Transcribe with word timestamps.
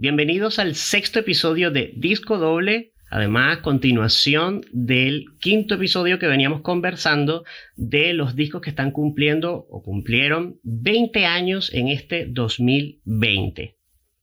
Bienvenidos 0.00 0.58
al 0.58 0.76
sexto 0.76 1.18
episodio 1.18 1.70
de 1.70 1.92
Disco 1.94 2.38
Doble, 2.38 2.94
además 3.10 3.58
continuación 3.58 4.62
del 4.72 5.26
quinto 5.40 5.74
episodio 5.74 6.18
que 6.18 6.26
veníamos 6.26 6.62
conversando 6.62 7.44
de 7.76 8.14
los 8.14 8.34
discos 8.34 8.62
que 8.62 8.70
están 8.70 8.92
cumpliendo 8.92 9.66
o 9.68 9.82
cumplieron 9.82 10.58
20 10.62 11.26
años 11.26 11.70
en 11.74 11.88
este 11.88 12.24
2020. 12.30 13.76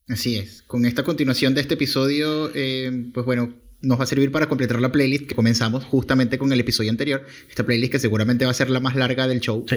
Así 0.07 0.37
es, 0.37 0.63
con 0.63 0.83
esta 0.87 1.03
continuación 1.03 1.53
de 1.53 1.61
este 1.61 1.75
episodio, 1.75 2.49
eh, 2.55 3.11
pues 3.13 3.23
bueno, 3.27 3.53
nos 3.81 3.99
va 3.99 4.03
a 4.03 4.07
servir 4.07 4.31
para 4.31 4.47
completar 4.47 4.81
la 4.81 4.91
playlist 4.91 5.27
que 5.27 5.35
comenzamos 5.35 5.83
justamente 5.83 6.37
con 6.37 6.51
el 6.51 6.59
episodio 6.59 6.89
anterior. 6.89 7.25
Esta 7.49 7.65
playlist 7.65 7.91
que 7.91 7.99
seguramente 7.99 8.45
va 8.45 8.51
a 8.51 8.55
ser 8.55 8.69
la 8.69 8.79
más 8.79 8.95
larga 8.95 9.27
del 9.27 9.39
show. 9.39 9.65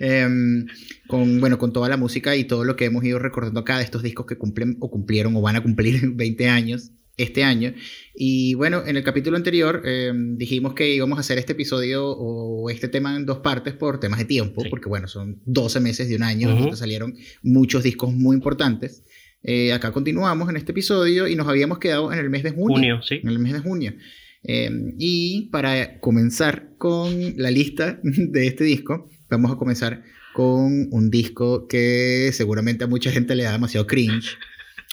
Em, 0.00 0.66
con, 1.06 1.40
bueno, 1.40 1.58
con 1.58 1.72
toda 1.72 1.88
la 1.88 1.96
música 1.96 2.36
y 2.36 2.44
todo 2.44 2.64
lo 2.64 2.76
que 2.76 2.86
hemos 2.86 3.04
ido 3.04 3.18
recordando 3.18 3.60
acá 3.60 3.78
de 3.78 3.84
estos 3.84 4.02
discos 4.02 4.26
que 4.26 4.36
cumplen 4.36 4.76
o 4.80 4.90
cumplieron 4.90 5.36
o 5.36 5.40
van 5.40 5.56
a 5.56 5.62
cumplir 5.62 6.10
20 6.14 6.48
años 6.48 6.92
este 7.16 7.44
año. 7.44 7.74
Y 8.14 8.54
bueno, 8.54 8.82
en 8.86 8.96
el 8.96 9.04
capítulo 9.04 9.36
anterior 9.36 9.82
em, 9.84 10.36
dijimos 10.36 10.74
que 10.74 10.94
íbamos 10.94 11.18
a 11.18 11.20
hacer 11.20 11.38
este 11.38 11.52
episodio 11.52 12.08
o 12.08 12.70
este 12.70 12.88
tema 12.88 13.16
en 13.16 13.26
dos 13.26 13.38
partes 13.38 13.74
por 13.74 14.00
temas 14.00 14.18
de 14.18 14.24
tiempo, 14.24 14.62
porque 14.70 14.88
bueno, 14.88 15.06
son 15.06 15.40
12 15.44 15.80
meses 15.80 16.08
de 16.08 16.16
un 16.16 16.22
año, 16.22 16.50
donde 16.50 16.76
salieron 16.76 17.14
muchos 17.42 17.82
discos 17.82 18.12
muy 18.14 18.36
importantes. 18.36 19.04
Eh, 19.42 19.72
acá 19.72 19.90
continuamos 19.92 20.48
en 20.50 20.56
este 20.56 20.72
episodio 20.72 21.26
y 21.26 21.34
nos 21.34 21.48
habíamos 21.48 21.78
quedado 21.78 22.12
en 22.12 22.18
el 22.18 22.30
mes 22.30 22.42
de 22.42 22.50
junio. 22.50 22.76
Junio, 22.76 23.02
sí. 23.02 23.20
En 23.22 23.28
el 23.28 23.38
mes 23.38 23.52
de 23.52 23.60
junio. 23.60 23.94
Em, 24.42 24.94
y 24.98 25.48
para 25.50 26.00
comenzar 26.00 26.74
con 26.78 27.34
la 27.36 27.50
lista 27.50 27.98
de 28.02 28.46
este 28.46 28.64
disco, 28.64 29.08
vamos 29.28 29.50
a 29.50 29.56
comenzar 29.56 30.02
con 30.34 30.88
un 30.90 31.10
disco 31.10 31.66
que 31.66 32.30
seguramente 32.32 32.84
a 32.84 32.86
mucha 32.86 33.10
gente 33.10 33.34
le 33.34 33.44
da 33.44 33.52
demasiado 33.52 33.86
cringe. 33.86 34.38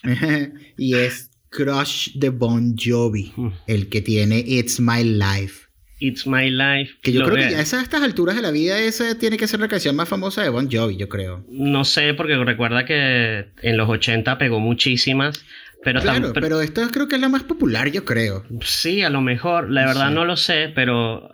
y 0.78 0.96
es 0.96 1.32
Crush 1.50 2.14
de 2.16 2.30
Bon 2.30 2.76
Jovi, 2.78 3.34
mm. 3.36 3.48
el 3.68 3.90
que 3.90 4.02
tiene 4.02 4.40
It's 4.40 4.80
My 4.80 5.04
Life. 5.04 5.67
It's 6.00 6.28
My 6.28 6.50
Life. 6.50 6.96
Que 7.02 7.12
yo 7.12 7.24
creo 7.24 7.36
que 7.36 7.52
ya 7.52 7.60
a 7.60 7.62
estas 7.62 8.02
alturas 8.02 8.36
de 8.36 8.42
la 8.42 8.52
vida 8.52 8.80
esa 8.80 9.18
tiene 9.18 9.38
que 9.38 9.48
ser 9.48 9.60
la 9.60 9.68
canción 9.68 9.96
más 9.96 10.08
famosa 10.08 10.44
de 10.44 10.50
Bon 10.50 10.70
Jovi, 10.72 10.98
yo 10.98 11.10
creo. 11.10 11.44
No 11.50 11.86
sé, 11.86 12.14
porque 12.14 12.36
recuerda 12.36 12.86
que 12.86 13.48
en 13.62 13.78
los 13.78 13.90
80 13.90 14.38
pegó 14.38 14.60
muchísimas. 14.60 15.44
Pero 15.84 16.02
claro, 16.02 16.34
pero, 16.34 16.62
esta 16.62 16.88
creo 16.90 17.08
que 17.08 17.16
es 17.16 17.22
la 17.22 17.30
más 17.30 17.44
popular, 17.44 17.90
yo 17.92 18.04
creo. 18.04 18.44
Sí, 18.62 19.04
a 19.04 19.10
lo 19.10 19.22
mejor. 19.22 19.70
La 19.72 19.86
verdad 19.86 20.12
no 20.12 20.26
lo 20.26 20.36
sé, 20.36 20.72
pero 20.74 21.30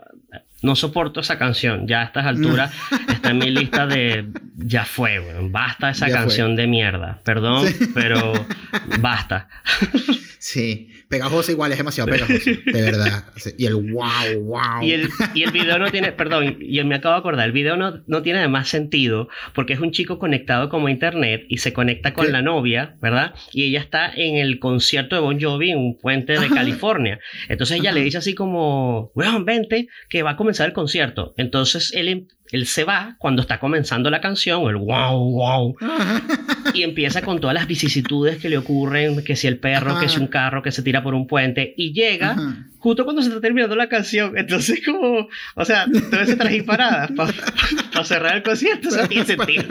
no 0.61 0.75
soporto 0.75 1.19
esa 1.19 1.38
canción. 1.38 1.88
Ya 1.88 2.02
a 2.02 2.03
estas 2.06 2.25
alturas 2.25 2.73
está 3.09 3.31
en 3.31 3.38
mi 3.38 3.52
lista 3.52 3.86
de 3.86 4.28
ya 4.58 4.86
fue, 4.86 5.19
basta 5.50 5.89
esa 5.89 6.09
canción 6.09 6.56
de 6.56 6.67
mierda. 6.67 7.19
Perdón, 7.23 7.67
pero 7.94 8.34
basta. 9.00 9.50
sí, 10.44 10.89
pegajoso 11.08 11.53
igual 11.53 11.72
es 11.72 11.77
demasiado 11.77 12.11
pegajoso, 12.11 12.49
de 12.66 12.81
verdad. 12.81 13.23
Y 13.58 13.66
el 13.66 13.75
wow, 13.75 14.41
wow. 14.41 14.81
Y 14.81 14.91
el, 14.91 15.09
y 15.33 15.44
el 15.44 15.52
video 15.52 15.80
no 15.80 15.89
tiene, 15.89 16.11
perdón, 16.11 16.58
y 16.59 16.83
me 16.83 16.95
acabo 16.95 17.16
de 17.16 17.19
acordar, 17.19 17.45
el 17.45 17.53
video 17.53 17.77
no, 17.77 18.03
no 18.08 18.22
tiene 18.22 18.45
más 18.50 18.67
sentido 18.67 19.30
porque 19.55 19.72
es 19.72 19.80
un 19.80 19.91
chico 19.91 20.19
conectado 20.19 20.67
como 20.67 20.88
a 20.88 20.91
internet 20.91 21.45
y 21.47 21.59
se 21.59 21.72
conecta 21.72 22.13
con 22.13 22.31
la 22.33 22.41
novia, 22.41 22.97
¿verdad? 23.02 23.33
Y 23.53 23.63
ella 23.63 23.80
está 23.80 24.11
en 24.13 24.35
el 24.35 24.59
concierto 24.59 25.16
de 25.16 25.22
Bon 25.22 25.39
Jovi 25.39 25.72
en 25.72 25.77
un 25.77 25.97
puente 25.97 26.38
de 26.38 26.50
California. 26.50 27.19
Entonces 27.47 27.80
ella 27.80 27.94
le 27.94 28.02
dice 28.02 28.17
así 28.17 28.35
como, 28.35 29.11
weón, 29.16 29.45
vente, 29.45 29.88
que 30.09 30.23
va 30.23 30.31
a 30.31 30.35
comenzar 30.35 30.67
el 30.67 30.73
concierto. 30.73 31.33
Entonces 31.38 31.94
él 31.94 32.09
em, 32.09 32.28
él 32.52 32.67
se 32.67 32.83
va 32.83 33.16
cuando 33.17 33.41
está 33.41 33.59
comenzando 33.59 34.09
la 34.09 34.22
canción, 34.22 34.67
el 34.69 34.75
wow, 34.75 35.31
wow, 35.31 35.75
y 36.73 36.84
empieza 36.84 37.22
con 37.22 37.40
todas 37.40 37.53
las 37.53 37.67
vicisitudes 37.67 38.38
que 38.38 38.50
le 38.50 38.57
ocurren, 38.57 39.23
que 39.23 39.35
si 39.35 39.47
el 39.47 39.57
perro, 39.57 40.00
que 40.00 40.09
si 40.09 40.19
un 40.19 40.28
carro 40.28 40.62
que 40.62 40.72
se 40.72 40.84
tira 40.84 41.01
por 41.01 41.13
un 41.13 41.28
puente, 41.28 41.73
y 41.78 41.94
llega 41.94 42.35
justo 42.78 43.06
cuando 43.06 43.22
se 43.22 43.29
está 43.29 43.40
terminando 43.40 43.75
la 43.75 43.88
canción. 43.88 44.38
Entonces, 44.38 44.81
como, 44.85 45.29
o 45.56 45.66
sea, 45.66 45.85
todo 46.12 46.22
ese 46.22 46.35
traje 46.35 46.63
paradas 46.63 47.12
para 47.12 48.06
cerrar 48.06 48.35
el 48.35 48.44
concierto, 48.44 48.90
eso 48.90 49.07
tiene 49.07 49.25
sentido. 49.25 49.63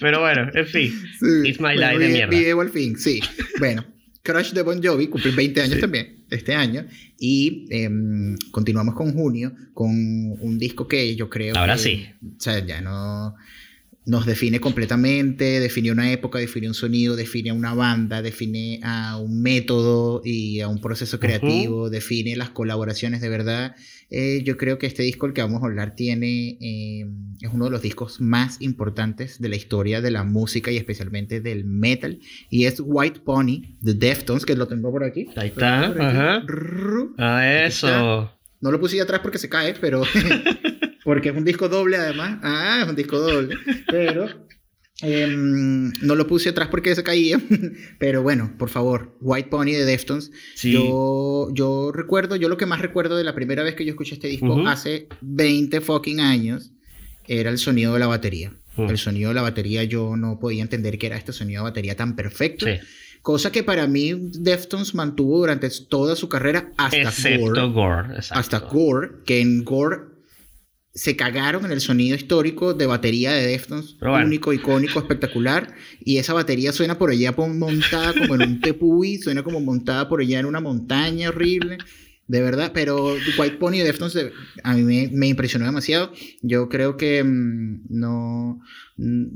Pero 0.00 0.20
bueno, 0.20 0.50
en 0.54 0.66
fin, 0.66 0.92
it's 1.44 1.60
my 1.60 1.74
life 1.74 1.98
de 1.98 2.08
mierda. 2.08 2.62
Al 2.62 2.70
fin, 2.70 2.98
sí. 2.98 3.20
Bueno. 3.58 3.84
Crush 4.22 4.52
de 4.52 4.62
Bon 4.62 4.80
Jovi 4.82 5.08
cumple 5.08 5.32
20 5.32 5.60
años 5.62 5.80
también 5.80 6.24
este 6.30 6.54
año. 6.54 6.86
Y 7.18 7.66
em, 7.70 8.36
continuamos 8.50 8.94
con 8.94 9.12
junio 9.12 9.52
con 9.74 9.90
un 9.90 10.58
disco 10.58 10.86
que 10.88 11.14
yo 11.16 11.28
creo 11.28 11.56
ahora 11.56 11.76
sí. 11.76 12.06
o 12.22 12.40
sea 12.40 12.64
ya 12.64 12.80
no 12.80 13.34
nos 14.04 14.26
define 14.26 14.58
completamente, 14.60 15.60
define 15.60 15.92
una 15.92 16.10
época, 16.10 16.38
define 16.38 16.66
un 16.66 16.74
sonido, 16.74 17.14
define 17.14 17.50
a 17.50 17.54
una 17.54 17.72
banda, 17.72 18.20
define 18.20 18.80
a 18.82 19.16
un 19.16 19.42
método 19.42 20.22
y 20.24 20.60
a 20.60 20.68
un 20.68 20.80
proceso 20.80 21.20
creativo, 21.20 21.88
define 21.88 22.34
las 22.36 22.50
colaboraciones 22.50 23.20
de 23.20 23.28
verdad. 23.28 23.76
Eh, 24.10 24.42
yo 24.44 24.56
creo 24.56 24.78
que 24.78 24.86
este 24.86 25.04
disco, 25.04 25.26
el 25.26 25.32
que 25.32 25.40
vamos 25.40 25.62
a 25.62 25.66
hablar, 25.66 25.94
tiene, 25.94 26.58
eh, 26.60 27.06
es 27.40 27.50
uno 27.52 27.66
de 27.66 27.70
los 27.70 27.80
discos 27.80 28.20
más 28.20 28.60
importantes 28.60 29.40
de 29.40 29.48
la 29.48 29.56
historia 29.56 30.00
de 30.00 30.10
la 30.10 30.24
música 30.24 30.70
y 30.72 30.76
especialmente 30.76 31.40
del 31.40 31.64
metal. 31.64 32.18
Y 32.50 32.64
es 32.64 32.82
White 32.84 33.20
Pony 33.20 33.76
de 33.80 33.94
Deftones, 33.94 34.44
que 34.44 34.56
lo 34.56 34.66
tengo 34.66 34.90
por 34.90 35.04
aquí. 35.04 35.28
Ahí 35.36 35.48
está. 35.48 35.86
Ajá. 35.86 36.44
Ah, 37.18 37.64
eso. 37.64 38.32
No 38.60 38.70
lo 38.70 38.78
puse 38.78 39.00
atrás 39.00 39.20
porque 39.20 39.38
se 39.38 39.48
cae, 39.48 39.74
pero 39.80 40.02
porque 41.04 41.30
es 41.30 41.36
un 41.36 41.44
disco 41.44 41.68
doble 41.68 41.96
además. 41.96 42.38
Ah, 42.42 42.80
es 42.82 42.88
un 42.88 42.96
disco 42.96 43.18
doble. 43.18 43.56
Pero 43.88 44.28
em, 45.00 45.92
no 46.02 46.14
lo 46.14 46.26
puse 46.26 46.50
atrás 46.50 46.68
porque 46.68 46.94
se 46.94 47.02
caía. 47.02 47.40
Pero 47.98 48.22
bueno, 48.22 48.54
por 48.58 48.68
favor, 48.68 49.16
White 49.20 49.48
Pony 49.48 49.72
de 49.72 49.84
Deftones. 49.84 50.30
Yo, 50.62 51.48
yo 51.52 51.92
recuerdo, 51.92 52.36
yo 52.36 52.48
lo 52.48 52.56
que 52.56 52.66
más 52.66 52.80
recuerdo 52.80 53.16
de 53.16 53.24
la 53.24 53.34
primera 53.34 53.62
vez 53.62 53.74
que 53.74 53.84
yo 53.84 53.90
escuché 53.90 54.14
este 54.14 54.28
disco 54.28 54.66
hace 54.66 55.08
20 55.20 55.80
fucking 55.80 56.20
años 56.20 56.72
era 57.26 57.50
el 57.50 57.58
sonido 57.58 57.94
de 57.94 58.00
la 58.00 58.06
batería. 58.06 58.52
El 58.76 58.96
sonido 58.96 59.28
de 59.28 59.34
la 59.34 59.42
batería 59.42 59.84
yo 59.84 60.16
no 60.16 60.38
podía 60.38 60.62
entender 60.62 60.98
que 60.98 61.06
era 61.06 61.16
este 61.16 61.32
sonido 61.32 61.62
de 61.62 61.70
batería 61.70 61.96
tan 61.96 62.16
perfecto. 62.16 62.66
Cosa 63.20 63.52
que 63.52 63.62
para 63.62 63.86
mí 63.86 64.14
Deftones 64.16 64.94
mantuvo 64.94 65.38
durante 65.38 65.68
toda 65.88 66.16
su 66.16 66.28
carrera 66.28 66.72
hasta 66.76 67.36
Gore. 67.36 67.68
Gore 67.68 68.16
hasta 68.30 68.58
Gore, 68.58 69.10
que 69.24 69.40
en 69.40 69.62
Gore 69.62 70.11
se 70.94 71.16
cagaron 71.16 71.64
en 71.64 71.72
el 71.72 71.80
sonido 71.80 72.14
histórico 72.16 72.74
de 72.74 72.86
batería 72.86 73.32
de 73.32 73.46
Deftones, 73.46 73.96
único, 74.00 74.52
icónico, 74.52 74.98
espectacular, 74.98 75.74
y 76.04 76.18
esa 76.18 76.34
batería 76.34 76.72
suena 76.72 76.98
por 76.98 77.10
allá 77.10 77.32
montada 77.32 78.12
como 78.12 78.34
en 78.34 78.42
un 78.42 78.60
tepuy, 78.60 79.16
suena 79.18 79.42
como 79.42 79.60
montada 79.60 80.08
por 80.08 80.20
allá 80.20 80.40
en 80.40 80.46
una 80.46 80.60
montaña 80.60 81.30
horrible. 81.30 81.78
De 82.28 82.40
verdad, 82.40 82.70
pero 82.72 83.16
White 83.36 83.56
Pony 83.56 83.78
de 83.78 83.84
Deftones 83.84 84.16
a 84.62 84.74
mí 84.74 85.08
me, 85.12 85.26
impresionó 85.26 85.66
demasiado. 85.66 86.12
Yo 86.40 86.68
creo 86.68 86.96
que 86.96 87.22
mm, 87.22 87.82
no, 87.88 88.60
mm, 88.96 89.26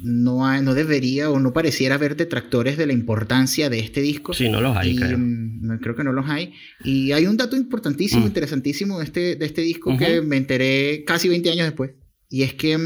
no, 0.00 0.62
no 0.62 0.74
debería 0.74 1.30
o 1.30 1.38
no 1.40 1.52
pareciera 1.52 1.96
haber 1.96 2.16
detractores 2.16 2.76
de 2.76 2.86
la 2.86 2.92
importancia 2.92 3.70
de 3.70 3.80
este 3.80 4.00
disco. 4.00 4.34
Sí, 4.34 4.48
no 4.48 4.60
los 4.60 4.76
hay, 4.76 4.96
creo. 4.96 5.18
Mm, 5.18 5.78
creo 5.80 5.94
que 5.94 6.04
no 6.04 6.12
los 6.12 6.28
hay. 6.28 6.52
Y 6.84 7.12
hay 7.12 7.26
un 7.26 7.36
dato 7.36 7.56
importantísimo, 7.56 8.26
interesantísimo 8.26 8.98
de 8.98 9.04
este, 9.04 9.36
de 9.36 9.46
este 9.46 9.62
disco 9.62 9.96
que 9.96 10.20
me 10.20 10.36
enteré 10.36 11.04
casi 11.06 11.28
20 11.28 11.50
años 11.50 11.66
después. 11.66 11.92
Y 12.28 12.42
es 12.42 12.54
que 12.54 12.76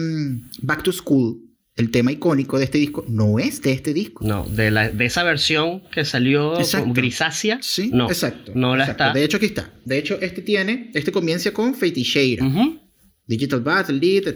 Back 0.62 0.82
to 0.82 0.92
School 0.92 1.48
el 1.78 1.92
tema 1.92 2.10
icónico 2.10 2.58
de 2.58 2.64
este 2.64 2.76
disco 2.76 3.04
no 3.08 3.38
es 3.38 3.62
de 3.62 3.72
este 3.72 3.94
disco. 3.94 4.26
No, 4.26 4.44
de, 4.44 4.72
la, 4.72 4.90
de 4.90 5.04
esa 5.04 5.22
versión 5.22 5.84
que 5.92 6.04
salió 6.04 6.54
grisácea. 6.86 7.60
Sí, 7.62 7.90
no, 7.94 8.08
exacto. 8.08 8.50
No 8.56 8.76
la 8.76 8.86
está. 8.86 9.12
De 9.12 9.22
hecho, 9.22 9.36
aquí 9.36 9.46
está. 9.46 9.70
De 9.84 9.96
hecho, 9.96 10.18
este 10.20 10.42
tiene, 10.42 10.90
este 10.92 11.12
comienza 11.12 11.52
con 11.52 11.74
Fate 11.74 11.92
Digital 13.26 13.60
Battle, 13.60 13.98
Lead, 14.00 14.34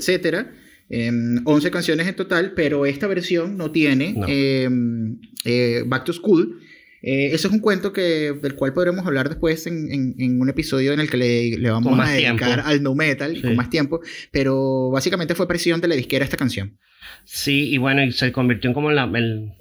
etc. 0.89 1.43
11 1.45 1.71
canciones 1.71 2.07
en 2.07 2.17
total, 2.17 2.53
pero 2.55 2.87
esta 2.87 3.07
versión 3.07 3.57
no 3.57 3.71
tiene 3.71 4.15
em, 4.27 5.19
eh, 5.45 5.83
Back 5.87 6.05
to 6.05 6.13
School. 6.13 6.61
Eh, 7.03 7.31
eso 7.33 7.49
es 7.49 7.55
un 7.55 7.61
cuento 7.61 7.93
que, 7.93 8.33
del 8.41 8.55
cual 8.55 8.73
podremos 8.73 9.05
hablar 9.05 9.29
después 9.29 9.67
en, 9.67 10.15
en, 10.19 10.41
un 10.41 10.49
episodio 10.49 10.93
en 10.93 11.01
el 11.01 11.11
que 11.11 11.17
le, 11.17 11.59
le 11.59 11.71
vamos 11.71 11.99
a 11.99 12.11
dedicar 12.11 12.61
al 12.61 12.83
no 12.83 12.95
metal 12.95 13.41
con 13.43 13.57
más 13.57 13.71
tiempo. 13.71 14.01
Pero 14.31 14.91
básicamente 14.91 15.35
fue 15.35 15.49
presión 15.49 15.81
de 15.81 15.89
la 15.89 15.97
disquera 15.97 16.25
esta 16.25 16.37
canción. 16.37 16.79
Sí, 17.25 17.71
y 17.71 17.79
bueno, 17.79 18.03
y 18.03 18.13
se 18.13 18.31
convirtió 18.33 18.69
en 18.71 18.75
como 18.75 18.91
la, 18.93 19.11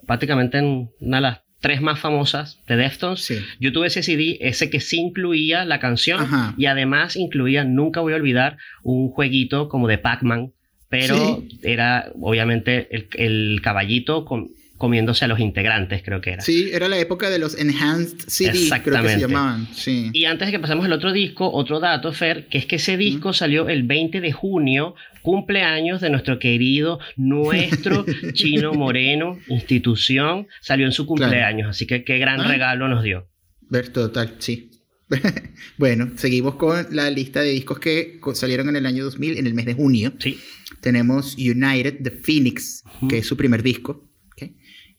prácticamente 0.05 0.59
en 0.59 0.89
una 0.99 1.17
de 1.17 1.21
las 1.21 1.41
tres 1.61 1.81
más 1.81 1.99
famosas 1.99 2.59
de 2.67 2.75
Deftones. 2.75 3.33
Yo 3.59 3.71
tuve 3.71 3.87
ese 3.87 4.03
CD, 4.03 4.37
ese 4.41 4.69
que 4.69 4.79
sí 4.79 4.97
incluía 4.97 5.63
la 5.63 5.79
canción 5.79 6.27
y 6.57 6.65
además 6.65 7.15
incluía, 7.15 7.63
nunca 7.63 8.01
voy 8.01 8.13
a 8.13 8.17
olvidar, 8.17 8.57
un 8.83 9.09
jueguito 9.09 9.69
como 9.69 9.87
de 9.87 9.97
Pac-Man, 9.97 10.53
pero 10.91 11.41
era 11.63 12.11
obviamente 12.19 12.89
el, 13.13 13.61
caballito 13.63 14.25
con, 14.25 14.49
comiéndose 14.77 15.23
a 15.23 15.29
los 15.29 15.39
integrantes, 15.39 16.03
creo 16.03 16.19
que 16.19 16.31
era. 16.31 16.41
Sí, 16.41 16.69
era 16.73 16.89
la 16.89 16.99
época 16.99 17.29
de 17.29 17.39
los 17.39 17.57
Enhanced 17.57 18.17
CD, 18.27 18.69
creo 18.83 19.01
que 19.01 19.09
se 19.09 19.19
llamaban. 19.21 19.69
Sí. 19.73 20.09
Y 20.11 20.25
antes 20.25 20.49
de 20.49 20.51
que 20.51 20.59
pasemos 20.59 20.85
al 20.85 20.91
otro 20.91 21.13
disco, 21.13 21.49
otro 21.49 21.79
dato, 21.79 22.11
Fer, 22.11 22.47
que 22.47 22.57
es 22.57 22.65
que 22.65 22.75
ese 22.75 22.97
disco 22.97 23.31
salió 23.31 23.69
el 23.69 23.83
20 23.83 24.19
de 24.19 24.33
junio, 24.33 24.95
cumpleaños 25.21 26.01
de 26.01 26.09
nuestro 26.09 26.39
querido, 26.39 26.99
nuestro 27.15 28.05
Chino 28.33 28.73
Moreno, 28.73 29.39
institución, 29.47 30.49
salió 30.59 30.85
en 30.85 30.91
su 30.91 31.05
cumpleaños, 31.05 31.69
así 31.69 31.87
que 31.87 32.03
qué 32.03 32.17
gran 32.17 32.41
ah. 32.41 32.47
regalo 32.49 32.89
nos 32.89 33.01
dio. 33.01 33.29
Ver 33.69 33.87
total, 33.93 34.35
sí. 34.39 34.71
bueno, 35.77 36.11
seguimos 36.17 36.55
con 36.55 36.87
la 36.91 37.09
lista 37.09 37.41
de 37.41 37.51
discos 37.51 37.79
que 37.79 38.19
salieron 38.33 38.67
en 38.67 38.75
el 38.75 38.85
año 38.85 39.05
2000, 39.05 39.37
en 39.37 39.47
el 39.47 39.53
mes 39.53 39.65
de 39.65 39.73
junio. 39.73 40.11
Sí. 40.19 40.37
Tenemos 40.81 41.35
United 41.37 42.01
the 42.03 42.11
Phoenix, 42.11 42.83
que 43.07 43.19
es 43.19 43.27
su 43.27 43.37
primer 43.37 43.63
disco. 43.63 44.07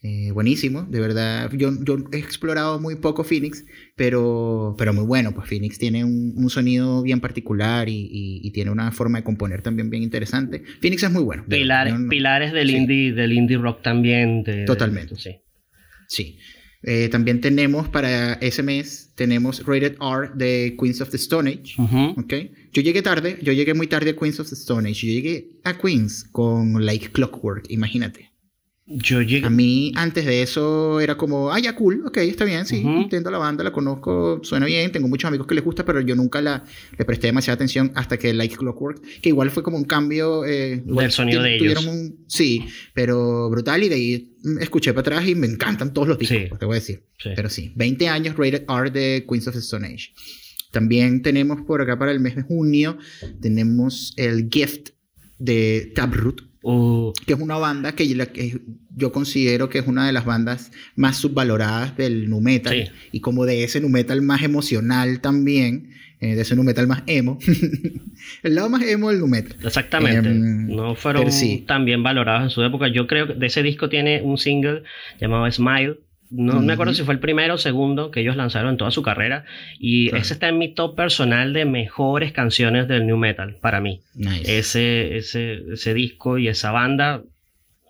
Eh, 0.04 0.32
buenísimo, 0.32 0.82
de 0.82 0.98
verdad. 0.98 1.48
Yo, 1.52 1.70
yo, 1.84 1.96
he 2.10 2.18
explorado 2.18 2.80
muy 2.80 2.96
poco 2.96 3.22
Phoenix, 3.22 3.64
pero, 3.94 4.74
pero 4.76 4.92
muy 4.92 5.04
bueno. 5.04 5.32
Pues 5.32 5.48
Phoenix 5.48 5.78
tiene 5.78 6.04
un, 6.04 6.50
sonido 6.50 7.02
bien 7.02 7.20
particular 7.20 7.88
y, 7.88 8.50
tiene 8.52 8.72
una 8.72 8.90
forma 8.90 9.18
de 9.18 9.24
componer 9.24 9.62
también 9.62 9.90
bien 9.90 10.02
interesante. 10.02 10.64
Phoenix 10.80 11.04
es 11.04 11.10
muy 11.12 11.22
bueno. 11.22 11.44
Pilares, 11.48 11.94
pilares 12.10 12.52
del, 12.52 12.70
indie, 12.70 13.12
del 13.12 13.32
indie 13.32 13.56
rock 13.58 13.82
también. 13.82 14.44
Totalmente. 14.66 15.14
sí. 15.16 15.36
Sí. 16.08 16.38
Eh, 16.82 17.08
también 17.08 17.40
tenemos 17.40 17.88
para 17.88 18.34
ese 18.34 18.64
mes, 18.64 19.12
tenemos 19.14 19.64
Rated 19.64 19.98
R 20.00 20.30
de 20.34 20.76
Queens 20.76 21.00
of 21.00 21.10
the 21.10 21.16
Stone 21.16 21.48
Age. 21.48 21.76
okay. 22.16 22.50
Yo 22.72 22.80
llegué 22.82 23.02
tarde, 23.02 23.38
yo 23.42 23.52
llegué 23.52 23.74
muy 23.74 23.86
tarde 23.86 24.10
a 24.10 24.16
Queens 24.16 24.40
of 24.40 24.48
the 24.48 24.54
Stone 24.54 24.88
Age. 24.88 25.06
Yo 25.06 25.12
llegué 25.12 25.60
a 25.64 25.76
Queens 25.76 26.24
con 26.32 26.84
Like 26.84 27.10
Clockwork, 27.12 27.70
imagínate. 27.70 28.32
Yo 28.86 29.22
llegué... 29.22 29.46
A 29.46 29.50
mí 29.50 29.92
antes 29.94 30.26
de 30.26 30.42
eso 30.42 31.00
era 31.00 31.16
como, 31.16 31.52
ah, 31.52 31.58
ya 31.58 31.74
cool, 31.74 32.02
ok, 32.04 32.16
está 32.18 32.44
bien, 32.44 32.66
sí, 32.66 32.82
entiendo 32.84 33.30
la 33.30 33.38
banda, 33.38 33.62
la 33.62 33.70
conozco, 33.72 34.40
suena 34.42 34.66
bien, 34.66 34.90
tengo 34.90 35.06
muchos 35.06 35.28
amigos 35.28 35.46
que 35.46 35.54
les 35.54 35.64
gusta, 35.64 35.84
pero 35.84 36.00
yo 36.00 36.16
nunca 36.16 36.42
la, 36.42 36.64
le 36.98 37.04
presté 37.04 37.28
demasiada 37.28 37.54
atención 37.54 37.92
hasta 37.94 38.18
que 38.18 38.34
Like 38.34 38.56
Clockwork, 38.56 39.00
que 39.20 39.28
igual 39.28 39.50
fue 39.50 39.62
como 39.62 39.76
un 39.76 39.84
cambio... 39.84 40.44
Eh, 40.44 40.82
Del 40.84 41.12
sonido 41.12 41.42
de 41.42 41.56
ellos. 41.56 41.88
sí, 42.26 42.66
pero 42.92 43.48
brutal 43.50 43.84
y 43.84 43.88
de 43.88 43.94
ahí 43.94 44.34
escuché 44.60 44.92
para 44.92 45.02
atrás 45.02 45.28
y 45.28 45.36
me 45.36 45.46
encantan 45.46 45.92
todos 45.94 46.08
los 46.08 46.18
discos, 46.18 46.38
pues, 46.48 46.58
te 46.58 46.66
voy 46.66 46.74
a 46.76 46.80
decir. 46.80 47.04
Pero 47.36 47.48
sí, 47.48 47.72
20 47.76 48.08
años 48.08 48.36
Rated 48.36 48.64
R 48.68 48.90
de 48.90 49.24
Queens 49.28 49.46
of 49.46 49.54
the 49.54 49.60
Stone 49.60 49.86
Age. 49.86 50.12
También 50.72 51.22
tenemos 51.22 51.60
por 51.60 51.80
acá 51.80 51.98
para 51.98 52.10
el 52.10 52.18
mes 52.18 52.34
de 52.34 52.42
junio, 52.42 52.98
tenemos 53.40 54.14
el 54.16 54.48
Gift 54.50 54.90
de 55.38 55.92
Taproot 55.94 56.52
que 56.62 57.32
es 57.32 57.40
una 57.40 57.56
banda 57.56 57.92
que 57.92 58.06
yo, 58.94 59.12
considero 59.12 59.68
que 59.68 59.78
es 59.78 59.86
una 59.86 60.06
de 60.06 60.12
las 60.12 60.24
bandas 60.24 60.70
más 60.94 61.16
subvaloradas 61.16 61.96
del 61.96 62.30
nu 62.30 62.40
metal. 62.40 62.92
Y 63.10 63.20
como 63.20 63.44
de 63.44 63.64
ese 63.64 63.80
nu 63.80 63.88
metal 63.88 64.22
más 64.22 64.42
emocional 64.42 65.20
también, 65.20 65.90
eh, 66.20 66.36
de 66.36 66.42
ese 66.42 66.54
nu 66.54 66.62
metal 66.62 66.86
más 66.86 67.02
emo, 67.06 67.38
el 68.44 68.54
lado 68.54 68.70
más 68.70 68.82
emo 68.82 69.10
del 69.10 69.18
nu 69.18 69.26
metal. 69.26 69.56
Exactamente, 69.64 70.28
em, 70.28 70.68
no 70.68 70.94
fueron 70.94 71.26
tan 71.66 71.84
bien 71.84 72.02
valorados 72.02 72.44
en 72.44 72.50
su 72.50 72.62
época. 72.62 72.86
Yo 72.88 73.08
creo 73.08 73.26
que 73.26 73.34
de 73.34 73.46
ese 73.46 73.62
disco 73.62 73.88
tiene 73.88 74.22
un 74.22 74.38
single 74.38 74.84
llamado 75.20 75.50
Smile 75.50 75.98
no 76.32 76.60
me 76.62 76.72
acuerdo 76.72 76.94
si 76.94 77.02
fue 77.02 77.14
el 77.14 77.20
primero 77.20 77.54
o 77.54 77.58
segundo 77.58 78.10
que 78.10 78.20
ellos 78.20 78.36
lanzaron 78.36 78.70
en 78.70 78.76
toda 78.78 78.90
su 78.90 79.02
carrera. 79.02 79.44
Y 79.78 80.14
ese 80.16 80.32
está 80.32 80.48
en 80.48 80.58
mi 80.58 80.74
top 80.74 80.96
personal 80.96 81.52
de 81.52 81.66
mejores 81.66 82.32
canciones 82.32 82.88
del 82.88 83.06
new 83.06 83.18
metal 83.18 83.58
para 83.60 83.80
mí. 83.80 84.00
Ese, 84.44 85.16
ese, 85.16 85.60
ese 85.72 85.94
disco 85.94 86.38
y 86.38 86.48
esa 86.48 86.70
banda 86.70 87.22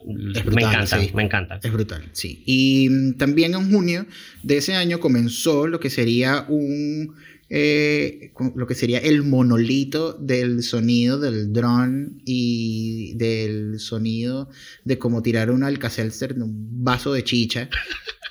me 0.04 0.62
encanta, 0.62 0.98
me 1.14 1.22
encanta. 1.22 1.60
Es 1.62 1.72
brutal, 1.72 2.08
sí. 2.12 2.42
Y 2.44 2.88
mm, 2.90 3.12
también 3.18 3.54
en 3.54 3.70
junio 3.70 4.06
de 4.42 4.56
ese 4.56 4.74
año 4.74 5.00
comenzó 5.00 5.66
lo 5.66 5.80
que 5.80 5.90
sería 5.90 6.44
un 6.48 7.14
eh, 7.54 8.32
lo 8.54 8.66
que 8.66 8.74
sería 8.74 8.98
el 8.98 9.24
monolito 9.24 10.14
del 10.14 10.62
sonido 10.62 11.20
del 11.20 11.52
drone 11.52 12.12
y 12.24 13.12
del 13.16 13.78
sonido 13.78 14.48
de 14.84 14.98
como 14.98 15.22
tirar 15.22 15.50
un 15.50 15.62
Alka-Seltzer 15.62 16.32
en 16.32 16.44
un 16.44 16.82
vaso 16.82 17.12
de 17.12 17.24
chicha. 17.24 17.68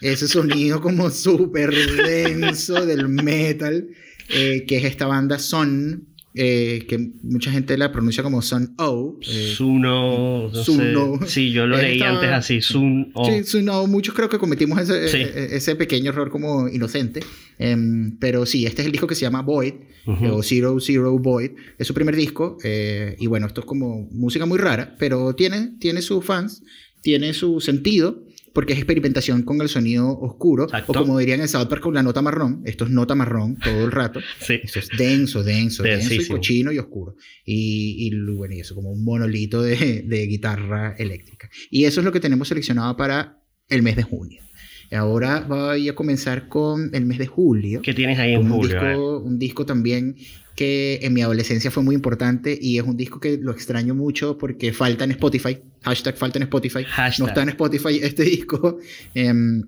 Ese 0.01 0.27
sonido 0.27 0.81
como 0.81 1.09
súper 1.11 1.69
denso 1.71 2.83
del 2.83 3.09
metal, 3.09 3.89
eh, 4.29 4.65
que 4.67 4.77
es 4.77 4.85
esta 4.85 5.05
banda 5.05 5.37
Son, 5.37 6.10
eh, 6.33 6.85
que 6.87 7.11
mucha 7.23 7.51
gente 7.51 7.77
la 7.77 7.91
pronuncia 7.91 8.23
como 8.23 8.41
Sun 8.41 8.73
O. 8.77 9.19
Eh, 9.21 9.53
Suno. 9.55 10.49
Suno. 10.53 11.19
Sí, 11.25 11.51
yo 11.51 11.67
lo 11.67 11.77
leí 11.77 12.01
antes 12.01 12.29
así, 12.29 12.61
Sun 12.61 13.11
O. 13.13 13.25
Sí, 13.25 13.43
Suno. 13.43 13.85
Muchos 13.87 14.15
creo 14.15 14.29
que 14.29 14.37
cometimos 14.37 14.79
ese, 14.79 15.21
e, 15.21 15.55
ese 15.55 15.75
pequeño 15.75 16.11
error 16.11 16.29
como 16.29 16.69
inocente. 16.69 17.21
Em, 17.59 18.17
pero 18.17 18.45
sí, 18.45 18.65
este 18.65 18.81
es 18.81 18.85
el 18.85 18.91
disco 18.91 19.07
que 19.07 19.15
se 19.15 19.21
llama 19.21 19.41
Void, 19.41 19.73
o 20.05 20.41
Zero 20.41 20.79
Zero 20.79 21.19
Void. 21.19 21.51
Es 21.77 21.87
su 21.87 21.93
primer 21.93 22.15
disco. 22.15 22.57
Eh, 22.63 23.15
y 23.19 23.27
bueno, 23.27 23.47
esto 23.47 23.61
es 23.61 23.67
como 23.67 24.07
música 24.11 24.45
muy 24.45 24.57
rara, 24.57 24.95
pero 24.97 25.35
tiene, 25.35 25.73
tiene 25.79 26.01
sus 26.01 26.23
fans, 26.23 26.63
tiene 27.01 27.33
su 27.33 27.59
sentido 27.59 28.23
porque 28.53 28.73
es 28.73 28.79
experimentación 28.79 29.43
con 29.43 29.61
el 29.61 29.69
sonido 29.69 30.09
oscuro, 30.19 30.67
o 30.87 30.93
como 30.93 31.17
dirían 31.19 31.41
en 31.41 31.47
South 31.47 31.67
Park 31.67 31.81
con 31.81 31.93
la 31.93 32.03
nota 32.03 32.21
marrón, 32.21 32.61
esto 32.65 32.85
es 32.85 32.91
nota 32.91 33.15
marrón 33.15 33.57
todo 33.57 33.85
el 33.85 33.91
rato, 33.91 34.19
sí. 34.39 34.59
esto 34.63 34.79
es 34.79 34.89
denso, 34.89 35.43
denso, 35.43 35.83
denso 35.83 36.13
y 36.13 36.27
cochino 36.27 36.71
y 36.71 36.79
oscuro, 36.79 37.15
y, 37.45 38.07
y 38.07 38.33
bueno, 38.33 38.55
y 38.55 38.59
eso 38.59 38.75
como 38.75 38.91
un 38.91 39.03
monolito 39.03 39.61
de, 39.61 40.03
de 40.05 40.27
guitarra 40.27 40.95
eléctrica. 40.97 41.49
Y 41.69 41.85
eso 41.85 42.01
es 42.01 42.05
lo 42.05 42.11
que 42.11 42.19
tenemos 42.19 42.47
seleccionado 42.47 42.95
para 42.97 43.41
el 43.69 43.81
mes 43.81 43.95
de 43.95 44.03
junio. 44.03 44.41
Ahora 44.91 45.39
voy 45.41 45.89
a 45.89 45.95
comenzar 45.95 46.47
con 46.47 46.89
el 46.93 47.05
mes 47.05 47.17
de 47.17 47.27
julio. 47.27 47.81
¿Qué 47.81 47.93
tienes 47.93 48.19
ahí 48.19 48.33
en 48.33 48.49
julio? 48.49 48.79
Disco, 48.79 49.19
un 49.19 49.39
disco 49.39 49.65
también 49.65 50.15
que 50.55 50.99
en 51.01 51.13
mi 51.13 51.21
adolescencia 51.21 51.71
fue 51.71 51.81
muy 51.81 51.95
importante 51.95 52.57
y 52.61 52.77
es 52.77 52.83
un 52.83 52.97
disco 52.97 53.19
que 53.19 53.37
lo 53.37 53.51
extraño 53.51 53.95
mucho 53.95 54.37
porque 54.37 54.73
falta 54.73 55.05
en 55.05 55.11
Spotify. 55.11 55.59
Hashtag 55.81 56.17
falta 56.17 56.39
en 56.39 56.43
Spotify. 56.43 56.85
No 57.19 57.27
está 57.27 57.43
en 57.43 57.49
Spotify 57.49 57.99
este 58.03 58.23
disco. 58.23 58.79
Em, 59.13 59.63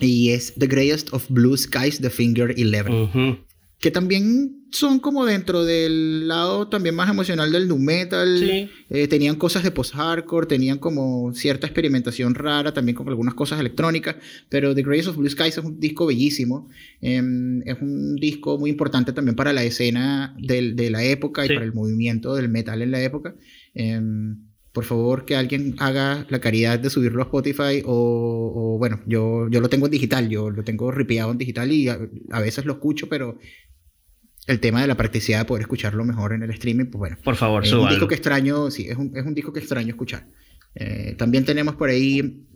y 0.00 0.30
es 0.30 0.54
The 0.56 0.68
Greatest 0.68 1.12
of 1.12 1.28
Blue 1.28 1.56
Skies, 1.56 2.00
The 2.00 2.10
Finger 2.10 2.54
Eleven 2.56 3.46
que 3.80 3.90
también 3.90 4.57
son 4.70 5.00
como 5.00 5.24
dentro 5.24 5.64
del 5.64 6.28
lado 6.28 6.68
también 6.68 6.94
más 6.94 7.08
emocional 7.10 7.50
del 7.52 7.68
nu 7.68 7.78
metal. 7.78 8.70
Eh, 8.90 9.08
tenían 9.08 9.36
cosas 9.36 9.62
de 9.62 9.70
post-hardcore, 9.70 10.46
tenían 10.46 10.78
como 10.78 11.32
cierta 11.32 11.66
experimentación 11.66 12.34
rara, 12.34 12.72
también 12.72 12.94
con 12.96 13.08
algunas 13.08 13.34
cosas 13.34 13.60
electrónicas, 13.60 14.16
pero 14.48 14.74
The 14.74 14.82
Grace 14.82 15.08
of 15.08 15.16
Blue 15.16 15.28
Skies 15.28 15.58
es 15.58 15.64
un 15.64 15.80
disco 15.80 16.06
bellísimo. 16.06 16.68
Em, 17.00 17.62
es 17.66 17.80
un 17.80 18.16
disco 18.16 18.58
muy 18.58 18.70
importante 18.70 19.12
también 19.12 19.36
para 19.36 19.52
la 19.52 19.64
escena 19.64 20.34
de 20.38 20.90
la 20.90 21.04
época 21.04 21.44
y 21.44 21.48
para 21.48 21.64
el 21.64 21.72
movimiento 21.72 22.34
del 22.34 22.48
metal 22.48 22.82
en 22.82 22.90
la 22.90 23.02
época. 23.02 23.34
Em, 23.74 24.48
por 24.72 24.84
favor, 24.84 25.24
que 25.24 25.34
alguien 25.34 25.74
haga 25.78 26.26
la 26.28 26.40
caridad 26.40 26.78
de 26.78 26.90
subirlo 26.90 27.22
a 27.22 27.24
Spotify 27.24 27.82
o, 27.84 28.76
bueno, 28.78 29.00
yo, 29.06 29.48
yo 29.50 29.60
lo 29.60 29.68
tengo 29.68 29.86
en 29.86 29.92
digital, 29.92 30.28
yo 30.28 30.50
lo 30.50 30.62
tengo 30.62 30.92
ripiado 30.92 31.32
en 31.32 31.38
digital 31.38 31.72
y 31.72 31.88
a, 31.88 31.98
a 32.30 32.40
veces 32.40 32.64
lo 32.64 32.74
escucho, 32.74 33.08
pero 33.08 33.38
el 34.48 34.60
tema 34.60 34.80
de 34.80 34.86
la 34.86 34.96
practicidad 34.96 35.40
de 35.40 35.44
poder 35.44 35.62
escucharlo 35.62 36.04
mejor 36.04 36.32
en 36.32 36.42
el 36.42 36.50
streaming, 36.50 36.86
pues 36.86 36.98
bueno. 36.98 37.16
Por 37.22 37.36
favor, 37.36 37.64
Es 37.64 37.72
un 37.72 37.88
disco 37.88 38.08
que 38.08 38.14
extraño, 38.14 38.70
sí, 38.70 38.86
es 38.88 38.96
un, 38.96 39.12
es 39.14 39.24
un 39.24 39.34
disco 39.34 39.52
que 39.52 39.60
extraño 39.60 39.90
escuchar. 39.90 40.26
Eh, 40.74 41.14
también 41.18 41.44
tenemos 41.44 41.74
por 41.74 41.90
ahí, 41.90 42.46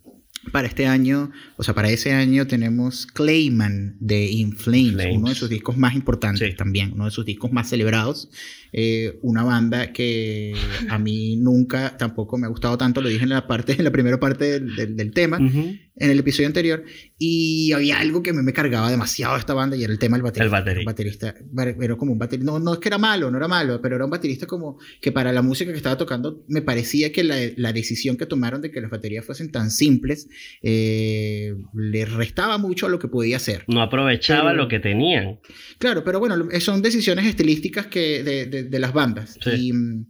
para 0.51 0.67
este 0.67 0.87
año, 0.87 1.31
o 1.57 1.63
sea, 1.63 1.75
para 1.75 1.91
ese 1.91 2.13
año 2.13 2.47
tenemos 2.47 3.07
Clayman 3.07 3.97
de 4.01 4.27
In 4.27 4.57
Flames, 4.57 5.15
uno 5.15 5.29
de 5.29 5.35
sus 5.35 5.49
discos 5.49 5.77
más 5.77 5.95
importantes 5.95 6.57
también, 6.57 6.93
uno 6.95 7.05
de 7.05 7.11
sus 7.13 7.25
discos 7.25 7.53
más 7.53 7.69
celebrados. 7.69 8.31
Eh, 8.73 9.19
una 9.23 9.45
banda 9.45 9.93
que 9.93 10.55
a 10.89 10.99
mí 10.99 11.37
nunca 11.37 11.97
tampoco 11.97 12.39
me 12.39 12.47
ha 12.47 12.51
gustado 12.51 12.79
tanto, 12.79 13.01
lo 13.01 13.09
dije 13.09 13.25
en 13.25 13.31
la 13.31 13.47
parte, 13.47 13.75
en 13.79 13.85
la 13.85 13.91
primera 13.91 14.19
parte 14.19 14.61
del, 14.61 14.97
del, 14.97 15.13
tema, 15.13 15.39
en 15.39 16.11
el 16.11 16.19
episodio 16.19 16.47
anterior, 16.47 16.85
y 17.19 17.73
había 17.73 17.99
algo 18.01 18.23
que 18.23 18.33
me, 18.33 18.43
me 18.43 18.53
cargaba 18.53 18.91
demasiado 18.91 19.37
esta 19.37 19.55
banda 19.55 19.77
y 19.77 19.85
era 19.85 19.93
el 19.93 19.99
tema 19.99 20.17
del 20.17 20.23
baterista. 20.23 20.71
El 20.71 20.85
baterista. 20.87 21.35
Era 21.81 21.97
como 21.97 22.13
un 22.13 22.19
baterista, 22.19 22.51
no, 22.51 22.59
no 22.59 22.75
es 22.75 22.79
que 22.79 22.89
era 22.89 22.99
malo, 22.99 23.31
no 23.31 23.37
era 23.37 23.49
malo, 23.49 23.81
pero 23.83 23.97
era 23.97 24.05
un 24.05 24.11
baterista 24.11 24.47
como 24.47 24.79
que 25.01 25.13
para 25.13 25.33
la 25.33 25.43
música 25.43 25.71
que 25.71 25.77
estaba 25.77 25.99
tocando 25.99 26.45
me 26.49 26.63
parecía 26.63 27.13
que 27.13 27.25
la, 27.25 27.37
la 27.57 27.73
decisión 27.73 28.17
que 28.17 28.27
tomaron 28.27 28.63
de 28.63 28.71
que 28.71 28.81
las 28.81 28.91
baterías 28.91 29.25
fuesen 29.25 29.53
tan 29.53 29.71
simples 29.71 30.29
eh, 30.63 31.55
le 31.75 32.05
restaba 32.07 32.59
mucho 32.59 32.87
a 32.87 32.89
lo 32.89 32.99
que 32.99 33.09
podía 33.09 33.37
hacer. 33.37 33.65
No 33.69 33.83
aprovechaba 33.83 34.53
lo 34.55 34.69
que 34.69 34.81
tenían. 34.81 35.41
Claro, 35.79 36.05
pero 36.05 36.21
bueno, 36.21 36.37
son 36.61 36.81
decisiones 36.81 37.27
estilísticas 37.27 37.87
que 37.87 38.23
de 38.23 38.47
de, 38.47 38.62
las 38.71 38.93
bandas. 38.93 39.39
Y 39.47 39.73
mm, 39.73 40.07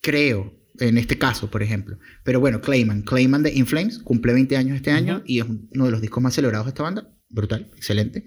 creo, 0.00 0.54
en 0.78 0.98
este 0.98 1.18
caso, 1.18 1.50
por 1.50 1.62
ejemplo. 1.62 1.98
Pero 2.24 2.40
bueno, 2.40 2.60
Clayman. 2.60 3.02
Clayman 3.02 3.42
de 3.42 3.54
Inflames 3.54 3.98
cumple 3.98 4.32
20 4.32 4.56
años 4.56 4.76
este 4.76 4.90
año 4.90 5.22
y 5.26 5.40
es 5.40 5.46
uno 5.46 5.84
de 5.84 5.90
los 5.90 6.00
discos 6.00 6.22
más 6.22 6.34
celebrados 6.34 6.66
de 6.66 6.70
esta 6.70 6.82
banda. 6.82 7.08
Brutal, 7.28 7.70
excelente. 7.76 8.24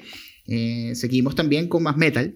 Eh, 0.47 0.93
seguimos 0.95 1.35
también 1.35 1.67
con 1.67 1.83
más 1.83 1.97
metal 1.97 2.35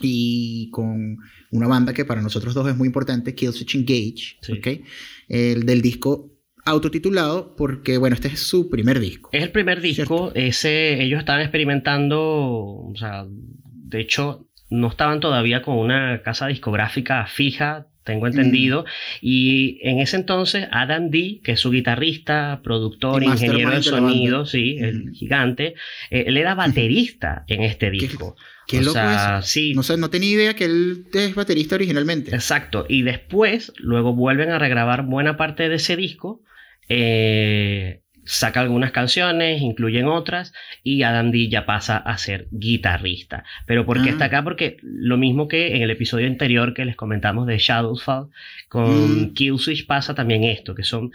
y 0.00 0.70
con 0.70 1.16
una 1.50 1.66
banda 1.66 1.92
que 1.92 2.04
para 2.04 2.22
nosotros 2.22 2.54
dos 2.54 2.68
es 2.68 2.76
muy 2.76 2.86
importante, 2.86 3.34
Killswitch 3.34 3.76
Engage. 3.76 4.58
¿okay? 4.58 4.82
El 5.28 5.64
del 5.64 5.82
disco 5.82 6.32
autotitulado 6.64 7.54
porque, 7.56 7.96
bueno, 7.96 8.14
este 8.14 8.28
es 8.28 8.40
su 8.40 8.68
primer 8.68 9.00
disco. 9.00 9.30
Es 9.32 9.42
el 9.42 9.52
primer 9.52 9.80
disco, 9.80 10.32
ese, 10.34 11.02
ellos 11.02 11.20
estaban 11.20 11.42
experimentando, 11.42 12.20
o 12.20 12.94
sea, 12.96 13.24
de 13.28 14.00
hecho, 14.00 14.45
no 14.68 14.88
estaban 14.88 15.20
todavía 15.20 15.62
con 15.62 15.78
una 15.78 16.22
casa 16.22 16.46
discográfica 16.46 17.26
fija, 17.26 17.86
tengo 18.04 18.26
entendido. 18.26 18.82
Mm. 18.82 18.86
Y 19.20 19.78
en 19.82 19.98
ese 19.98 20.16
entonces, 20.16 20.68
Adam 20.70 21.10
D, 21.10 21.40
que 21.42 21.52
es 21.52 21.60
su 21.60 21.70
guitarrista, 21.70 22.60
productor, 22.62 23.22
ingeniero 23.22 23.70
de 23.70 23.82
sonido, 23.82 24.46
sí, 24.46 24.78
el 24.78 25.06
mm. 25.06 25.14
gigante, 25.14 25.74
eh, 26.10 26.24
él 26.28 26.36
era 26.36 26.54
baterista 26.54 27.44
en 27.48 27.62
este 27.62 27.90
disco. 27.90 28.36
Qué, 28.66 28.80
loco 28.80 28.98
Sí. 29.42 29.74
No, 29.74 29.82
sé, 29.82 29.96
no 29.96 30.10
tenía 30.10 30.30
idea 30.30 30.54
que 30.54 30.64
él 30.64 31.06
es 31.12 31.34
baterista 31.34 31.76
originalmente. 31.76 32.34
Exacto. 32.34 32.86
Y 32.88 33.02
después, 33.02 33.72
luego 33.76 34.14
vuelven 34.14 34.50
a 34.50 34.58
regrabar 34.58 35.04
buena 35.04 35.36
parte 35.36 35.68
de 35.68 35.76
ese 35.76 35.96
disco 35.96 36.42
eh, 36.88 38.02
saca 38.26 38.60
algunas 38.60 38.90
canciones, 38.90 39.62
incluyen 39.62 40.06
otras, 40.06 40.52
y 40.82 41.02
Adam 41.02 41.30
D 41.30 41.48
ya 41.48 41.64
pasa 41.64 41.96
a 41.96 42.18
ser 42.18 42.48
guitarrista. 42.50 43.44
Pero 43.66 43.86
¿por 43.86 44.02
qué 44.02 44.10
está 44.10 44.24
ah. 44.24 44.28
acá? 44.28 44.44
Porque 44.44 44.76
lo 44.82 45.16
mismo 45.16 45.48
que 45.48 45.76
en 45.76 45.82
el 45.82 45.90
episodio 45.90 46.26
anterior 46.26 46.74
que 46.74 46.84
les 46.84 46.96
comentamos 46.96 47.46
de 47.46 47.58
Shadowfall, 47.58 48.28
con 48.68 49.22
mm. 49.22 49.34
Killswitch 49.34 49.86
pasa 49.86 50.14
también 50.14 50.44
esto, 50.44 50.74
que 50.74 50.84
son 50.84 51.12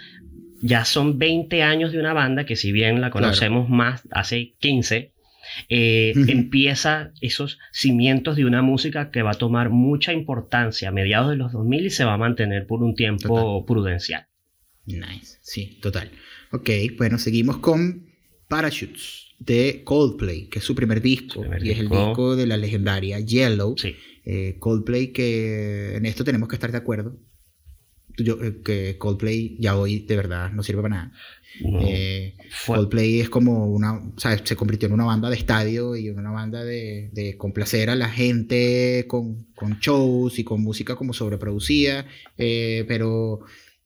ya 0.62 0.86
son 0.86 1.18
20 1.18 1.64
años 1.64 1.92
de 1.92 2.00
una 2.00 2.14
banda 2.14 2.46
que 2.46 2.56
si 2.56 2.72
bien 2.72 3.02
la 3.02 3.10
conocemos 3.10 3.68
más 3.68 4.08
hace 4.12 4.54
15, 4.60 5.12
eh, 5.70 6.14
empieza 6.28 7.12
esos 7.20 7.58
cimientos 7.72 8.36
de 8.36 8.46
una 8.46 8.62
música 8.62 9.10
que 9.10 9.24
va 9.24 9.32
a 9.32 9.36
tomar 9.36 9.70
mucha 9.70 10.14
importancia 10.14 10.90
a 10.90 10.92
mediados 10.92 11.32
de 11.32 11.36
los 11.36 11.52
2000 11.52 11.86
y 11.88 11.90
se 11.90 12.06
va 12.06 12.14
a 12.14 12.18
mantener 12.18 12.68
por 12.68 12.84
un 12.84 12.96
tiempo 12.96 13.66
prudencial. 13.66 14.28
Nice, 14.86 15.38
sí, 15.42 15.80
total. 15.82 16.10
Ok, 16.52 16.70
bueno, 16.98 17.18
seguimos 17.18 17.58
con 17.58 18.08
Parachutes 18.48 19.36
de 19.40 19.82
Coldplay, 19.84 20.48
que 20.50 20.60
es 20.60 20.66
su 20.66 20.76
primer 20.76 21.02
disco 21.02 21.44
y 21.62 21.72
es 21.72 21.80
el 21.80 21.90
disco 21.90 22.36
de 22.36 22.46
la 22.46 22.58
legendaria 22.58 23.20
Yellow. 23.20 23.76
Eh, 24.24 24.58
Coldplay, 24.60 25.14
que 25.14 25.96
en 25.96 26.06
esto 26.06 26.24
tenemos 26.24 26.50
que 26.50 26.56
estar 26.56 26.72
de 26.72 26.78
acuerdo. 26.78 27.18
Eh, 28.18 28.62
que 28.64 28.98
Coldplay 28.98 29.56
ya 29.60 29.78
hoy 29.78 30.00
de 30.00 30.16
verdad 30.18 30.52
no 30.52 30.62
sirve 30.62 30.82
para 30.82 30.96
nada. 30.96 31.12
Eh, 31.88 32.36
Coldplay 32.68 33.22
es 33.22 33.30
como 33.30 33.68
una, 33.68 33.94
o 33.94 34.20
sea, 34.20 34.38
se 34.46 34.56
convirtió 34.58 34.88
en 34.88 34.94
una 34.94 35.06
banda 35.06 35.30
de 35.30 35.38
estadio 35.38 35.96
y 35.96 36.10
una 36.10 36.32
banda 36.32 36.64
de, 36.64 37.10
de 37.14 37.38
complacer 37.38 37.90
a 37.90 37.96
la 37.96 38.10
gente 38.10 39.06
con, 39.08 39.48
con, 39.56 39.80
shows 39.80 40.38
y 40.38 40.44
con 40.44 40.62
música 40.62 40.96
como 40.96 41.14
sobreproducida, 41.14 42.06
pero 42.36 43.40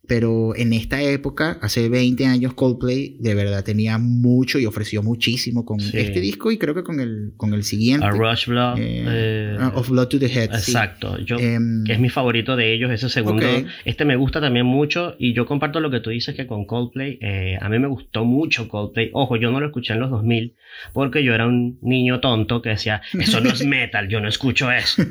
pero 0.07 0.55
en 0.55 0.73
esta 0.73 1.01
época, 1.01 1.57
hace 1.61 1.89
20 1.89 2.25
años, 2.25 2.53
Coldplay 2.53 3.17
de 3.19 3.35
verdad 3.35 3.63
tenía 3.63 3.97
mucho 3.97 4.59
y 4.59 4.65
ofreció 4.65 5.03
muchísimo 5.03 5.65
con 5.65 5.79
este 5.79 6.19
disco 6.19 6.51
y 6.51 6.57
creo 6.57 6.73
que 6.75 6.83
con 6.83 6.99
el, 6.99 7.33
con 7.37 7.53
el 7.53 7.63
siguiente. 7.63 8.05
A 8.05 8.11
Rush 8.11 8.47
Blood. 8.47 8.77
Eh, 8.79 9.05
eh, 9.07 9.57
of 9.73 9.89
Blood 9.89 10.07
to 10.07 10.19
the 10.19 10.27
Head. 10.27 10.53
Exacto. 10.53 11.17
Yo, 11.19 11.37
em, 11.37 11.83
que 11.83 11.93
es 11.93 11.99
mi 11.99 12.09
favorito 12.09 12.55
de 12.55 12.73
ellos, 12.73 12.91
ese 12.91 13.09
segundo. 13.09 13.45
Este 13.83 14.05
me 14.05 14.15
gusta 14.15 14.41
también 14.41 14.65
mucho 14.65 15.15
y 15.17 15.33
yo 15.33 15.45
comparto 15.45 15.79
lo 15.79 15.89
que 15.89 15.99
tú 15.99 16.09
dices 16.09 16.35
que 16.35 16.47
con 16.47 16.65
Coldplay, 16.65 17.17
eh, 17.21 17.57
a 17.59 17.69
mí 17.69 17.79
me 17.79 17.87
gustó 17.87 18.25
mucho 18.25 18.67
Coldplay. 18.67 19.09
Ojo, 19.13 19.35
yo 19.37 19.51
no 19.51 19.59
lo 19.59 19.67
escuché 19.67 19.93
en 19.93 19.99
los 19.99 20.09
2000 20.09 20.55
porque 20.93 21.23
yo 21.23 21.33
era 21.33 21.47
un 21.47 21.79
niño 21.81 22.19
tonto 22.19 22.61
que 22.61 22.69
decía, 22.69 23.01
eso 23.13 23.41
no 23.41 23.49
es 23.49 23.65
metal, 23.65 24.07
yo 24.07 24.19
no 24.19 24.27
escucho 24.27 24.71
eso. 24.71 25.03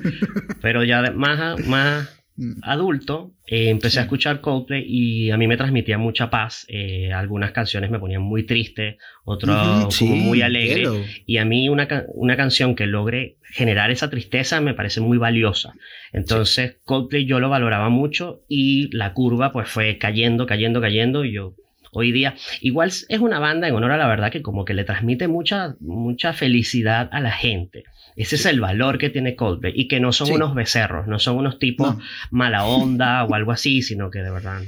Pero 0.61 0.85
ya 0.85 1.13
más, 1.13 1.67
más. 1.67 2.24
Adulto, 2.63 3.33
eh, 3.47 3.69
empecé 3.69 4.01
a 4.01 4.03
escuchar 4.03 4.41
Coldplay 4.41 4.85
y 4.87 5.31
a 5.31 5.37
mí 5.37 5.47
me 5.47 5.57
transmitía 5.57 5.99
mucha 5.99 6.31
paz. 6.31 6.67
Eh, 6.69 7.13
algunas 7.13 7.53
canciones 7.53 7.91
me 7.91 8.01
ponían 8.01 8.23
muy 8.23 8.45
triste, 8.45 8.99
otras 9.25 10.01
muy 10.03 10.43
alegre. 10.43 10.85
Y 11.27 11.39
a 11.39 11.45
mí 11.45 11.69
una, 11.69 11.87
una, 12.09 12.37
canción 12.37 12.75
que 12.75 12.87
logre 12.87 13.37
generar 13.43 13.91
esa 13.91 14.11
tristeza 14.11 14.61
me 14.61 14.75
parece 14.75 15.01
muy 15.01 15.19
valiosa. 15.19 15.75
Entonces 16.13 16.79
Coldplay 16.85 17.25
yo 17.25 17.39
lo 17.39 17.49
valoraba 17.49 17.89
mucho 17.89 18.43
y 18.49 18.95
la 18.97 19.13
curva 19.13 19.53
pues 19.53 19.69
fue 19.69 19.99
cayendo, 19.99 20.47
cayendo, 20.47 20.81
cayendo 20.81 21.25
y 21.25 21.33
yo 21.33 21.55
hoy 21.95 22.13
día. 22.13 22.35
Igual 22.61 22.89
es 22.89 23.19
una 23.21 23.39
banda, 23.39 23.69
en 23.69 23.75
honor 23.75 23.93
a 23.93 23.97
la 23.97 24.07
verdad, 24.07 24.31
que 24.31 24.43
como 24.43 24.65
que 24.65 24.75
le 24.75 24.85
transmite 24.85 25.29
mucha, 25.29 25.77
mucha 25.81 26.33
felicidad 26.33 27.09
a 27.13 27.21
la 27.21 27.33
gente. 27.33 27.85
Ese 28.17 28.37
es 28.37 28.47
el 28.47 28.61
valor 28.61 28.99
que 28.99 29.11
tiene 29.11 29.35
Coldplay 29.35 29.73
y 29.75 29.89
que 29.89 29.99
no 29.99 30.13
son 30.13 30.31
unos 30.31 30.55
becerros, 30.55 31.09
no 31.09 31.19
son 31.19 31.37
unos 31.37 31.59
tipos 31.59 31.97
mala 32.31 32.65
onda 32.67 33.25
o 33.25 33.35
algo 33.35 33.51
así, 33.51 33.83
sino 33.83 34.11
que 34.11 34.21
de 34.21 34.31
verdad 34.31 34.63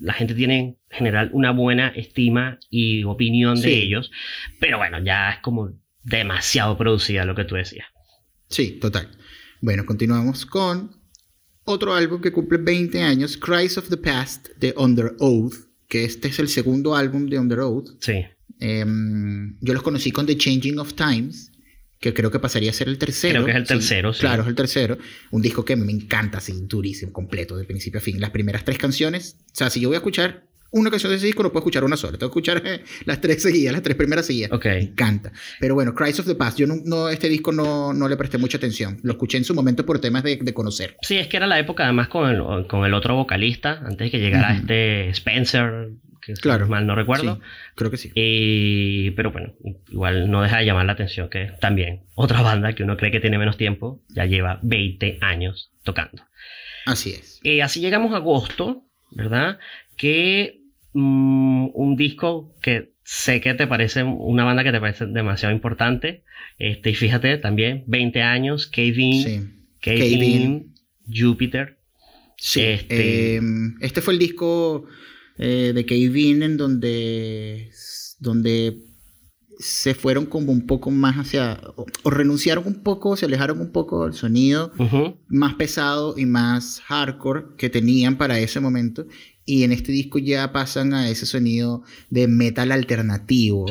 la 0.00 0.12
gente 0.12 0.34
tiene 0.34 0.58
en 0.58 0.76
general 0.90 1.30
una 1.32 1.52
buena 1.52 1.88
estima 1.88 2.58
y 2.70 3.04
opinión 3.04 3.60
de 3.60 3.74
ellos, 3.74 4.10
pero 4.60 4.78
bueno, 4.78 4.98
ya 5.04 5.30
es 5.30 5.38
como 5.40 5.70
demasiado 6.02 6.76
producida 6.76 7.24
lo 7.24 7.34
que 7.34 7.44
tú 7.44 7.54
decías. 7.54 7.86
Sí, 8.48 8.78
total. 8.80 9.08
Bueno, 9.60 9.84
continuamos 9.84 10.46
con 10.46 10.90
otro 11.64 11.94
álbum 11.94 12.20
que 12.20 12.32
cumple 12.32 12.58
20 12.58 13.02
años, 13.02 13.36
Cries 13.36 13.76
of 13.78 13.88
the 13.90 13.96
Past 13.96 14.48
de 14.56 14.74
Under 14.76 15.14
Oath, 15.20 15.67
que 15.88 16.04
este 16.04 16.28
es 16.28 16.38
el 16.38 16.48
segundo 16.48 16.94
álbum 16.94 17.26
de 17.26 17.38
Under 17.38 17.60
Oath. 17.60 17.88
Sí. 18.00 18.24
Em, 18.60 19.56
yo 19.60 19.74
los 19.74 19.82
conocí 19.82 20.10
con 20.10 20.26
The 20.26 20.36
Changing 20.36 20.78
of 20.78 20.94
Times 20.94 21.52
que 22.00 22.14
creo 22.14 22.30
que 22.30 22.38
pasaría 22.38 22.70
a 22.70 22.74
ser 22.74 22.88
el 22.88 22.98
tercero. 22.98 23.42
Creo 23.42 23.46
que 23.46 23.50
es 23.50 23.56
el 23.56 23.66
tercero, 23.66 24.12
sí. 24.12 24.20
Claro, 24.20 24.42
es 24.42 24.48
el 24.48 24.54
tercero. 24.54 24.98
Un 25.32 25.42
disco 25.42 25.64
que 25.64 25.74
me 25.74 25.90
encanta, 25.90 26.38
así, 26.38 26.52
durísimo, 26.62 27.12
completo, 27.12 27.56
de 27.56 27.64
principio 27.64 27.98
a 27.98 28.00
fin. 28.00 28.20
Las 28.20 28.30
primeras 28.30 28.64
tres 28.64 28.78
canciones, 28.78 29.36
o 29.46 29.54
sea, 29.56 29.70
si 29.70 29.80
yo 29.80 29.88
voy 29.88 29.96
a 29.96 29.98
escuchar 29.98 30.47
una 30.70 30.90
canción 30.90 31.10
de 31.10 31.16
ese 31.16 31.26
disco, 31.26 31.42
no 31.42 31.50
puedo 31.50 31.60
escuchar 31.60 31.84
una 31.84 31.96
sola. 31.96 32.18
Tengo 32.18 32.32
que 32.32 32.38
escuchar 32.38 32.62
eh, 32.64 32.84
las 33.04 33.20
tres 33.20 33.42
seguidas, 33.42 33.72
las 33.72 33.82
tres 33.82 33.96
primeras 33.96 34.26
seguidas. 34.26 34.52
Ok. 34.52 34.66
Me 34.66 34.80
encanta. 34.80 35.32
Pero 35.60 35.74
bueno, 35.74 35.94
Cries 35.94 36.20
of 36.20 36.26
the 36.26 36.34
Past, 36.34 36.58
yo 36.58 36.66
no, 36.66 37.08
este 37.08 37.28
disco 37.28 37.52
no, 37.52 37.92
no, 37.92 38.08
le 38.08 38.16
presté 38.16 38.38
mucha 38.38 38.58
atención. 38.58 38.98
Lo 39.02 39.12
escuché 39.12 39.38
en 39.38 39.44
su 39.44 39.54
momento 39.54 39.86
por 39.86 40.00
temas 40.00 40.22
de, 40.22 40.36
de 40.36 40.54
conocer. 40.54 40.96
Sí, 41.02 41.16
es 41.16 41.28
que 41.28 41.36
era 41.36 41.46
la 41.46 41.58
época 41.58 41.84
además 41.84 42.08
con 42.08 42.28
el, 42.28 42.66
con 42.66 42.84
el 42.84 42.94
otro 42.94 43.14
vocalista, 43.16 43.80
antes 43.84 43.98
de 43.98 44.10
que 44.10 44.18
llegara 44.18 44.54
este 44.54 45.10
Spencer, 45.10 45.90
claro, 46.36 46.68
mal 46.68 46.86
no 46.86 46.94
recuerdo. 46.94 47.40
creo 47.74 47.90
que 47.90 47.96
sí. 47.96 48.10
Y, 48.14 49.10
pero 49.12 49.30
bueno, 49.30 49.54
igual 49.88 50.30
no 50.30 50.42
deja 50.42 50.58
de 50.58 50.66
llamar 50.66 50.86
la 50.86 50.92
atención 50.92 51.28
que 51.28 51.52
también 51.60 52.02
otra 52.14 52.42
banda 52.42 52.74
que 52.74 52.82
uno 52.82 52.96
cree 52.96 53.10
que 53.10 53.20
tiene 53.20 53.38
menos 53.38 53.56
tiempo 53.56 54.02
ya 54.08 54.26
lleva 54.26 54.60
20 54.62 55.18
años 55.20 55.70
tocando. 55.82 56.24
Así 56.86 57.12
es. 57.12 57.40
Y 57.42 57.60
así 57.60 57.80
llegamos 57.80 58.12
a 58.12 58.16
agosto, 58.16 58.82
¿verdad? 59.10 59.58
Que 59.98 60.62
mm, 60.94 61.68
un 61.74 61.96
disco 61.96 62.54
que 62.62 62.94
sé 63.04 63.40
que 63.40 63.54
te 63.54 63.66
parece 63.66 64.02
una 64.02 64.44
banda 64.44 64.64
que 64.64 64.72
te 64.72 64.80
parece 64.80 65.06
demasiado 65.06 65.54
importante. 65.54 66.24
Este, 66.58 66.90
y 66.90 66.94
fíjate 66.94 67.38
también, 67.38 67.84
20 67.86 68.22
años, 68.22 68.66
Kevin, 68.66 69.66
Kevin, 69.80 70.74
Jupiter. 71.06 71.78
Sí. 72.36 72.60
Este, 72.62 73.36
em, 73.36 73.76
este 73.80 74.00
fue 74.00 74.14
el 74.14 74.20
disco 74.20 74.84
eh, 75.38 75.72
de 75.74 75.86
Kevin 75.86 76.42
en 76.42 76.56
donde, 76.56 77.70
donde 78.18 78.76
se 79.58 79.94
fueron 79.94 80.26
como 80.26 80.52
un 80.52 80.66
poco 80.66 80.90
más 80.90 81.16
hacia, 81.16 81.60
o, 81.76 82.10
renunciaron 82.10 82.66
un 82.66 82.82
poco, 82.82 83.16
se 83.16 83.26
alejaron 83.26 83.60
un 83.60 83.72
poco 83.72 84.04
del 84.04 84.14
sonido 84.14 84.72
más 85.28 85.54
pesado 85.54 86.14
y 86.16 86.26
más 86.26 86.80
hardcore 86.86 87.56
que 87.56 87.70
tenían 87.70 88.16
para 88.16 88.38
ese 88.38 88.60
momento. 88.60 89.06
Y 89.48 89.62
en 89.62 89.72
este 89.72 89.92
disco 89.92 90.18
ya 90.18 90.52
pasan 90.52 90.92
a 90.92 91.08
ese 91.08 91.24
sonido 91.24 91.82
de 92.10 92.28
metal 92.28 92.70
alternativo, 92.70 93.64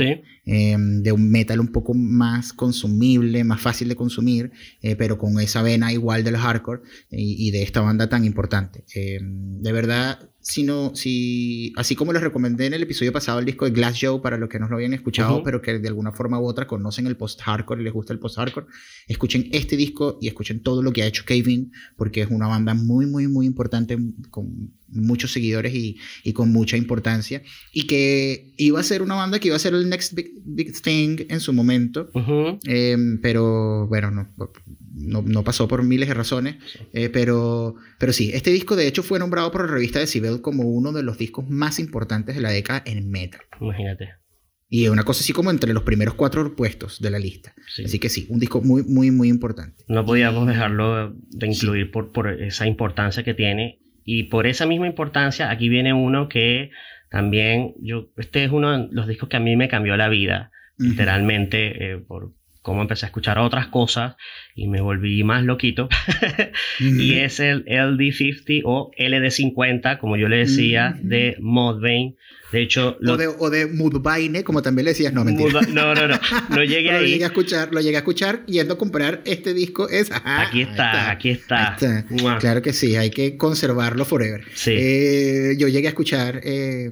em, 0.44 1.04
de 1.04 1.12
un 1.12 1.30
metal 1.30 1.60
un 1.60 1.68
poco 1.68 1.94
más 1.94 2.52
consumible, 2.52 3.44
más 3.44 3.62
fácil 3.62 3.88
de 3.88 3.96
consumir, 3.96 4.52
eh, 4.82 4.96
pero 4.96 5.20
con 5.20 5.40
esa 5.40 5.62
vena 5.62 5.94
igual 5.94 6.24
del 6.24 6.36
hardcore 6.36 6.82
y, 7.12 7.48
y 7.48 7.52
de 7.52 7.62
esta 7.62 7.82
banda 7.82 8.10
tan 8.10 8.26
importante. 8.26 8.86
Em, 8.96 9.62
de 9.62 9.72
verdad, 9.72 10.32
sino 10.50 10.96
si, 10.96 11.74
así 11.76 11.94
como 11.94 12.14
les 12.14 12.22
recomendé 12.22 12.68
en 12.68 12.74
el 12.74 12.84
episodio 12.84 13.12
pasado 13.12 13.40
el 13.40 13.46
disco 13.46 13.66
de 13.66 13.72
Glass 13.72 13.98
Joe 14.02 14.22
para 14.22 14.38
los 14.38 14.48
que 14.48 14.60
no 14.60 14.70
lo 14.70 14.78
habían 14.78 14.94
escuchado, 14.94 15.44
pero 15.44 15.62
que 15.62 15.78
de 15.78 15.88
alguna 15.90 16.14
forma 16.14 16.40
u 16.40 16.46
otra 16.46 16.68
conocen 16.68 17.06
el 17.06 17.18
post-hardcore 17.18 17.82
y 17.82 17.84
les 17.84 17.92
gusta 17.92 18.14
el 18.14 18.20
post-hardcore, 18.20 18.66
escuchen 19.10 19.50
este 19.52 19.76
disco 19.76 20.18
y 20.22 20.30
escuchen 20.30 20.62
todo 20.62 20.82
lo 20.82 20.94
que 20.94 21.04
ha 21.04 21.06
hecho 21.06 21.26
Kevin, 21.26 21.74
porque 21.98 22.22
es 22.22 22.30
una 22.30 22.48
banda 22.48 22.74
muy, 22.74 23.06
muy, 23.06 23.28
muy 23.28 23.46
importante, 23.46 23.98
con 24.30 24.72
muchos 24.88 25.34
seguidores 25.34 25.76
y, 25.76 25.98
y 26.24 26.32
con 26.32 26.54
mucha 26.54 26.78
importancia, 26.78 27.42
y 27.74 27.86
que 27.86 28.54
iba 28.56 28.80
a 28.80 28.84
ser 28.84 29.02
una 29.02 29.16
banda 29.16 29.40
que 29.40 29.50
iba 29.50 29.58
a 29.58 29.60
ser 29.60 29.74
el 29.74 29.90
next 29.90 30.14
big, 30.14 30.82
thing 30.82 31.26
en 31.28 31.42
su 31.42 31.52
momento, 31.52 32.10
em, 32.64 33.20
pero 33.20 33.86
bueno, 33.88 34.12
no, 34.12 34.30
no, 34.94 35.22
no, 35.22 35.44
pasó 35.44 35.68
por 35.68 35.84
miles 35.84 36.08
de 36.08 36.14
razones, 36.14 36.56
eh, 36.94 37.10
pero, 37.10 37.76
pero 38.00 38.14
sí, 38.14 38.32
este 38.34 38.52
disco 38.52 38.78
de 38.78 38.88
hecho 38.88 39.04
fue 39.04 39.20
nombrado 39.20 39.52
por 39.52 39.66
la 39.66 39.74
revista 39.74 40.00
Como 40.42 40.64
uno 40.64 40.92
de 40.92 41.04
los 41.04 41.18
discos 41.18 41.50
más 41.50 41.80
importantes 41.80 42.36
de 42.36 42.42
la 42.42 42.52
década 42.52 42.84
en 42.86 43.10
metal. 43.10 43.42
Imagínate. 43.60 44.10
Y 44.70 44.88
una 44.90 45.04
cosa 45.04 45.22
así 45.22 45.32
como 45.32 45.50
entre 45.50 45.74
los 45.74 45.84
primeros 45.84 46.16
cuatro 46.16 46.56
puestos 46.56 47.02
de 47.02 47.10
la 47.10 47.20
lista. 47.20 47.54
Así 47.84 48.00
que 48.00 48.10
sí, 48.10 48.28
un 48.30 48.40
disco 48.40 48.62
muy, 48.62 48.84
muy, 48.84 49.12
muy 49.12 49.30
importante. 49.30 49.86
No 49.88 50.06
podíamos 50.06 50.46
dejarlo 50.46 51.14
de 51.14 51.48
incluir 51.48 51.90
por, 51.90 52.12
por 52.12 52.28
esa 52.28 52.68
importancia 52.68 53.24
que 53.24 53.34
tiene. 53.34 53.80
Y 54.04 54.24
por 54.24 54.46
esa 54.46 54.66
misma 54.66 54.88
importancia, 54.88 55.50
aquí 55.50 55.70
viene 55.70 55.94
uno 55.94 56.28
que 56.28 56.72
también, 57.10 57.76
yo, 57.82 58.10
este 58.18 58.44
es 58.44 58.52
uno 58.52 58.78
de 58.78 58.88
los 58.92 59.08
discos 59.08 59.30
que 59.30 59.38
a 59.38 59.42
mí 59.42 59.56
me 59.56 59.70
cambió 59.70 59.96
la 59.96 60.10
vida, 60.10 60.52
literalmente, 60.78 61.94
eh, 61.94 61.98
por 61.98 62.34
cómo 62.68 62.82
empecé 62.82 63.06
a 63.06 63.08
escuchar 63.08 63.40
otras 63.40 63.68
cosas 63.68 64.18
y 64.54 64.68
me 64.68 64.82
volví 64.82 65.24
más 65.24 65.42
loquito. 65.46 65.88
y 66.82 67.14
es 67.14 67.40
el 67.40 67.64
LD50 67.64 68.64
o 68.66 68.92
LD50, 69.00 70.00
como 70.00 70.18
yo 70.18 70.28
le 70.28 70.40
decía, 70.40 70.94
de 71.02 71.38
Modbane. 71.40 72.18
De 72.52 72.62
hecho, 72.62 72.98
o, 73.08 73.16
de, 73.16 73.28
o 73.28 73.50
de 73.50 73.68
Mudvayne, 73.68 74.44
como 74.44 74.62
también 74.62 74.84
le 74.84 74.92
decías, 74.92 75.14
no, 75.14 75.24
mentira. 75.24 75.62
no, 75.70 75.96
no, 75.96 76.08
no, 76.10 76.20
no 76.50 76.64
llegué 76.66 76.92
ahí. 76.92 77.04
Lo 77.04 77.08
llegué 77.08 77.24
a 77.24 77.28
escuchar, 77.28 77.70
lo 77.72 77.80
llegué 77.80 77.96
a 77.96 78.00
escuchar 78.00 78.46
yendo 78.48 78.74
a 78.74 78.78
comprar 78.78 79.22
este 79.24 79.54
disco. 79.54 79.88
Es, 79.88 80.12
aquí, 80.12 80.64
está, 80.64 81.10
aquí 81.10 81.30
está, 81.30 81.78
Claro 82.42 82.62
que 82.62 82.74
sí, 82.74 82.98
hay 82.98 83.12
que 83.12 83.38
conservarlo 83.38 84.04
forever. 84.04 84.44
Sí. 84.56 84.72
Eh, 84.76 85.56
yo 85.58 85.70
llegué 85.70 85.88
a 85.88 85.92
escuchar... 85.92 86.42
Eh, 86.44 86.92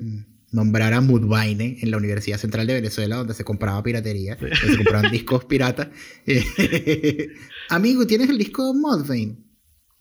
nombrar 0.55 0.93
a 0.93 1.01
Mudvayne 1.01 1.77
en 1.81 1.91
la 1.91 1.97
Universidad 1.97 2.37
Central 2.37 2.65
de 2.65 2.75
Venezuela, 2.75 3.17
donde 3.17 3.33
se 3.33 3.43
compraba 3.43 3.83
piratería, 3.83 4.37
se 4.37 4.77
compraban 4.77 5.11
discos 5.11 5.45
piratas. 5.45 5.89
Amigo, 7.69 8.07
¿tienes 8.07 8.29
el 8.29 8.37
disco 8.37 8.71
de 8.71 8.79
Mudvayne? 8.79 9.45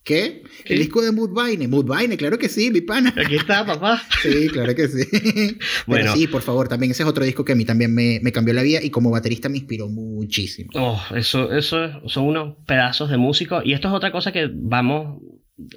¿Qué? 0.05 0.43
El 0.67 0.79
disco 0.81 1.01
de 1.01 1.13
Mudvayne. 1.13 1.67
Mudvayne, 1.67 2.19
claro 2.19 2.39
que 2.39 2.51
sí, 2.51 2.71
mi 2.71 2.83
pana. 2.83 3.15
Aquí 3.17 3.37
está, 3.37 3.65
papá. 3.65 4.03
Sí, 4.23 4.49
claro 4.49 4.75
que 4.75 4.87
sí. 4.87 5.59
bueno, 5.87 6.15
sí, 6.15 6.27
por 6.27 6.43
favor, 6.43 6.69
también 6.69 6.93
ese 6.93 7.03
es 7.03 7.09
otro 7.09 7.25
disco 7.25 7.43
que 7.43 7.53
a 7.53 7.57
mí 7.57 7.65
también 7.65 7.95
me, 7.95 8.21
me, 8.23 8.31
cambió 8.31 8.53
la 8.53 8.63
vida 8.63 8.83
y 8.83 8.91
como 8.91 9.11
baterista 9.11 9.49
me 9.49 9.57
inspiró 9.57 9.89
muchísimo. 9.89 10.71
Oh, 10.75 11.03
eso, 11.17 11.51
eso 11.55 12.07
son 12.07 12.25
unos 12.25 12.57
pedazos 12.67 13.09
de 13.09 13.17
músico. 13.17 13.63
Y 13.65 13.73
esto 13.73 13.89
es 13.89 13.95
otra 13.95 14.13
cosa 14.13 14.31
que 14.31 14.51
vamos 14.53 15.23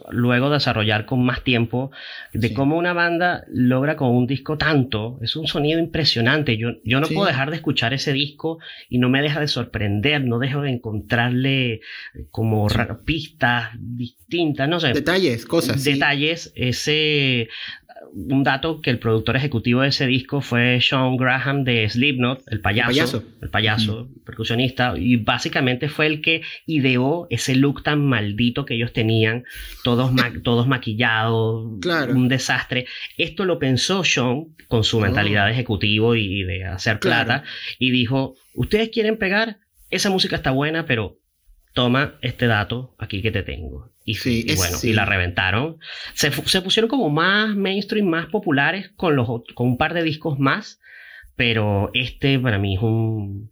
luego 0.10 0.50
desarrollar 0.50 1.05
con 1.05 1.24
más 1.24 1.43
tiempo 1.43 1.91
de 2.34 2.53
cómo 2.53 2.77
una 2.77 2.93
banda 2.93 3.43
logra 3.48 3.96
con 3.96 4.10
un 4.10 4.25
disco 4.25 4.57
tanto. 4.57 5.19
Es 5.22 5.36
un 5.36 5.48
sonido 5.48 5.79
impresionante. 5.79 6.57
Yo, 6.57 6.69
yo 6.84 7.00
no 7.00 7.07
puedo 7.07 7.27
dejar 7.27 7.51
de 7.51 7.57
escuchar 7.57 7.93
ese 7.93 8.12
disco 8.12 8.60
y 8.89 8.98
no 8.98 9.10
me 9.10 9.22
deja 9.22 9.39
de 9.39 9.48
sorprender, 9.48 10.24
no 10.24 10.39
dejo 10.39 10.62
de 10.62 10.72
encontrarle 10.72 11.81
como 12.31 12.67
pistas 13.05 13.69
distintas, 13.79 14.67
no 14.67 14.79
sé. 14.79 14.93
Detalles, 14.93 15.46
cosas. 15.46 15.84
Detalles. 15.84 16.51
Ese 16.55 17.50
un 18.13 18.44
dato 18.44 18.82
que 18.82 18.89
el 18.89 19.00
productor 19.00 19.36
ejecutivo 19.36 19.82
de 19.82 19.89
ese 19.89 20.08
disco 20.08 20.42
fue 20.42 20.80
Sean 20.82 21.18
Graham 21.18 21.63
de 21.63 21.88
Slipknot, 21.89 22.44
el 22.48 22.62
payaso, 22.62 23.24
el 23.42 23.50
payaso, 23.50 24.10
percusionista, 24.25 24.94
y 24.98 25.18
básicamente 25.18 25.89
fue 25.89 26.08
el 26.08 26.22
que 26.22 26.42
ideó 26.66 27.27
ese 27.30 27.56
look 27.56 27.84
tan 27.84 28.06
maldito 28.06 28.66
que 28.66 28.75
ellos 28.75 28.94
tenían, 28.94 29.44
todos, 29.84 30.12
todos 30.44 30.68
maquillados, 30.68 31.66
un 32.10 32.27
desastre. 32.27 32.86
Esto 33.18 33.46
lo 33.46 33.60
pensó 33.60 34.04
Sean 34.04 34.56
con 34.68 34.84
su 34.84 35.00
mentalidad 35.00 35.46
de 35.46 35.51
oh. 35.51 35.54
ejecutivo 35.54 36.16
y 36.16 36.44
de 36.44 36.66
hacer 36.66 37.00
plata, 37.00 37.44
y 37.80 37.92
dijo, 37.92 38.36
ustedes 38.54 38.89
quieren 38.89 39.18
pegar, 39.18 39.58
esa 39.89 40.10
música 40.10 40.36
está 40.36 40.51
buena, 40.51 40.86
pero 40.86 41.20
toma 41.74 42.16
este 42.22 42.48
dato 42.48 42.96
aquí 42.98 43.22
que 43.22 43.32
te 43.32 43.44
tengo. 43.44 43.92
Y, 44.09 44.55
bueno, 44.55 44.77
y 44.83 44.93
la 44.93 45.03
reventaron. 45.03 45.79
Se, 46.13 46.31
pusieron 46.31 46.87
como 46.87 47.09
más 47.09 47.53
mainstream, 47.57 48.07
más 48.07 48.27
populares 48.27 48.89
con, 48.95 49.17
los, 49.17 49.27
con 49.53 49.67
un 49.67 49.77
par 49.77 49.93
de 49.93 50.01
discos 50.01 50.39
más, 50.39 50.79
pero 51.35 51.91
este 51.93 52.39
para 52.39 52.57
mí 52.57 52.75
es 52.75 52.81
un, 52.81 53.51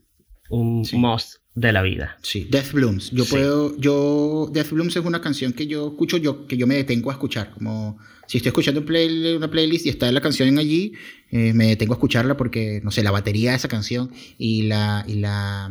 un 0.49 0.87
must 0.93 1.41
de 1.55 1.73
la 1.73 1.81
vida. 1.81 2.17
Sí, 2.21 2.47
Death 2.49 2.71
Blooms. 2.71 3.11
Yo 3.11 3.25
puedo, 3.25 3.77
yo, 3.77 4.49
Death 4.53 4.71
Blooms 4.71 4.95
es 4.95 5.03
una 5.03 5.19
canción 5.19 5.51
que 5.51 5.67
yo 5.67 5.89
escucho, 5.89 6.15
yo, 6.15 6.47
que 6.47 6.55
yo 6.55 6.67
me 6.67 6.75
detengo 6.75 7.09
a 7.09 7.13
escuchar. 7.13 7.51
Como 7.51 7.97
si 8.25 8.37
estoy 8.37 8.51
escuchando 8.51 8.79
una 8.79 9.51
playlist 9.51 9.85
y 9.85 9.89
está 9.89 10.09
la 10.13 10.21
canción 10.21 10.57
allí, 10.57 10.93
eh, 11.31 11.51
me 11.53 11.67
detengo 11.67 11.93
a 11.93 11.97
escucharla 11.97 12.37
porque, 12.37 12.79
no 12.81 12.91
sé, 12.91 13.03
la 13.03 13.11
batería 13.11 13.51
de 13.51 13.57
esa 13.57 13.67
canción 13.67 14.09
y 14.37 14.63
la, 14.63 15.03
y 15.05 15.15
la, 15.15 15.69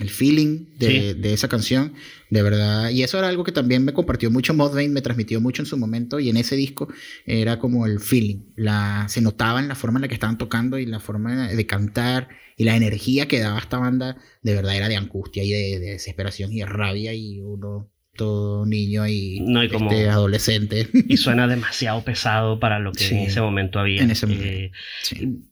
el 0.00 0.10
feeling 0.10 0.76
de, 0.76 1.14
de, 1.14 1.32
esa 1.32 1.48
canción, 1.48 1.94
de 2.30 2.42
verdad. 2.42 2.90
Y 2.90 3.02
eso 3.02 3.18
era 3.18 3.28
algo 3.28 3.44
que 3.44 3.52
también 3.52 3.84
me 3.84 3.92
compartió 3.92 4.30
mucho 4.30 4.52
Modvane, 4.52 4.88
me 4.88 5.02
transmitió 5.02 5.40
mucho 5.40 5.62
en 5.62 5.66
su 5.66 5.76
momento. 5.76 6.18
Y 6.18 6.28
en 6.28 6.36
ese 6.36 6.56
disco 6.56 6.88
era 7.26 7.58
como 7.58 7.86
el 7.86 8.00
feeling. 8.00 8.52
La, 8.56 9.06
se 9.08 9.20
notaba 9.20 9.60
en 9.60 9.68
la 9.68 9.76
forma 9.76 9.98
en 9.98 10.02
la 10.02 10.08
que 10.08 10.14
estaban 10.14 10.38
tocando 10.38 10.78
y 10.78 10.86
la 10.86 10.98
forma 10.98 11.48
de 11.48 11.66
cantar 11.66 12.28
y 12.56 12.64
la 12.64 12.76
energía 12.76 13.28
que 13.28 13.40
daba 13.40 13.58
esta 13.58 13.78
banda, 13.78 14.16
de 14.42 14.54
verdad 14.54 14.76
era 14.76 14.88
de 14.88 14.96
angustia 14.96 15.44
y 15.44 15.50
de, 15.50 15.78
de 15.78 15.90
desesperación 15.92 16.52
y 16.52 16.60
de 16.60 16.66
rabia. 16.66 17.14
Y 17.14 17.40
uno 17.40 17.93
todo 18.14 18.64
niño 18.66 19.06
y, 19.06 19.40
no, 19.40 19.60
como, 19.70 19.90
este, 19.90 20.08
adolescente. 20.08 20.88
Y 21.08 21.16
suena 21.16 21.46
demasiado 21.46 22.02
pesado 22.02 22.58
para 22.58 22.78
lo 22.78 22.92
que 22.92 23.06
en 23.08 23.18
ese 23.18 23.40
momento 23.40 23.78
había. 23.78 24.02
En 24.02 24.10
ese 24.10 24.26
momento. 24.26 24.46
Eh, 24.46 24.72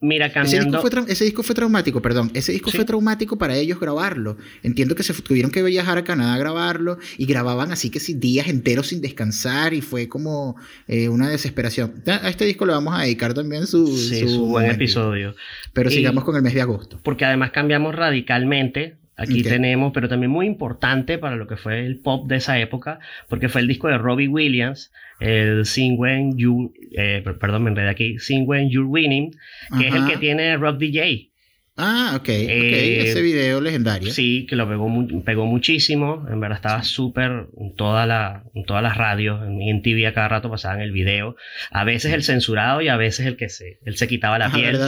mira, 0.01 0.33
cambiando... 0.33 0.83
Ese 1.09 1.25
disco, 1.25 1.43
fue 1.43 1.55
traumático, 1.55 2.01
perdón. 2.01 2.31
Ese 2.35 2.53
disco 2.53 2.71
fue 2.71 2.85
traumático 2.85 3.37
para 3.37 3.57
ellos 3.57 3.79
grabarlo. 3.79 4.37
Entiendo 4.63 4.95
que 4.95 5.03
se 5.03 5.13
tuvieron 5.15 5.51
que 5.51 5.63
viajar 5.63 5.99
a 5.99 6.05
Canadá 6.05 6.35
a 6.35 6.39
grabarlo 6.39 6.99
y 7.19 7.27
grababan 7.27 7.73
así 7.73 7.91
que 7.91 8.01
sí, 8.01 8.15
días 8.15 8.49
enteros 8.49 8.89
sin 8.89 9.01
descansar 9.01 9.75
y 9.75 9.81
fue 9.81 10.09
como 10.09 10.57
eh, 10.89 11.09
una 11.09 11.29
desesperación. 11.29 12.03
A 12.07 12.29
este 12.29 12.45
disco 12.45 12.67
le 12.67 12.73
vamos 12.73 12.95
a 12.99 13.03
dedicar 13.03 13.35
también 13.35 13.67
su, 13.67 13.87
su, 13.87 14.47
buen 14.47 14.71
episodio. 14.71 15.35
Pero 15.73 15.91
sigamos 15.91 16.25
con 16.25 16.37
el 16.37 16.43
mes 16.43 16.55
de 16.55 16.63
agosto. 16.63 17.01
Porque 17.03 17.25
además 17.25 17.51
cambiamos 17.51 17.95
radicalmente 17.95 19.02
Aquí 19.17 19.43
tenemos, 19.43 19.93
pero 19.93 20.09
también 20.09 20.31
muy 20.31 20.47
importante 20.47 21.19
para 21.19 21.37
lo 21.37 21.47
que 21.47 21.57
fue 21.57 21.85
el 21.85 22.01
pop 22.01 22.27
de 22.29 22.37
esa 22.37 22.59
época, 22.59 22.99
porque 23.29 23.49
fue 23.49 23.61
el 23.61 23.69
disco 23.69 23.89
de 23.89 23.99
Robbie 23.99 24.29
Williams, 24.29 24.91
el 25.21 25.67
Sing 25.67 25.99
When 25.99 26.37
You, 26.39 26.73
eh, 26.97 27.23
perdón, 27.39 27.65
me 27.65 27.71
enredé 27.71 27.91
aquí, 27.91 28.19
Sing 28.19 28.45
When 28.47 28.71
You're 28.71 28.89
Winning, 28.89 29.33
que 29.79 29.89
es 29.89 29.95
el 29.95 30.07
que 30.07 30.17
tiene 30.17 30.57
Rock 30.57 30.79
DJ. 30.79 31.33
Ah, 31.77 32.15
ok, 32.17 32.29
eh, 32.29 33.09
ese 33.09 33.23
video 33.23 33.61
legendario. 33.61 34.13
Sí, 34.13 34.47
que 34.47 34.57
lo 34.57 34.69
pegó, 34.69 34.89
pegó 35.25 35.47
muchísimo, 35.47 36.27
en 36.31 36.39
verdad 36.39 36.57
estaba 36.57 36.83
súper 36.83 37.47
en, 37.59 37.75
toda 37.75 38.07
la, 38.07 38.45
en 38.55 38.65
todas 38.65 38.83
las 38.83 38.97
radios, 38.99 39.41
en 39.43 39.81
TV 39.81 40.07
a 40.07 40.13
cada 40.13 40.29
rato 40.29 40.51
pasaban 40.51 40.81
el 40.83 40.93
video, 40.93 41.35
a 41.71 41.85
veces 41.85 42.13
el 42.13 42.25
censurado 42.25 42.83
y 42.83 42.89
a 42.89 42.97
veces 42.97 43.25
el 43.25 43.37
que 43.37 43.49
se, 43.49 43.79
él 43.87 43.97
se 43.97 44.07
quitaba 44.07 44.39
la 44.39 44.53
piel. 44.53 44.79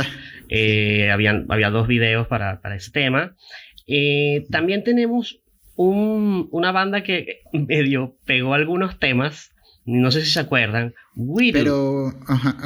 Eh, 0.50 1.10
habían, 1.10 1.46
había 1.48 1.70
dos 1.70 1.88
videos 1.88 2.26
para, 2.26 2.60
para 2.60 2.76
ese 2.76 2.90
tema. 2.90 3.34
Eh, 3.86 4.46
también 4.50 4.84
tenemos 4.84 5.40
una 5.76 6.72
banda 6.72 7.02
que 7.02 7.40
medio 7.52 8.16
pegó 8.24 8.54
algunos 8.54 8.98
temas. 8.98 9.50
No 9.86 10.10
sé 10.10 10.24
si 10.24 10.30
se 10.30 10.40
acuerdan. 10.40 10.94
Witus. 11.14 11.60
Pero, 11.60 12.12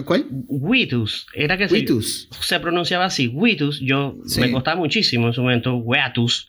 ¿cuál? 0.05 0.27
Witus. 0.31 1.27
Era 1.35 1.57
que 1.57 1.69
Se, 1.69 2.61
pronunciaba 2.61 3.07
así, 3.07 3.29
Witus. 3.29 3.81
Yo 3.81 4.17
me 4.39 4.53
costaba 4.53 4.77
muchísimo 4.77 5.27
en 5.27 5.33
su 5.33 5.43
momento, 5.43 5.77
Weatus. 5.77 6.47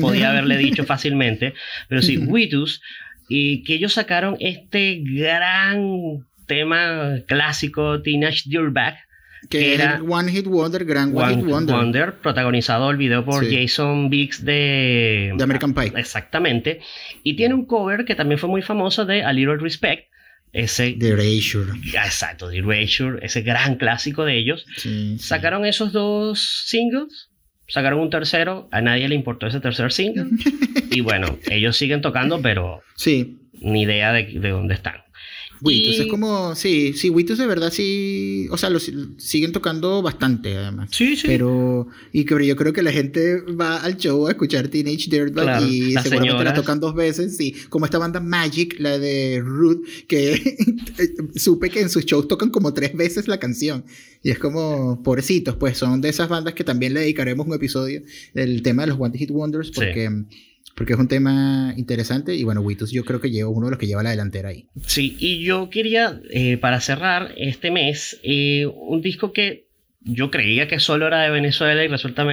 Podía 0.00 0.30
haberle 0.30 0.56
dicho 0.58 0.84
fácilmente. 0.84 1.54
Pero 1.88 2.00
sí, 2.00 2.16
Witus. 2.16 2.80
Y 3.28 3.62
que 3.64 3.74
ellos 3.74 3.92
sacaron 3.92 4.36
este 4.40 5.02
gran 5.04 6.24
tema 6.46 7.18
clásico, 7.26 8.00
Teenage 8.00 8.44
Dirtbag 8.46 8.96
que, 9.48 9.74
era 9.74 10.02
One 10.02 10.30
Hit 10.32 10.46
Wonder, 10.46 10.84
Gran 10.84 11.16
One, 11.16 11.36
Hit 11.36 11.44
Wonder. 11.44 12.14
protagonizado 12.14 12.90
el 12.90 12.96
video 12.96 13.24
por 13.24 13.44
Jason 13.48 14.10
Biggs 14.10 14.44
de... 14.44 15.32
De 15.36 15.44
American 15.44 15.74
Pie. 15.74 15.92
Exactamente. 15.96 16.80
Y 17.22 17.36
tiene 17.36 17.54
un 17.54 17.66
cover 17.66 18.04
que 18.04 18.14
también 18.14 18.38
fue 18.38 18.48
muy 18.48 18.62
famoso 18.62 19.04
de 19.04 19.22
A 19.22 19.32
Little 19.32 19.56
Respect. 19.58 20.08
Ese, 20.52 20.92
The 20.98 21.10
Erasure. 21.10 21.72
Exacto, 21.92 22.48
The 22.50 22.58
Erasure, 22.58 23.18
ese 23.24 23.42
gran 23.42 23.76
clásico 23.76 24.24
de 24.24 24.38
ellos. 24.38 24.64
Sacaron 25.18 25.66
esos 25.66 25.92
dos 25.92 26.64
singles, 26.66 27.30
sacaron 27.68 28.00
un 28.00 28.10
tercero, 28.10 28.68
a 28.72 28.80
nadie 28.80 29.08
le 29.08 29.14
importó 29.14 29.46
ese 29.46 29.60
tercer 29.60 29.92
single. 29.92 30.30
y 30.90 31.00
bueno, 31.00 31.38
ellos 31.50 31.76
siguen 31.76 32.00
tocando, 32.00 32.40
pero 32.40 32.80
sí. 32.96 33.38
ni 33.60 33.82
idea 33.82 34.12
de, 34.12 34.24
de 34.24 34.48
dónde 34.48 34.74
están. 34.74 35.05
Witus 35.60 36.00
es 36.00 36.06
como, 36.06 36.54
sí, 36.54 36.92
sí, 36.92 37.10
Witus 37.10 37.38
de 37.38 37.46
verdad 37.46 37.72
sí, 37.72 38.46
o 38.50 38.56
sea, 38.56 38.70
lo 38.70 38.78
siguen 38.78 39.52
tocando 39.52 40.02
bastante 40.02 40.56
además. 40.56 40.90
Sí, 40.92 41.16
sí. 41.16 41.26
Pero, 41.26 41.88
y 42.12 42.24
que 42.24 42.46
yo 42.46 42.56
creo 42.56 42.72
que 42.72 42.82
la 42.82 42.92
gente 42.92 43.40
va 43.42 43.78
al 43.78 43.96
show 43.96 44.26
a 44.26 44.30
escuchar 44.30 44.68
Teenage 44.68 45.08
Dirtbag 45.08 45.62
y 45.62 45.92
seguramente 46.02 46.44
la 46.44 46.54
tocan 46.54 46.80
dos 46.80 46.94
veces, 46.94 47.36
sí. 47.36 47.54
Como 47.68 47.84
esta 47.84 47.98
banda 47.98 48.20
Magic, 48.20 48.76
la 48.78 48.98
de 48.98 49.40
Ruth, 49.42 49.84
que 50.06 50.56
supe 51.36 51.70
que 51.70 51.80
en 51.80 51.90
sus 51.90 52.04
shows 52.04 52.28
tocan 52.28 52.50
como 52.50 52.74
tres 52.74 52.94
veces 52.94 53.28
la 53.28 53.38
canción. 53.38 53.84
Y 54.22 54.30
es 54.30 54.38
como, 54.38 55.02
pobrecitos, 55.02 55.56
pues 55.56 55.78
son 55.78 56.00
de 56.00 56.08
esas 56.08 56.28
bandas 56.28 56.54
que 56.54 56.64
también 56.64 56.94
le 56.94 57.00
dedicaremos 57.00 57.46
un 57.46 57.54
episodio 57.54 58.02
del 58.34 58.62
tema 58.62 58.82
de 58.82 58.88
los 58.88 59.00
One 59.00 59.16
Hit 59.16 59.30
Wonders, 59.30 59.70
porque 59.70 60.24
porque 60.76 60.92
es 60.92 60.98
un 60.98 61.08
tema 61.08 61.72
interesante 61.76 62.34
y 62.34 62.44
bueno, 62.44 62.60
Witus 62.60 62.92
yo 62.92 63.04
creo 63.04 63.20
que 63.20 63.30
lleva 63.30 63.48
uno 63.48 63.66
de 63.66 63.70
los 63.70 63.80
que 63.80 63.86
lleva 63.86 64.02
la 64.02 64.10
delantera 64.10 64.50
ahí. 64.50 64.66
Sí, 64.86 65.16
y 65.18 65.42
yo 65.42 65.70
quería, 65.70 66.20
eh, 66.30 66.58
para 66.58 66.80
cerrar 66.80 67.32
este 67.38 67.70
mes, 67.70 68.20
eh, 68.22 68.66
un 68.66 69.00
disco 69.00 69.32
que 69.32 69.66
yo 70.00 70.30
creía 70.30 70.68
que 70.68 70.78
solo 70.78 71.06
era 71.06 71.22
de 71.22 71.30
Venezuela 71.30 71.82
y 71.82 71.88
resulta 71.88 72.24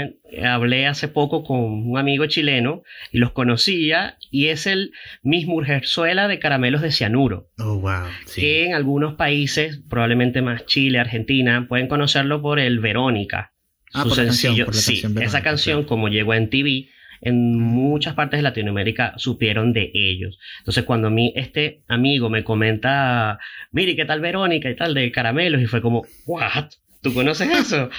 hablé 0.46 0.86
hace 0.86 1.08
poco 1.08 1.44
con 1.44 1.60
un 1.60 1.98
amigo 1.98 2.26
chileno 2.28 2.84
y 3.12 3.18
los 3.18 3.32
conocía 3.32 4.18
y 4.30 4.48
es 4.50 4.68
el 4.68 4.92
Miss 5.24 5.48
Mujerzuela 5.48 6.28
de 6.28 6.38
caramelos 6.38 6.82
de 6.82 6.92
cianuro. 6.92 7.50
Oh, 7.58 7.80
wow. 7.80 8.04
Que 8.36 8.66
en 8.66 8.76
algunos 8.76 9.16
países, 9.16 9.80
probablemente 9.90 10.42
más 10.42 10.66
Chile, 10.68 11.00
Argentina, 11.00 11.66
pueden 11.68 11.88
conocerlo 11.88 12.42
por 12.42 12.60
el 12.60 12.80
Verónica. 12.80 13.54
Ah, 13.94 14.04
su 14.04 14.12
sencillo. 14.12 14.72
sí, 14.74 15.02
esa 15.22 15.42
canción 15.42 15.86
como 15.86 16.10
llegó 16.10 16.34
en 16.34 16.50
TV 16.50 16.90
en 17.24 17.58
muchas 17.58 18.14
partes 18.16 18.40
de 18.40 18.44
Latinoamérica 18.44 19.14
supieron 19.18 19.74
de 19.74 19.92
ellos. 19.94 20.40
Entonces, 20.60 20.84
cuando 20.84 21.08
a 21.08 21.12
mí 21.12 21.34
este 21.36 21.82
amigo 21.88 22.30
me 22.30 22.44
comenta, 22.44 23.40
mire, 23.72 23.96
¿qué 23.96 24.06
tal 24.06 24.22
Verónica 24.22 24.70
y 24.70 24.76
tal 24.76 24.94
de 24.94 25.12
caramelos? 25.12 25.62
Y 25.62 25.66
fue 25.66 25.82
como, 25.82 26.04
¿what? 26.26 26.72
¿Tú 27.04 27.14
conoces 27.14 27.50
eso? 27.52 27.90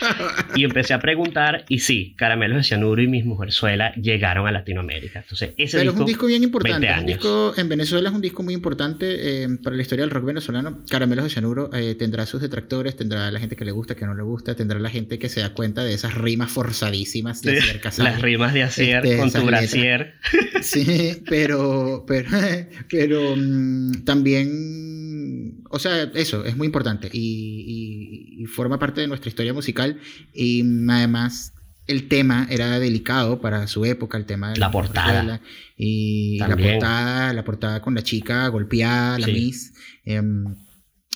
y 0.57 0.64
empecé 0.64 0.95
a 0.95 0.99
preguntar 0.99 1.67
y 1.69 1.81
sí, 1.81 2.14
Caramelos 2.17 2.57
de 2.57 2.64
Cianuro 2.64 3.03
y 3.03 3.07
Mis 3.07 3.27
Mujerzuela 3.27 3.95
llegaron 3.97 4.47
a 4.47 4.51
Latinoamérica. 4.51 5.21
Entonces, 5.21 5.51
ese 5.59 5.79
Pero 5.79 5.93
es 5.93 5.97
un 5.99 6.07
disco 6.07 6.27
bien 6.27 6.43
importante. 6.43 6.88
Un 6.99 7.07
disco, 7.07 7.53
en 7.55 7.69
Venezuela 7.69 8.09
es 8.09 8.14
un 8.14 8.23
disco 8.23 8.43
muy 8.43 8.55
importante 8.55 9.43
eh, 9.45 9.49
para 9.62 9.77
la 9.77 9.83
historia 9.83 10.05
del 10.05 10.11
rock 10.11 10.25
venezolano. 10.25 10.83
Caramelos 10.88 11.25
de 11.25 11.31
Cianuro 11.31 11.69
eh, 11.75 11.95
tendrá 11.97 12.25
sus 12.25 12.40
detractores, 12.40 12.97
tendrá 12.97 13.31
la 13.31 13.38
gente 13.38 13.57
que 13.57 13.67
le 13.67 13.73
gusta, 13.73 13.95
que 13.95 14.07
no 14.07 14.14
le 14.14 14.23
gusta, 14.23 14.55
tendrá 14.55 14.79
la 14.79 14.88
gente 14.88 15.19
que 15.19 15.29
se 15.29 15.40
da 15.40 15.53
cuenta 15.53 15.85
de 15.85 15.93
esas 15.93 16.14
rimas 16.14 16.51
forzadísimas 16.51 17.43
de 17.43 17.59
Asier 17.59 17.81
Las 17.99 18.23
rimas 18.23 18.55
de 18.55 18.62
Asier 18.62 19.05
este, 19.05 19.19
con 19.19 19.31
tu 19.31 19.45
brasier. 19.45 20.14
Sí, 20.62 21.23
pero, 21.29 22.05
pero, 22.07 22.31
pero 22.90 23.35
mm, 23.37 24.05
también, 24.05 25.62
o 25.69 25.79
sea, 25.79 26.05
eso 26.14 26.43
es 26.47 26.57
muy 26.57 26.64
importante 26.67 27.11
y, 27.12 28.37
y 28.38 28.47
forma 28.47 28.79
parte 28.79 28.94
de 29.01 29.09
nuestra 29.09 29.29
historia 29.29 29.53
musical 29.53 29.99
y 30.33 30.63
además 30.89 31.55
el 31.87 32.09
tema 32.09 32.47
era 32.51 32.79
delicado 32.79 33.41
para 33.41 33.67
su 33.67 33.85
época, 33.85 34.17
el 34.17 34.25
tema 34.25 34.53
de 34.53 34.59
la, 34.59 34.71
portada. 34.71 35.41
Y 35.77 36.39
la 36.39 36.57
portada, 36.57 37.33
la 37.33 37.45
portada 37.45 37.83
con 37.83 37.95
la 37.95 38.03
chica 38.03 38.49
golpeada, 38.49 39.19
la 39.19 39.27
Miss. 39.27 39.75
Em, 40.05 40.45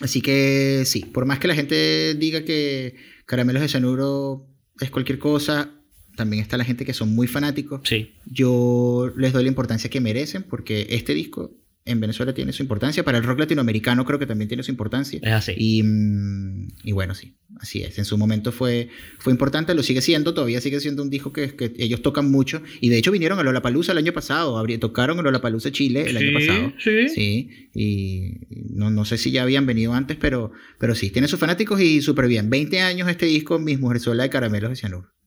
así 0.00 0.20
que 0.20 0.82
sí, 0.84 1.00
por 1.00 1.24
más 1.24 1.38
que 1.38 1.48
la 1.48 1.54
gente 1.54 2.14
diga 2.14 2.44
que 2.44 2.96
Caramelos 3.24 3.62
de 3.62 3.68
Cianuro 3.68 4.46
es 4.80 4.90
cualquier 4.90 5.18
cosa, 5.18 5.70
también 6.16 6.42
está 6.42 6.56
la 6.56 6.64
gente 6.64 6.84
que 6.84 6.92
son 6.92 7.14
muy 7.14 7.26
fanáticos. 7.26 7.80
Sí. 7.84 8.14
Yo 8.26 9.12
les 9.16 9.32
doy 9.32 9.44
la 9.44 9.48
importancia 9.48 9.88
que 9.88 10.00
merecen 10.00 10.42
porque 10.42 10.86
este 10.90 11.14
disco 11.14 11.52
en 11.88 12.00
Venezuela 12.00 12.32
tiene 12.32 12.52
su 12.52 12.62
importancia. 12.62 13.04
Para 13.04 13.18
el 13.18 13.24
rock 13.24 13.40
latinoamericano 13.40 14.04
creo 14.04 14.18
que 14.18 14.26
también 14.26 14.48
tiene 14.48 14.62
su 14.62 14.70
importancia. 14.70 15.20
Es 15.22 15.32
así. 15.32 15.54
Y, 15.56 15.82
mm, 15.82 16.68
y, 16.84 16.92
bueno, 16.92 17.14
sí, 17.14 17.34
así 17.60 17.82
es. 17.82 17.98
En 17.98 18.04
su 18.04 18.16
momento 18.18 18.52
fue, 18.52 18.88
fue 19.18 19.32
importante, 19.32 19.74
lo 19.74 19.82
sigue 19.82 20.02
siendo, 20.02 20.34
todavía 20.34 20.60
sigue 20.60 20.80
siendo 20.80 21.02
un 21.02 21.10
disco 21.10 21.32
que, 21.32 21.54
que 21.54 21.72
ellos 21.78 22.02
tocan 22.02 22.30
mucho. 22.30 22.62
Y 22.80 22.88
de 22.88 22.98
hecho 22.98 23.10
vinieron 23.10 23.38
a 23.38 23.42
Lollapalooza 23.42 23.92
el 23.92 23.98
año 23.98 24.12
pasado, 24.12 24.64
tocaron 24.78 25.18
a 25.18 25.22
Lollapalooza 25.22 25.72
Chile 25.72 26.04
el 26.08 26.16
año 26.16 26.32
pasado. 26.34 26.72
Sí. 26.78 27.08
Sí. 27.08 27.70
Y 27.74 28.46
no, 28.74 28.90
no 28.90 29.04
sé 29.04 29.18
si 29.18 29.30
ya 29.30 29.42
habían 29.42 29.66
venido 29.66 29.94
antes, 29.94 30.16
pero, 30.16 30.52
pero 30.78 30.94
sí, 30.94 31.10
tiene 31.10 31.28
sus 31.28 31.40
fanáticos 31.40 31.80
y 31.80 32.02
súper 32.02 32.28
bien. 32.28 32.50
20 32.50 32.80
años 32.80 33.08
este 33.08 33.26
disco, 33.26 33.58
Mis 33.58 33.80
Mujerzuela 33.80 34.24
de 34.24 34.30
Caramelos 34.30 34.70
de 34.70 34.76
Cianuro. 34.76 35.17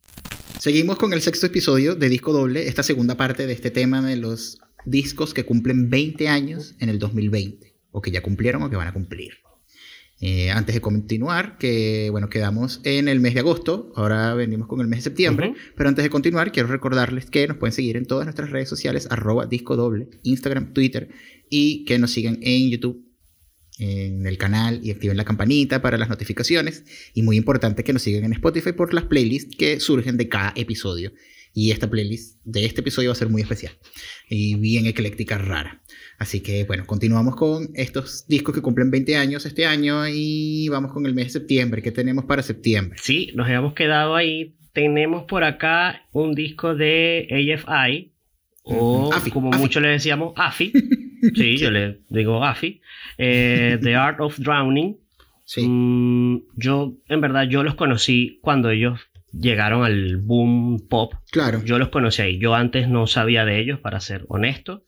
Seguimos 0.62 0.97
con 0.97 1.12
el 1.12 1.24
sexto 1.24 1.47
episodio 1.47 1.95
de 1.95 2.08
Disco 2.08 2.34
Doble, 2.34 2.67
esta 2.67 2.84
segunda 2.84 3.17
parte 3.17 3.47
de 3.47 3.54
este 3.54 3.71
tema 3.71 4.00
de 4.04 4.15
los 4.15 4.60
discos 4.86 5.34
que 5.34 5.43
cumplen 5.43 5.89
20 5.89 6.28
años 6.28 6.76
en 6.78 6.89
el 6.89 7.00
2020, 7.00 7.74
o 7.89 8.00
que 8.00 8.12
ya 8.12 8.21
cumplieron 8.21 8.62
o 8.62 8.69
que 8.69 8.76
van 8.76 8.88
a 8.88 8.93
cumplir. 8.93 9.39
Eh, 10.19 10.52
antes 10.52 10.76
de 10.76 10.82
continuar, 10.82 11.58
que 11.58 12.10
bueno, 12.12 12.30
quedamos 12.30 12.80
en 12.84 13.08
el 13.08 13.19
mes 13.19 13.34
de 13.34 13.39
agosto, 13.39 13.91
ahora 13.95 14.36
venimos 14.36 14.67
con 14.67 14.82
el 14.82 14.88
mes 14.88 15.00
de 15.00 15.06
septiembre, 15.06 15.56
pero 15.76 15.89
antes 15.89 16.04
de 16.04 16.12
continuar, 16.12 16.52
quiero 16.52 16.69
recordarles 16.69 17.26
que 17.26 17.47
nos 17.47 17.58
pueden 17.58 17.74
seguir 17.74 17.97
en 17.97 18.06
todas 18.06 18.28
nuestras 18.28 18.52
redes 18.52 18.69
sociales, 18.69 19.08
arroba 19.10 19.47
disco 19.47 19.76
doble, 19.76 20.10
Instagram, 20.21 20.74
Twitter, 20.74 21.10
y 21.50 21.86
que 21.86 21.97
nos 21.97 22.12
sigan 22.12 22.38
en 22.43 22.69
YouTube, 22.69 23.04
en 23.82 24.28
el 24.28 24.38
canal 24.38 24.80
y 24.84 24.91
activen 24.91 25.17
la 25.17 25.26
campanita 25.26 25.82
para 25.82 25.98
las 25.98 26.08
notificaciones. 26.08 26.86
Y 27.15 27.24
muy 27.24 27.36
importante 27.36 27.84
que 27.84 27.94
nos 27.94 28.04
sigan 28.04 28.24
en 28.24 28.34
Spotify 28.34 28.74
por 28.74 28.94
las 28.94 29.06
playlists 29.06 29.56
que 29.58 29.80
surgen 29.80 30.17
de 30.17 30.30
cada 30.30 30.54
episodio. 30.56 31.12
Y 31.54 31.72
esta 31.72 31.89
playlist 31.89 32.38
de 32.46 32.65
este 32.65 32.82
episodio 32.82 33.10
va 33.10 33.13
a 33.13 33.15
ser 33.15 33.28
muy 33.28 33.41
especial 33.41 33.74
y 34.30 34.56
bien 34.56 34.86
ecléctica, 34.86 35.38
rara. 35.38 35.82
Así 36.17 36.39
que 36.39 36.63
bueno, 36.63 36.86
continuamos 36.86 37.36
con 37.36 37.72
estos 37.74 38.26
discos 38.28 38.56
que 38.56 38.62
cumplen 38.62 38.89
20 38.89 39.17
años 39.17 39.46
este 39.46 39.65
año 39.65 40.08
y 40.08 40.70
vamos 40.70 40.94
con 40.94 41.06
el 41.06 41.13
mes 41.13 41.26
de 41.26 41.32
septiembre. 41.32 41.82
¿Qué 41.82 41.91
tenemos 41.91 42.24
para 42.24 42.41
septiembre? 42.41 42.98
Sí, 43.02 43.32
nos 43.36 43.48
habíamos 43.48 43.74
quedado 43.74 44.15
ahí. 44.15 44.56
Tenemos 44.72 45.26
por 45.26 45.44
acá 45.44 46.08
un 46.13 46.34
disco 46.34 46.76
de 46.76 47.28
AFI, 47.30 48.13
o 48.63 49.10
como 49.34 49.50
muchos 49.52 49.82
le 49.82 49.89
decíamos, 49.89 50.34
AFI. 50.38 50.72
sí, 51.36 51.57
yo 51.60 51.71
le 51.71 52.01
digo 52.10 52.43
AFI. 52.43 52.81
Eh, 53.17 53.79
The 53.81 53.95
Art 53.95 54.19
of 54.19 54.39
Drowning. 54.39 54.97
Sí. 55.45 55.67
Mm, 55.67 56.43
yo, 56.55 56.93
en 57.07 57.21
verdad, 57.21 57.43
yo 57.43 57.63
los 57.63 57.75
conocí 57.75 58.39
cuando 58.41 58.69
ellos 58.69 58.99
llegaron 59.31 59.84
al 59.84 60.17
boom 60.17 60.88
pop. 60.89 61.13
Claro. 61.31 61.63
Yo 61.63 61.79
los 61.79 61.89
conocí 61.89 62.21
ahí. 62.21 62.38
Yo 62.38 62.55
antes 62.55 62.88
no 62.88 63.07
sabía 63.07 63.45
de 63.45 63.60
ellos, 63.60 63.79
para 63.79 63.99
ser 63.99 64.25
honesto. 64.27 64.86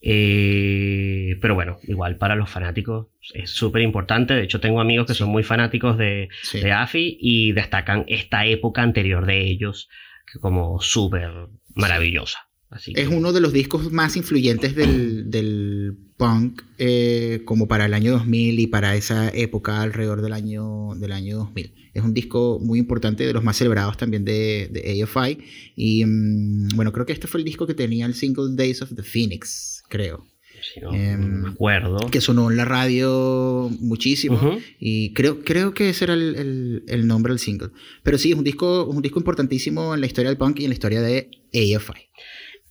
Eh, 0.00 1.36
pero 1.40 1.54
bueno, 1.54 1.78
igual 1.84 2.16
para 2.16 2.36
los 2.36 2.50
fanáticos 2.50 3.08
es 3.34 3.50
súper 3.50 3.82
importante. 3.82 4.34
De 4.34 4.44
hecho, 4.44 4.60
tengo 4.60 4.80
amigos 4.80 5.06
que 5.06 5.14
son 5.14 5.30
muy 5.30 5.42
fanáticos 5.42 5.98
de, 5.98 6.28
de, 6.52 6.72
AFI 6.72 7.18
y 7.20 7.52
destacan 7.52 8.04
esta 8.06 8.46
época 8.46 8.82
anterior 8.82 9.26
de 9.26 9.40
ellos 9.40 9.88
como 10.40 10.80
súper 10.80 11.30
maravillosa. 11.74 12.45
Es 12.94 13.08
uno 13.08 13.32
de 13.32 13.40
los 13.40 13.52
discos 13.52 13.92
más 13.92 14.16
influyentes 14.16 14.74
del, 14.74 15.96
punk 16.16 16.62
eh, 16.78 17.42
como 17.44 17.68
para 17.68 17.86
el 17.86 17.94
año 17.94 18.12
2000 18.12 18.58
y 18.58 18.66
para 18.66 18.96
esa 18.96 19.28
época 19.28 19.82
alrededor 19.82 20.22
del 20.22 20.32
año, 20.32 20.94
del 20.96 21.12
año 21.12 21.36
2000. 21.36 21.74
Es 21.94 22.02
un 22.02 22.12
disco 22.12 22.58
muy 22.60 22.78
importante, 22.78 23.26
de 23.26 23.32
los 23.32 23.44
más 23.44 23.56
celebrados 23.56 23.96
también 23.96 24.24
de, 24.24 24.68
de 24.70 25.02
AFI. 25.02 25.38
Y 25.76 26.04
mm, 26.04 26.68
bueno, 26.74 26.92
creo 26.92 27.06
que 27.06 27.12
este 27.12 27.26
fue 27.26 27.40
el 27.40 27.44
disco 27.44 27.66
que 27.66 27.74
tenía 27.74 28.06
el 28.06 28.14
single 28.14 28.54
Days 28.54 28.82
of 28.82 28.94
the 28.94 29.02
Phoenix, 29.02 29.82
creo. 29.88 30.26
no, 30.82 30.92
em, 30.92 31.42
me 31.42 31.48
acuerdo. 31.50 31.98
Que 32.10 32.20
sonó 32.20 32.50
en 32.50 32.56
la 32.56 32.64
radio 32.64 33.70
muchísimo. 33.80 34.58
Y 34.80 35.12
creo, 35.12 35.44
creo 35.44 35.72
que 35.72 35.90
ese 35.90 36.04
era 36.04 36.14
el, 36.14 36.82
el, 36.86 37.06
nombre 37.06 37.32
del 37.32 37.38
single. 37.38 37.70
Pero 38.02 38.18
sí, 38.18 38.32
es 38.32 38.38
un 38.38 38.44
disco, 38.44 38.84
un 38.86 39.02
disco 39.02 39.18
importantísimo 39.20 39.94
en 39.94 40.00
la 40.00 40.06
historia 40.06 40.30
del 40.30 40.38
punk 40.38 40.60
y 40.60 40.64
en 40.64 40.70
la 40.70 40.74
historia 40.74 41.00
de 41.00 41.30
AFI. 41.52 42.10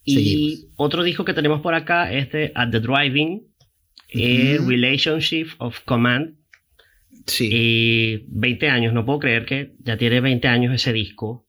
Y 0.06 0.68
otro 0.76 1.04
disco 1.04 1.26
que 1.26 1.34
tenemos 1.34 1.62
por 1.62 1.74
acá 1.74 2.12
es 2.14 2.32
de 2.32 2.52
At 2.56 2.70
the 2.72 2.80
Driving, 2.80 3.44
eh, 4.10 4.60
Relationship 4.66 5.48
of 5.58 5.80
Command. 5.86 6.36
Sí. 7.26 7.50
Y 7.52 8.26
20 8.28 8.70
años, 8.70 8.94
no 8.94 9.06
puedo 9.06 9.20
creer 9.20 9.46
que 9.46 9.76
ya 9.80 9.98
tiene 9.98 10.22
20 10.22 10.48
años 10.48 10.76
ese 10.76 10.94
disco. 10.94 11.48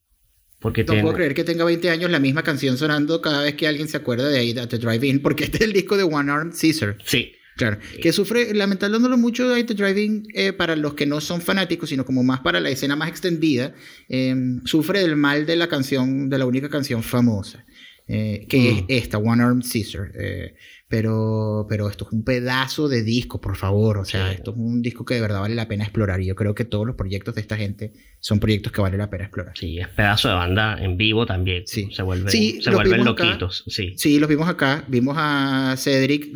Porque 0.59 0.85
no 0.85 1.01
puedo 1.03 1.15
creer 1.15 1.35
que 1.35 1.45
tenga 1.45 1.65
20 1.65 1.91
años 1.91 2.11
la 2.11 2.19
misma 2.19 2.43
canción 2.43 2.79
sonando 2.79 3.21
cada 3.21 3.43
vez 3.43 3.55
que 3.55 3.67
alguien 3.67 3.89
se 3.89 3.99
acuerda 3.99 4.29
de 4.29 4.59
At 4.59 4.69
the 4.69 4.79
Driving, 4.79 5.21
porque 5.21 5.45
este 5.45 5.59
es 5.59 5.65
el 5.65 5.73
disco 5.73 5.97
de 5.99 6.05
One 6.05 6.33
Armed 6.33 6.55
Caesar. 6.59 6.97
Sí. 7.05 7.33
Claro, 7.57 7.79
que 8.03 8.13
sufre, 8.13 8.53
lamentándolo 8.53 9.17
mucho 9.17 9.49
de 9.49 9.65
The 9.65 9.75
Driving 9.75 10.25
eh, 10.35 10.53
para 10.53 10.77
los 10.77 10.93
que 10.93 11.07
no 11.07 11.23
son 11.23 11.41
fanáticos, 11.41 11.89
sino 11.89 12.05
como 12.05 12.23
más 12.23 12.41
para 12.41 12.61
la 12.61 12.69
escena 12.69 12.97
más 12.97 13.09
extendida, 13.09 13.75
em, 14.11 14.63
sufre 14.67 15.01
del 15.01 15.17
mal 15.17 15.47
de 15.47 15.57
la 15.57 15.67
canción, 15.67 16.29
de 16.29 16.37
la 16.37 16.45
única 16.45 16.69
canción 16.69 17.03
famosa. 17.03 17.65
Eh, 18.09 18.47
que 18.49 18.71
es 18.71 18.83
mm. 18.83 18.87
esta, 18.89 19.19
One 19.19 19.43
Armed 19.43 19.65
Caesar. 19.71 20.13
Eh, 20.15 20.55
pero, 20.89 21.67
pero 21.69 21.91
esto 21.91 22.07
es 22.07 22.13
un 22.13 22.23
pedazo 22.23 22.89
de 22.89 23.03
disco, 23.03 23.41
por 23.41 23.57
favor. 23.57 23.99
O 23.99 24.05
sea, 24.05 24.31
esto 24.31 24.53
es 24.53 24.57
un 24.57 24.81
disco 24.81 25.05
que 25.05 25.15
de 25.15 25.21
verdad 25.21 25.41
vale 25.41 25.57
la 25.57 25.67
pena 25.67 25.83
explorar. 25.83 26.21
Y 26.21 26.27
yo 26.27 26.37
creo 26.37 26.55
que 26.55 26.65
todos 26.65 26.87
los 26.87 26.95
proyectos 26.95 27.35
de 27.35 27.41
esta 27.41 27.57
gente 27.57 27.93
son 28.21 28.39
proyectos 28.39 28.73
que 28.73 28.81
vale 28.81 28.97
la 28.97 29.11
pena 29.11 29.25
explorar. 29.25 29.59
Sí, 29.59 29.79
es 29.79 29.89
pedazo 29.89 30.29
de 30.29 30.35
banda 30.35 30.79
en 30.81 30.97
vivo 30.97 31.27
también. 31.27 31.65
Sí. 31.67 31.89
Se 31.91 32.03
vuelven, 32.03 32.31
se 32.31 32.71
vuelven 32.71 33.05
loquitos. 33.05 33.65
sí. 33.67 33.95
sí, 33.97 34.21
los 34.21 34.29
vimos 34.29 34.49
acá. 34.49 34.85
Vimos 34.87 35.17
a 35.19 35.75
Cedric 35.77 36.33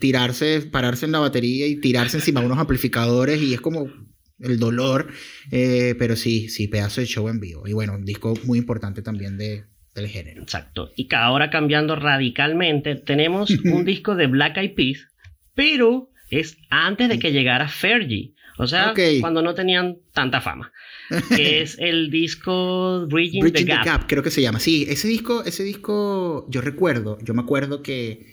tirarse, 0.00 0.62
pararse 0.62 1.04
en 1.04 1.12
la 1.12 1.18
batería 1.18 1.66
y 1.66 1.76
tirarse 1.76 2.16
encima 2.16 2.40
de 2.40 2.46
unos 2.46 2.58
amplificadores. 2.58 3.42
Y 3.42 3.52
es 3.52 3.60
como 3.60 3.90
el 4.38 4.58
dolor. 4.58 5.08
Eh, 5.50 5.94
pero 5.98 6.16
sí, 6.16 6.48
sí, 6.48 6.68
pedazo 6.68 7.02
de 7.02 7.06
show 7.06 7.28
en 7.28 7.40
vivo. 7.40 7.68
Y 7.68 7.74
bueno, 7.74 7.94
un 7.94 8.06
disco 8.06 8.32
muy 8.44 8.56
importante 8.58 9.02
también 9.02 9.36
de, 9.36 9.64
del 9.94 10.08
género. 10.08 10.42
Exacto. 10.42 10.90
Y 10.96 11.08
ahora 11.14 11.50
cambiando 11.50 11.96
radicalmente, 11.96 12.96
tenemos 12.96 13.50
un 13.50 13.84
disco 13.84 14.14
de 14.14 14.26
Black 14.26 14.56
Eyed 14.56 14.74
Peas, 14.74 15.08
pero 15.54 16.10
es 16.30 16.58
antes 16.70 17.08
de 17.08 17.18
que 17.18 17.32
llegara 17.32 17.68
Fergie. 17.68 18.34
O 18.56 18.66
sea, 18.68 18.94
cuando 19.20 19.42
no 19.42 19.54
tenían 19.54 19.96
tanta 20.12 20.40
fama. 20.40 20.72
es 21.30 21.76
el 21.78 22.10
disco 22.10 23.06
Bridging, 23.08 23.52
the, 23.52 23.64
Gap. 23.64 24.06
Creo 24.06 24.22
que 24.22 24.30
se 24.30 24.42
llama. 24.42 24.60
Sí, 24.60 24.86
ese 24.88 25.08
disco, 25.08 25.44
ese 25.44 25.64
disco, 25.64 26.46
yo 26.48 26.60
recuerdo, 26.60 27.18
yo 27.22 27.34
me 27.34 27.42
acuerdo 27.42 27.82
que 27.82 28.26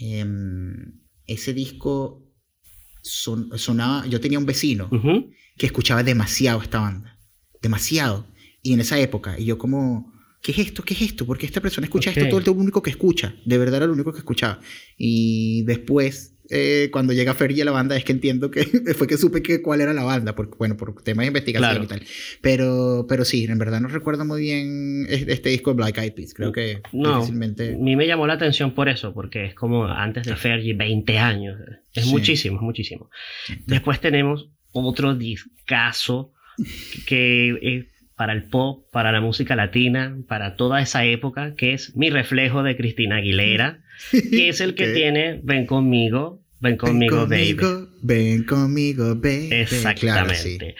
em, 0.00 0.94
ese 1.26 1.52
disco 1.52 2.24
sonaba, 3.02 4.06
yo 4.06 4.20
tenía 4.20 4.38
un 4.38 4.46
vecino 4.46 4.90
que 5.56 5.66
escuchaba 5.66 6.02
demasiado 6.02 6.62
esta 6.62 6.80
banda. 6.80 7.18
demasiado. 7.60 8.26
Y 8.62 8.72
en 8.72 8.80
esa 8.80 8.98
época, 8.98 9.38
y 9.38 9.44
yo 9.44 9.56
como, 9.58 10.12
¿qué 10.48 10.62
es 10.62 10.68
esto? 10.68 10.82
¿Qué 10.82 10.94
es 10.94 11.02
esto? 11.02 11.26
Porque 11.26 11.44
esta 11.44 11.60
persona 11.60 11.84
escucha 11.84 12.08
esto 12.08 12.26
todo 12.26 12.40
el 12.40 12.58
único 12.58 12.82
que 12.82 12.88
escucha. 12.88 13.34
De 13.44 13.58
verdad 13.58 13.76
era 13.76 13.86
lo 13.86 13.92
único 13.92 14.12
que 14.12 14.20
escuchaba. 14.20 14.60
Y 14.96 15.62
después 15.64 16.38
eh, 16.48 16.88
cuando 16.90 17.12
llega 17.12 17.34
Fergie 17.34 17.60
a 17.60 17.66
la 17.66 17.70
banda 17.72 17.94
es 17.98 18.04
que 18.04 18.12
entiendo 18.12 18.50
que 18.50 18.62
fue 18.96 19.06
que 19.06 19.18
supe 19.18 19.42
que 19.42 19.60
cuál 19.60 19.82
era 19.82 19.92
la 19.92 20.04
banda, 20.04 20.34
porque, 20.34 20.56
bueno, 20.56 20.78
por 20.78 21.02
temas 21.02 21.24
de 21.24 21.26
investigación 21.26 21.82
y 21.82 21.86
tal. 21.86 22.02
Pero, 22.40 23.04
pero 23.06 23.26
sí, 23.26 23.44
en 23.44 23.58
verdad 23.58 23.82
no 23.82 23.88
recuerdo 23.88 24.24
muy 24.24 24.40
bien 24.40 25.06
este 25.10 25.50
disco 25.50 25.72
de 25.72 25.76
Black 25.76 25.98
Eyed 25.98 26.14
Peas. 26.14 26.32
Creo 26.32 26.50
que 26.50 26.80
no, 26.94 27.16
A 27.16 27.28
mí 27.28 27.96
me 27.96 28.06
llamó 28.06 28.26
la 28.26 28.32
atención 28.32 28.74
por 28.74 28.88
eso, 28.88 29.12
porque 29.12 29.44
es 29.44 29.54
como 29.54 29.84
antes 29.84 30.26
de 30.26 30.34
Fergie, 30.34 30.72
20 30.72 31.18
años. 31.18 31.58
Es 31.92 32.06
muchísimo, 32.06 32.56
es 32.56 32.62
muchísimo. 32.62 33.10
Después 33.66 34.00
tenemos 34.00 34.48
otro 34.72 35.14
discazo 35.14 36.32
que 37.04 37.58
es 37.60 37.97
para 38.18 38.34
el 38.34 38.42
pop, 38.42 38.84
para 38.92 39.12
la 39.12 39.22
música 39.22 39.56
latina, 39.56 40.18
para 40.26 40.56
toda 40.56 40.82
esa 40.82 41.04
época, 41.04 41.54
que 41.54 41.72
es 41.72 41.96
Mi 41.96 42.10
Reflejo 42.10 42.62
de 42.62 42.76
Cristina 42.76 43.16
Aguilera. 43.16 43.80
que 44.10 44.48
es 44.48 44.60
el 44.60 44.74
que 44.74 44.88
tiene 44.88 45.40
Ven 45.42 45.66
conmigo, 45.66 46.42
Ven 46.60 46.76
conmigo, 46.76 47.26
baby. 47.26 47.56
Ven 48.02 48.42
conmigo, 48.42 49.14
baby. 49.14 49.48
Exactamente. 49.52 50.74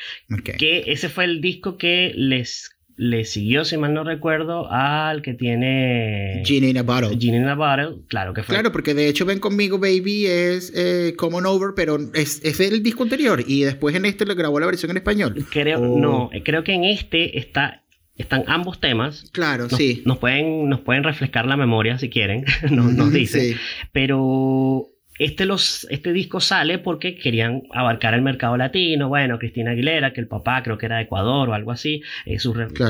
Que 0.59 0.85
ese 0.89 1.09
fue 1.09 1.25
el 1.25 1.41
disco 1.41 1.79
que 1.79 2.13
les, 2.17 2.71
les 2.99 3.31
siguió, 3.31 3.65
si 3.65 3.77
mal 3.77 3.95
no 3.95 4.03
recuerdo, 4.03 4.71
al 4.71 5.23
que 5.23 5.33
tiene. 5.33 6.43
Genie 6.45 6.71
in 6.71 6.79
a 6.79 6.83
Bottle. 6.83 7.11
Genie 7.11 7.37
in 7.37 7.47
a 7.47 7.55
Bottle, 7.55 8.03
claro 8.09 8.35
que 8.35 8.43
fue. 8.43 8.55
Claro, 8.55 8.73
porque 8.73 8.93
de 8.93 9.09
hecho 9.09 9.25
Ven 9.25 9.39
conmigo, 9.39 9.79
baby 9.79 10.27
es 10.27 10.73
eh, 10.75 11.15
Common 11.17 11.47
Over, 11.47 11.71
pero 11.77 11.97
es, 12.13 12.45
es, 12.45 12.59
el 12.59 12.83
disco 12.83 13.05
anterior. 13.05 13.43
Y 13.47 13.63
después 13.63 13.95
en 13.95 14.05
este 14.05 14.27
le 14.27 14.35
grabó 14.35 14.59
la 14.59 14.67
versión 14.67 14.91
en 14.91 14.97
español. 14.97 15.47
Creo, 15.51 15.79
no, 15.79 16.29
creo 16.45 16.65
que 16.65 16.75
en 16.75 16.85
este 16.85 17.39
está 17.39 17.85
están 18.17 18.43
ambos 18.49 18.81
temas. 18.81 19.31
Claro, 19.31 19.71
sí. 19.71 20.03
Nos 20.05 20.19
pueden, 20.19 20.69
nos 20.69 20.81
pueden 20.81 21.05
refrescar 21.05 21.47
la 21.47 21.57
memoria 21.57 21.99
si 21.99 22.11
quieren, 22.11 22.45
nos, 22.71 22.93
nos 22.93 23.13
dicen. 23.13 23.57
Pero 23.93 24.89
este, 25.19 25.47
los, 25.47 25.87
este 25.91 26.13
disco 26.13 26.41
sale 26.41 26.79
porque 26.79 27.17
querían 27.17 27.63
abarcar 27.73 28.15
el 28.15 28.23
mercado 28.23 28.57
latino. 28.57 29.09
Bueno, 29.09 29.39
Cristina 29.39 29.73
Aguilera, 29.73 30.13
que 30.13 30.21
el 30.21 30.29
papá 30.29 30.63
creo 30.63 30.79
que 30.79 30.87
era 30.87 30.97
de 30.97 31.03
Ecuador 31.03 31.49
o 31.49 31.55
algo 31.55 31.73
así. 31.73 32.03
Eh, 32.25 32.39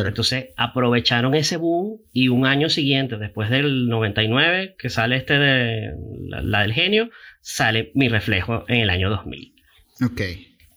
Entonces 0.07 0.49
aprovecharon 0.57 1.35
ese 1.35 1.57
boom 1.57 2.01
y 2.13 2.29
un 2.29 2.47
año 2.47 2.69
siguiente, 2.69 3.17
después 3.17 3.51
del 3.51 3.89
99, 3.89 4.77
que 4.79 4.91
sale 4.91 5.17
este 5.17 5.39
de 5.39 5.93
la, 6.29 6.63
del 6.63 6.73
genio, 6.73 7.11
sale 7.41 7.91
mi 7.95 8.09
reflejo 8.09 8.65
en 8.69 8.81
el 8.81 8.91
año 8.91 9.11
2000. 9.11 9.55
Ok, 10.05 10.21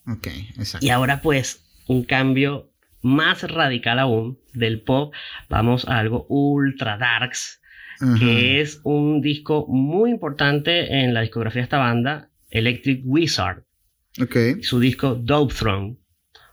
ok, 0.07 0.27
exacto. 0.57 0.85
Y 0.85 0.89
ahora 0.89 1.21
pues 1.21 1.65
un 1.87 2.03
cambio 2.03 2.71
más 3.01 3.43
radical 3.43 3.99
aún 3.99 4.39
del 4.53 4.81
pop, 4.81 5.13
vamos 5.49 5.87
a 5.87 5.97
algo 5.97 6.25
ultra 6.29 6.97
darks, 6.97 7.60
que 8.19 8.61
es 8.61 8.81
un 8.83 9.21
disco 9.21 9.65
muy 9.67 10.11
importante 10.11 11.03
en 11.03 11.13
la 11.13 11.21
discografía 11.21 11.61
de 11.61 11.65
esta 11.65 11.77
banda, 11.77 12.29
Electric 12.49 13.01
Wizard. 13.05 13.63
Okay. 14.21 14.61
Su 14.61 14.79
disco 14.79 15.15
Dope 15.15 15.53
Throne. 15.53 15.97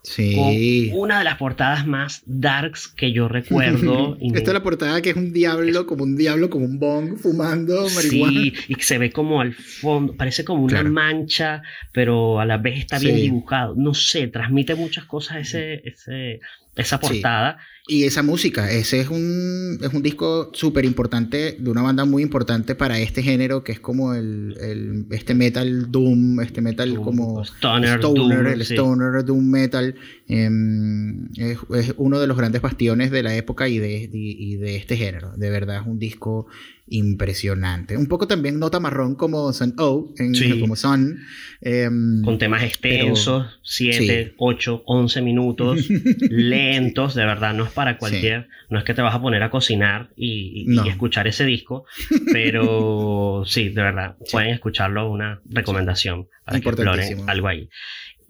Sí. 0.04 0.90
una 0.94 1.18
de 1.18 1.24
las 1.24 1.36
portadas 1.36 1.86
más 1.86 2.22
darks 2.24 2.88
que 2.88 3.12
yo 3.12 3.28
recuerdo. 3.28 4.16
Esta 4.20 4.50
es 4.50 4.54
la 4.54 4.62
portada 4.62 5.02
que 5.02 5.10
es 5.10 5.16
un 5.16 5.32
diablo, 5.32 5.86
como 5.86 6.04
un 6.04 6.16
diablo, 6.16 6.48
como 6.48 6.64
un 6.64 6.78
bong, 6.78 7.18
fumando 7.18 7.88
marihuana. 7.94 8.40
Sí, 8.40 8.54
y 8.68 8.74
se 8.80 8.98
ve 8.98 9.10
como 9.10 9.40
al 9.40 9.54
fondo, 9.54 10.16
parece 10.16 10.44
como 10.44 10.62
una 10.62 10.82
mancha, 10.84 11.62
pero 11.92 12.40
a 12.40 12.46
la 12.46 12.56
vez 12.58 12.78
está 12.78 12.98
bien 12.98 13.16
dibujado. 13.16 13.74
No 13.76 13.92
sé, 13.92 14.28
transmite 14.28 14.74
muchas 14.76 15.04
cosas 15.04 15.38
ese, 15.38 15.82
ese, 15.84 16.40
esa 16.78 17.00
portada. 17.00 17.58
Y 17.90 18.04
esa 18.04 18.22
música, 18.22 18.70
ese 18.70 19.00
es 19.00 19.08
un, 19.08 19.78
es 19.82 19.94
un 19.94 20.02
disco 20.02 20.50
súper 20.52 20.84
importante 20.84 21.56
de 21.58 21.70
una 21.70 21.80
banda 21.80 22.04
muy 22.04 22.22
importante 22.22 22.74
para 22.74 22.98
este 22.98 23.22
género 23.22 23.64
que 23.64 23.72
es 23.72 23.80
como 23.80 24.14
el, 24.14 24.56
el 24.60 25.06
este 25.10 25.34
metal 25.34 25.90
doom, 25.90 26.40
este 26.40 26.60
metal 26.60 26.94
como 27.00 27.42
stoner, 27.42 28.46
el 28.46 28.60
stoner 28.60 29.24
doom 29.24 29.50
metal. 29.50 29.94
Em, 30.28 31.28
es, 31.36 31.58
es, 31.74 31.94
uno 31.96 32.20
de 32.20 32.26
los 32.26 32.36
grandes 32.36 32.60
bastiones 32.60 33.10
de 33.10 33.22
la 33.22 33.34
época 33.34 33.68
y 33.68 33.78
de, 33.78 34.10
y 34.12 34.56
de 34.56 34.76
este 34.76 34.96
género. 34.96 35.32
De 35.36 35.48
verdad 35.48 35.80
es 35.80 35.86
un 35.86 35.98
disco 35.98 36.46
impresionante. 36.90 37.96
Un 37.96 38.06
poco 38.06 38.26
también 38.26 38.58
nota 38.58 38.80
marrón 38.80 39.14
como 39.14 39.52
Sun 39.52 39.74
O, 39.78 40.12
en, 40.18 40.60
como 40.60 40.76
Sun. 40.76 41.20
Em, 41.60 42.22
Con 42.22 42.38
temas 42.38 42.62
extensos, 42.62 43.60
7, 43.62 44.34
8, 44.36 44.82
11 44.86 45.22
minutos, 45.22 45.88
lentos, 46.20 47.14
de 47.14 47.24
verdad, 47.24 47.54
no 47.54 47.64
es 47.64 47.70
para 47.70 47.98
cualquier, 47.98 48.48
no 48.70 48.78
es 48.78 48.84
que 48.84 48.94
te 48.94 49.02
vas 49.02 49.14
a 49.14 49.20
poner 49.20 49.42
a 49.42 49.50
cocinar 49.50 50.10
y, 50.16 50.66
escuchar 50.88 51.26
ese 51.26 51.44
disco, 51.44 51.84
pero 52.32 53.42
sí, 53.46 53.68
de 53.68 53.82
verdad, 53.82 54.16
pueden 54.30 54.50
escucharlo, 54.50 55.10
una 55.10 55.40
recomendación 55.48 56.28
para 56.44 56.60
que 56.60 56.68
exploren 56.68 57.28
algo 57.28 57.48
ahí. 57.48 57.68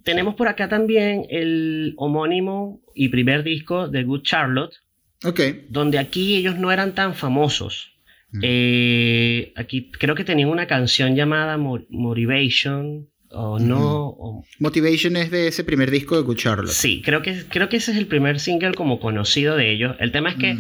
Tenemos 0.05 0.37
por 0.37 0.49
acá 0.49 0.69
también 0.69 1.27
el 1.29 1.95
homónimo 1.97 2.81
y 2.95 3.11
primer 3.11 3.43
disco 3.43 3.89
de 3.89 4.05
Good 4.05 4.23
Charlotte, 4.23 4.75
okay. 5.23 5.67
donde 5.69 5.99
aquí 5.99 6.37
ellos 6.37 6.57
no 6.57 6.73
eran 6.73 6.95
tan 6.95 7.15
famosos. 7.15 7.98
Eh, 8.43 9.53
aquí 9.57 9.91
creo 9.91 10.15
que 10.15 10.25
tenían 10.25 10.49
una 10.49 10.67
canción 10.67 11.17
llamada 11.17 11.57
Motivation. 11.57 13.09
O 13.31 13.59
no. 13.59 14.43
Motivation 14.59 15.17
es 15.17 15.31
de 15.31 15.49
ese 15.49 15.63
primer 15.63 15.91
disco 15.91 16.17
de 16.17 16.23
Good 16.23 16.39
Sí, 16.69 17.03
creo 17.05 17.21
que, 17.21 17.45
creo 17.49 17.69
que 17.69 17.77
ese 17.77 17.93
es 17.93 17.99
el 17.99 18.07
primer 18.07 18.41
single 18.41 18.73
como 18.73 19.01
conocido 19.01 19.55
de 19.57 19.71
ellos. 19.71 19.97
El 20.01 20.13
tema 20.13 20.31
es 20.31 20.37
que 20.37 20.57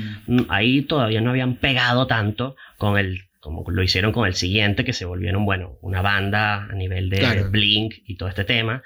ahí 0.48 0.82
todavía 0.82 1.22
no 1.22 1.30
habían 1.30 1.56
pegado 1.56 2.06
tanto 2.06 2.56
con 2.76 2.98
el 2.98 3.22
como 3.40 3.64
lo 3.70 3.82
hicieron 3.82 4.12
con 4.12 4.26
el 4.26 4.34
siguiente, 4.34 4.84
que 4.84 4.92
se 4.92 5.04
volvieron, 5.04 5.44
bueno, 5.44 5.78
una 5.80 6.02
banda 6.02 6.64
a 6.64 6.74
nivel 6.74 7.08
de 7.08 7.44
Blink 7.50 7.94
y 8.04 8.16
todo 8.16 8.28
este 8.28 8.44
tema. 8.44 8.82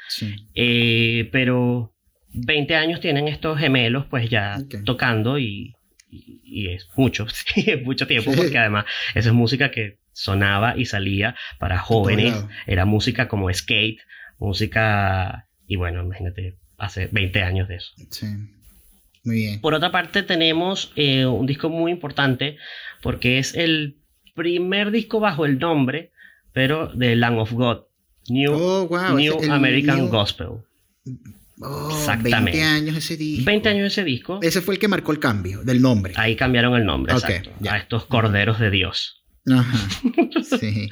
Eh, 0.55 1.29
pero 1.33 1.95
20 2.33 2.75
años 2.77 3.01
tienen 3.01 3.29
estos 3.29 3.59
gemelos, 3.59 4.07
pues 4.07 4.29
ya 4.31 4.59
tocando 4.85 5.39
y, 5.39 5.75
y, 6.13 6.69
es 6.69 6.89
mucho, 6.97 7.27
es 7.57 7.83
mucho 7.83 8.07
tiempo, 8.07 8.33
porque 8.37 8.59
además 8.59 8.85
esa 9.15 9.31
es 9.31 9.35
música 9.35 9.71
que 9.71 9.99
sonaba 10.13 10.77
y 10.77 10.85
salía 10.85 11.35
para 11.59 11.79
jóvenes, 11.79 12.35
era 12.67 12.85
música 12.85 13.29
como 13.29 13.53
skate, 13.53 14.01
música, 14.39 15.49
y 15.67 15.77
bueno, 15.77 16.03
imagínate, 16.03 16.59
hace 16.77 17.09
20 17.11 17.43
años 17.43 17.69
de 17.69 17.77
eso. 17.77 17.93
Sí. 18.11 18.27
Muy 19.25 19.37
bien. 19.37 19.61
Por 19.61 19.75
otra 19.75 19.91
parte, 19.93 20.23
tenemos 20.23 20.93
eh, 20.97 21.27
un 21.27 21.47
disco 21.47 21.71
muy 21.71 21.93
importante 21.93 22.59
porque 23.01 23.39
es 23.39 23.55
el 23.55 23.99
primer 24.35 24.91
disco 24.91 25.21
bajo 25.21 25.47
el 25.47 25.59
nombre, 25.59 26.11
pero 26.53 26.89
de 26.89 27.17
Land 27.17 27.39
of 27.39 27.53
God, 27.53 27.79
New, 28.29 28.53
oh, 28.53 29.15
New 29.15 29.51
American 29.51 30.09
Gospel. 30.09 30.65
Oh, 31.65 31.91
Exactamente. 31.91 32.59
20 32.59 32.63
años 32.63 32.97
ese 32.97 33.17
disco. 33.17 33.45
20 33.45 33.69
años 33.69 33.87
ese 33.87 34.05
disco. 34.05 34.41
Ese 34.43 34.61
fue 34.61 34.75
el 34.75 34.81
que 34.81 34.89
marcó 34.89 35.13
el 35.13 35.19
cambio 35.19 35.63
del 35.63 35.81
nombre. 35.81 36.13
Ahí 36.17 36.37
cambiaron 36.37 36.75
el 36.75 36.85
nombre, 36.85 37.13
exacto. 37.13 37.51
A 37.69 37.79
estos 37.79 38.07
corderos 38.07 38.59
de 38.59 38.71
Dios. 38.71 39.23
Ajá. 39.51 39.79
Sí. 40.43 40.91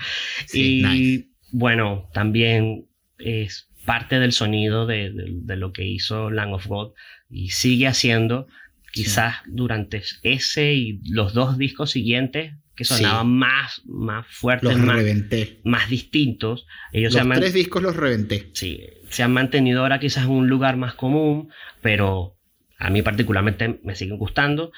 y 0.55 1.31
bueno, 1.53 2.09
también 2.15 2.87
es 3.19 3.69
parte 3.85 4.21
del 4.21 4.33
sonido 4.33 4.87
de, 4.87 5.13
lo 5.47 5.73
que 5.73 5.85
hizo 5.85 6.31
Land 6.31 6.55
of 6.55 6.67
God 6.67 6.93
y 7.29 7.51
sigue 7.51 7.87
haciendo. 7.87 8.47
Quizás 8.93 9.37
durante 9.47 10.03
ese 10.23 10.75
y 10.75 11.01
los 11.05 11.33
dos 11.33 11.57
discos 11.57 11.93
siguientes 11.93 12.55
que 12.81 12.87
sonaban 12.87 13.29
más, 13.29 13.83
más 13.85 14.27
fuertes, 14.27 14.71
los 14.71 14.79
más, 14.79 14.97
reventé. 14.97 15.61
más 15.65 15.91
distintos. 15.91 16.67
Ellos 16.95 17.13
los 17.13 17.29
tres 17.29 17.53
discos 17.53 17.83
los 17.83 17.95
reventé. 17.95 18.49
Sí, 18.55 18.83
se 19.11 19.23
han 19.23 19.35
mantenido 19.35 19.83
ahora 19.83 20.01
quizás 20.01 20.25
en 20.25 20.31
un 20.31 20.49
lugar 20.49 20.79
más 20.79 20.95
común, 20.95 21.51
pero 21.83 22.39
a 22.79 22.89
mí 22.89 23.03
particularmente 23.03 23.81
me 23.85 23.95
siguen 23.95 24.17
gustando. 24.17 24.73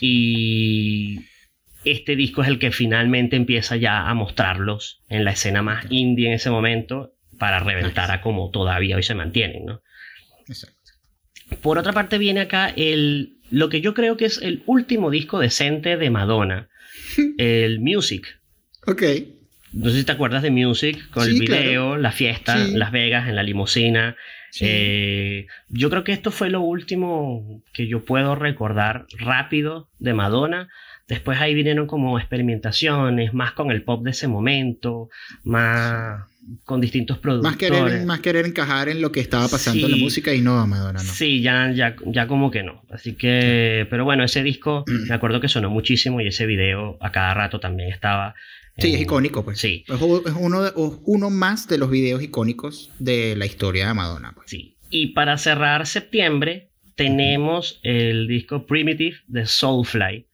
Y 0.00 1.18
este 1.84 2.14
disco 2.14 2.42
es 2.42 2.48
el 2.48 2.60
que 2.60 2.70
finalmente 2.70 3.34
empieza 3.34 3.74
ya 3.74 4.08
a 4.08 4.14
mostrarlos 4.14 5.02
en 5.08 5.24
la 5.24 5.32
escena 5.32 5.60
más 5.60 5.84
indie 5.90 6.28
en 6.28 6.34
ese 6.34 6.50
momento 6.50 7.14
para 7.40 7.58
reventar 7.58 8.12
a 8.12 8.20
como 8.20 8.50
todavía 8.50 8.94
hoy 8.94 9.02
se 9.02 9.16
mantienen, 9.16 9.64
¿no? 9.64 9.82
Exacto. 10.46 10.76
Por 11.60 11.76
otra 11.76 11.92
parte 11.92 12.18
viene 12.18 12.42
acá 12.42 12.72
el, 12.76 13.40
lo 13.50 13.68
que 13.68 13.80
yo 13.80 13.94
creo 13.94 14.16
que 14.16 14.26
es 14.26 14.40
el 14.42 14.62
último 14.66 15.10
disco 15.10 15.40
decente 15.40 15.96
de 15.96 16.10
Madonna, 16.10 16.68
el 17.38 17.80
Music. 17.80 18.40
Ok. 18.86 19.02
No 19.72 19.90
sé 19.90 19.98
si 19.98 20.04
te 20.04 20.12
acuerdas 20.12 20.42
de 20.42 20.50
Music, 20.50 21.10
con 21.10 21.28
el 21.28 21.38
video, 21.38 21.96
la 21.96 22.10
fiesta 22.10 22.56
Las 22.56 22.90
Vegas, 22.90 23.28
en 23.28 23.36
la 23.36 23.42
limusina. 23.42 24.16
Eh, 24.60 25.46
yo 25.68 25.90
creo 25.90 26.04
que 26.04 26.12
esto 26.12 26.30
fue 26.30 26.48
lo 26.48 26.62
último 26.62 27.62
que 27.74 27.86
yo 27.86 28.04
puedo 28.04 28.34
recordar 28.34 29.06
rápido 29.18 29.90
de 29.98 30.14
Madonna. 30.14 30.68
Después 31.06 31.38
ahí 31.40 31.54
vinieron 31.54 31.86
como 31.86 32.18
experimentaciones, 32.18 33.34
más 33.34 33.52
con 33.52 33.70
el 33.70 33.82
pop 33.82 34.02
de 34.04 34.10
ese 34.10 34.28
momento, 34.28 35.10
más, 35.44 36.22
con 36.64 36.80
distintos 36.80 37.18
productos. 37.18 37.50
Más 37.50 37.58
querer, 37.58 38.06
más 38.06 38.20
querer 38.20 38.46
encajar 38.46 38.88
en 38.88 39.00
lo 39.00 39.12
que 39.12 39.20
estaba 39.20 39.48
pasando 39.48 39.86
en 39.86 39.92
la 39.92 39.98
música 39.98 40.34
y 40.34 40.40
no 40.40 40.58
a 40.58 40.66
Madonna, 40.66 41.02
no. 41.02 41.12
Sí, 41.12 41.42
ya, 41.42 41.70
ya, 41.72 41.96
ya 42.06 42.26
como 42.26 42.50
que 42.50 42.62
no. 42.62 42.82
Así 42.90 43.14
que, 43.14 43.86
pero 43.90 44.04
bueno, 44.04 44.24
ese 44.24 44.42
disco 44.42 44.84
me 44.86 45.14
acuerdo 45.14 45.40
que 45.40 45.48
sonó 45.48 45.70
muchísimo 45.70 46.20
y 46.20 46.28
ese 46.28 46.46
video 46.46 46.96
a 47.00 47.12
cada 47.12 47.34
rato 47.34 47.60
también 47.60 47.90
estaba. 47.92 48.34
Sí, 48.76 48.94
es 48.94 49.00
icónico, 49.00 49.44
pues. 49.44 49.58
Sí. 49.58 49.84
Es 49.88 50.00
uno, 50.00 50.62
de, 50.62 50.72
uno 50.74 51.30
más 51.30 51.66
de 51.68 51.78
los 51.78 51.90
videos 51.90 52.22
icónicos 52.22 52.92
de 52.98 53.34
la 53.36 53.46
historia 53.46 53.88
de 53.88 53.94
Madonna. 53.94 54.32
Pues. 54.34 54.50
Sí. 54.50 54.76
Y 54.90 55.08
para 55.08 55.36
cerrar 55.36 55.86
septiembre, 55.86 56.70
tenemos 56.94 57.80
el 57.82 58.26
disco 58.26 58.66
Primitive 58.66 59.16
de 59.26 59.46
Soulfly. 59.46 60.26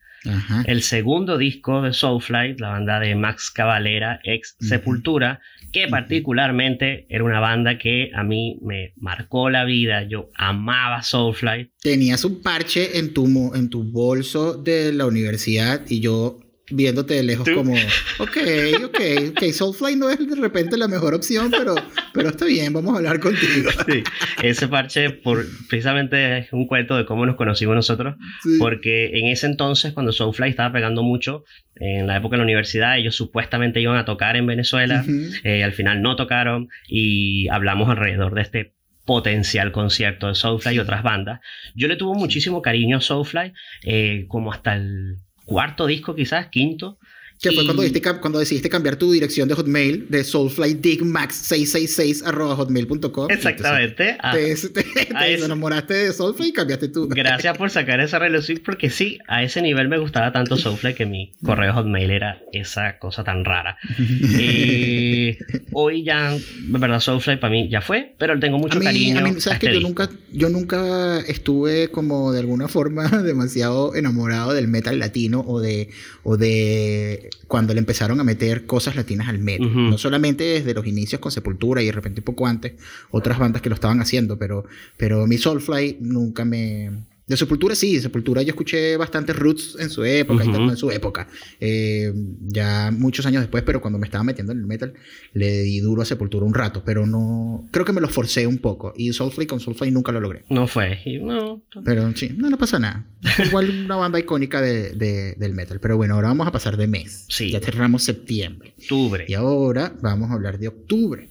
El 0.66 0.82
segundo 0.82 1.36
disco 1.36 1.82
de 1.82 1.92
Soulfly, 1.92 2.56
la 2.58 2.70
banda 2.70 2.98
de 2.98 3.14
Max 3.14 3.50
Cavalera, 3.50 4.20
ex 4.24 4.56
Sepultura, 4.58 5.40
que 5.74 5.88
particularmente 5.88 7.04
era 7.08 7.24
una 7.24 7.40
banda 7.40 7.78
que 7.78 8.12
a 8.14 8.22
mí 8.22 8.60
me 8.62 8.92
marcó 8.96 9.50
la 9.50 9.64
vida. 9.64 10.04
Yo 10.04 10.30
amaba 10.36 11.02
Soulfly. 11.02 11.72
Tenías 11.82 12.24
un 12.24 12.42
parche 12.42 12.96
en 12.96 13.12
tu, 13.12 13.26
en 13.56 13.68
tu 13.68 13.82
bolso 13.82 14.54
de 14.54 14.92
la 14.92 15.04
universidad 15.04 15.80
y 15.88 15.98
yo 15.98 16.38
viéndote 16.70 17.14
de 17.14 17.22
lejos 17.22 17.48
como, 17.48 17.74
ok, 18.18 18.36
ok, 18.84 19.00
ok, 19.30 19.42
Soulfly 19.52 19.96
no 19.96 20.08
es 20.08 20.18
de 20.18 20.36
repente 20.36 20.78
la 20.78 20.88
mejor 20.88 21.14
opción, 21.14 21.50
pero, 21.50 21.74
pero 22.14 22.30
está 22.30 22.46
bien, 22.46 22.72
vamos 22.72 22.94
a 22.94 22.98
hablar 22.98 23.20
contigo. 23.20 23.70
Sí, 23.86 24.02
ese 24.42 24.66
parche 24.66 25.10
por, 25.10 25.44
precisamente 25.68 26.38
es 26.38 26.52
un 26.52 26.66
cuento 26.66 26.96
de 26.96 27.04
cómo 27.04 27.26
nos 27.26 27.36
conocimos 27.36 27.74
nosotros, 27.74 28.16
porque 28.58 29.18
en 29.18 29.26
ese 29.26 29.46
entonces, 29.46 29.92
cuando 29.92 30.10
Soulfly 30.10 30.48
estaba 30.48 30.72
pegando 30.72 31.02
mucho, 31.02 31.44
en 31.76 32.06
la 32.06 32.16
época 32.16 32.34
de 32.34 32.38
la 32.38 32.44
universidad, 32.44 32.96
ellos 32.96 33.14
supuestamente 33.14 33.80
iban 33.80 33.98
a 33.98 34.04
tocar 34.04 34.36
en 34.36 34.46
Venezuela, 34.46 35.04
eh, 35.42 35.64
al 35.64 35.72
final 35.72 36.00
no 36.00 36.16
tocaron 36.16 36.68
y 36.88 37.48
hablamos 37.48 37.90
alrededor 37.90 38.34
de 38.34 38.42
este 38.42 38.74
potencial 39.04 39.70
concierto 39.70 40.28
de 40.28 40.34
Soulfly 40.34 40.76
y 40.76 40.78
otras 40.78 41.02
bandas. 41.02 41.40
Yo 41.74 41.88
le 41.88 41.96
tuve 41.96 42.18
muchísimo 42.18 42.62
cariño 42.62 42.98
a 42.98 43.00
Soulfly, 43.00 43.52
eh, 43.84 44.24
como 44.28 44.50
hasta 44.50 44.76
el 44.76 45.18
cuarto 45.44 45.86
disco 45.86 46.14
quizás, 46.14 46.48
quinto, 46.48 46.98
que 47.44 47.52
fue 47.54 47.64
cuando, 47.64 47.82
decidiste, 47.82 48.20
cuando 48.20 48.38
decidiste 48.38 48.70
cambiar 48.70 48.96
tu 48.96 49.12
dirección 49.12 49.48
de 49.48 49.54
Hotmail 49.54 50.06
de 50.08 50.22
soulflydigmax666 50.22 52.24
hotmail.com. 52.56 53.30
Exactamente. 53.30 54.16
Entonces, 54.22 54.72
te, 54.72 54.84
enamoraste 55.44 55.94
de 55.94 56.12
Soulfly 56.12 56.48
y 56.48 56.52
cambiaste 56.52 56.88
tú. 56.88 57.08
Gracias 57.08 57.56
por 57.56 57.70
sacar 57.70 58.00
esa 58.00 58.18
relación 58.18 58.60
porque 58.64 58.90
sí, 58.90 59.18
a 59.28 59.42
ese 59.42 59.62
nivel 59.62 59.88
me 59.88 59.98
gustaba 59.98 60.32
tanto 60.32 60.56
Soulfly 60.56 60.94
que 60.94 61.06
mi 61.06 61.32
correo 61.44 61.72
Hotmail 61.74 62.10
era 62.10 62.42
esa 62.52 62.98
cosa 62.98 63.22
tan 63.24 63.44
rara. 63.44 63.78
y 63.98 65.36
hoy 65.72 66.04
ya, 66.04 66.32
de 66.32 66.78
verdad, 66.78 67.00
Soulfly 67.00 67.36
para 67.36 67.50
mí 67.50 67.68
ya 67.68 67.80
fue, 67.80 68.14
pero 68.18 68.38
tengo 68.38 68.58
mucho 68.58 68.78
cariño. 68.80 69.40
sabes 69.40 69.58
que 69.58 69.66
este 69.66 69.80
yo 69.80 69.80
nunca, 69.80 70.08
yo 70.32 70.48
nunca 70.48 71.18
estuve 71.20 71.88
como 71.88 72.32
de 72.32 72.40
alguna 72.40 72.68
forma 72.68 73.08
demasiado 73.22 73.94
enamorado 73.94 74.54
del 74.54 74.68
metal 74.68 74.98
latino 74.98 75.44
o 75.46 75.60
de, 75.60 75.88
o 76.22 76.36
de 76.36 77.30
cuando 77.46 77.74
le 77.74 77.80
empezaron 77.80 78.20
a 78.20 78.24
meter 78.24 78.66
cosas 78.66 78.96
latinas 78.96 79.28
al 79.28 79.38
metal. 79.38 79.90
No 79.90 79.98
solamente 79.98 80.44
desde 80.44 80.74
los 80.74 80.86
inicios 80.86 81.20
con 81.20 81.32
Sepultura 81.32 81.82
y 81.82 81.86
de 81.86 81.92
repente 81.92 82.20
un 82.20 82.24
poco 82.24 82.46
antes, 82.46 82.74
otras 83.10 83.38
bandas 83.38 83.62
que 83.62 83.68
lo 83.68 83.74
estaban 83.74 84.00
haciendo, 84.00 84.38
pero, 84.38 84.64
pero 84.96 85.26
mi 85.26 85.38
Soulfly 85.38 85.98
nunca 86.00 86.44
me, 86.44 86.90
de 87.26 87.36
Sepultura 87.36 87.74
sí, 87.74 87.96
de 87.96 88.02
Sepultura 88.02 88.42
yo 88.42 88.50
escuché 88.50 88.96
bastante 88.96 89.32
Roots 89.32 89.76
en 89.78 89.88
su 89.88 90.04
época 90.04 90.44
y 90.44 90.48
en 90.48 90.76
su 90.76 90.90
época. 90.90 91.26
Eh, 91.58 92.12
ya 92.42 92.90
muchos 92.90 93.24
años 93.24 93.42
después, 93.42 93.62
pero 93.62 93.80
cuando 93.80 93.98
me 93.98 94.06
estaba 94.06 94.24
metiendo 94.24 94.52
en 94.52 94.58
el 94.58 94.66
metal, 94.66 94.92
le 95.32 95.62
di 95.62 95.80
duro 95.80 96.02
a 96.02 96.04
Sepultura 96.04 96.44
un 96.44 96.52
rato, 96.52 96.82
pero 96.84 97.06
no. 97.06 97.66
Creo 97.70 97.86
que 97.86 97.92
me 97.92 98.00
lo 98.00 98.08
forcé 98.08 98.46
un 98.46 98.58
poco. 98.58 98.92
Y 98.96 99.12
Soulfly 99.12 99.46
con 99.46 99.60
Soulfly 99.60 99.90
nunca 99.90 100.12
lo 100.12 100.20
logré. 100.20 100.44
No 100.50 100.66
fue. 100.66 100.98
No. 101.22 101.62
Pero 101.84 102.14
sí, 102.14 102.34
no, 102.36 102.50
no 102.50 102.58
pasa 102.58 102.78
nada. 102.78 103.06
igual 103.46 103.84
una 103.84 103.96
banda 103.96 104.18
icónica 104.18 104.60
de, 104.60 105.34
del 105.36 105.54
metal. 105.54 105.80
Pero 105.80 105.96
bueno, 105.96 106.14
ahora 106.14 106.28
vamos 106.28 106.46
a 106.46 106.52
pasar 106.52 106.76
de 106.76 106.86
mes. 106.86 107.24
Sí. 107.28 107.50
Ya 107.50 107.60
cerramos 107.60 108.02
septiembre. 108.02 108.74
Octubre. 108.78 109.24
Y 109.26 109.34
ahora 109.34 109.96
vamos 110.02 110.30
a 110.30 110.34
hablar 110.34 110.58
de 110.58 110.68
octubre. 110.68 111.30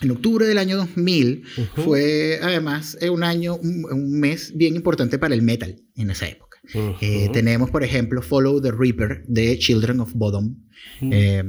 En 0.00 0.10
octubre 0.10 0.46
del 0.46 0.58
año 0.58 0.76
2000 0.76 1.44
fue 1.74 2.38
además 2.42 2.96
eh, 3.00 3.10
un 3.10 3.24
año, 3.24 3.56
un, 3.56 4.20
mes 4.20 4.52
bien 4.56 4.76
importante 4.76 5.18
para 5.18 5.34
el 5.34 5.42
metal 5.42 5.76
en 5.96 6.10
esa 6.10 6.28
época. 6.28 6.58
Eh, 7.00 7.30
tenemos, 7.32 7.70
por 7.70 7.82
ejemplo, 7.82 8.20
Follow 8.22 8.60
the 8.60 8.70
Reaper 8.70 9.24
de 9.26 9.58
Children 9.58 10.00
of 10.00 10.12
Bodom. 10.14 10.56
Eh, 11.00 11.42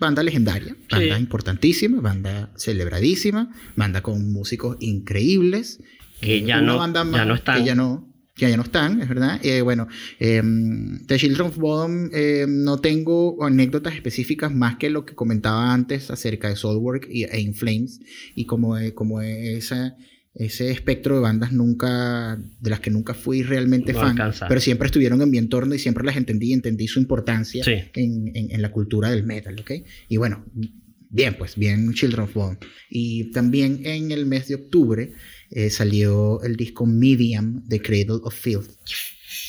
banda 0.00 0.22
legendaria, 0.22 0.76
banda 0.90 1.18
importantísima, 1.18 2.00
banda 2.00 2.52
celebradísima, 2.56 3.52
banda 3.76 4.02
con 4.02 4.32
músicos 4.32 4.76
increíbles. 4.80 5.80
Que 6.20 6.42
ya, 6.42 6.60
no, 6.60 6.78
ya 7.12 7.24
no 7.24 7.34
están. 7.34 7.58
Que 7.58 7.64
ya 7.64 7.74
no, 7.74 8.07
que 8.38 8.48
ya 8.48 8.56
no 8.56 8.62
están, 8.62 9.02
es 9.02 9.08
verdad. 9.08 9.40
Eh, 9.42 9.60
bueno, 9.62 9.88
eh, 10.20 10.42
The 11.06 11.18
Children 11.18 11.48
of 11.48 11.56
Bodom 11.56 12.10
eh, 12.12 12.46
no 12.48 12.78
tengo 12.80 13.44
anécdotas 13.44 13.94
específicas 13.94 14.54
más 14.54 14.76
que 14.76 14.90
lo 14.90 15.04
que 15.04 15.14
comentaba 15.14 15.74
antes 15.74 16.10
acerca 16.10 16.48
de 16.48 16.56
Soulwork 16.56 17.08
y, 17.10 17.24
e 17.24 17.40
Inflames 17.40 18.00
y 18.34 18.46
como, 18.46 18.78
eh, 18.78 18.94
como 18.94 19.20
esa, 19.20 19.96
ese 20.34 20.70
espectro 20.70 21.16
de 21.16 21.20
bandas 21.20 21.52
nunca, 21.52 22.38
de 22.60 22.70
las 22.70 22.80
que 22.80 22.90
nunca 22.90 23.12
fui 23.12 23.42
realmente 23.42 23.92
fan, 23.92 24.16
pero 24.48 24.60
siempre 24.60 24.86
estuvieron 24.86 25.20
en 25.20 25.30
mi 25.30 25.38
entorno 25.38 25.74
y 25.74 25.80
siempre 25.80 26.04
las 26.04 26.16
entendí 26.16 26.50
y 26.50 26.52
entendí 26.52 26.86
su 26.86 27.00
importancia 27.00 27.64
en, 27.66 28.30
en, 28.34 28.52
en, 28.52 28.62
la 28.62 28.70
cultura 28.70 29.10
del 29.10 29.24
metal, 29.24 29.56
¿ok? 29.60 29.72
Y 30.08 30.16
bueno, 30.16 30.44
bien, 31.10 31.34
pues 31.36 31.56
bien 31.56 31.92
Children 31.92 32.22
of 32.22 32.34
Bodom. 32.34 32.56
Y 32.88 33.32
también 33.32 33.80
en 33.84 34.12
el 34.12 34.26
mes 34.26 34.48
de 34.48 34.54
octubre 34.54 35.12
eh, 35.50 35.70
salió 35.70 36.42
el 36.42 36.56
disco 36.56 36.86
Medium 36.86 37.64
de 37.66 37.80
Cradle 37.80 38.20
of 38.22 38.34
Filth. 38.34 38.70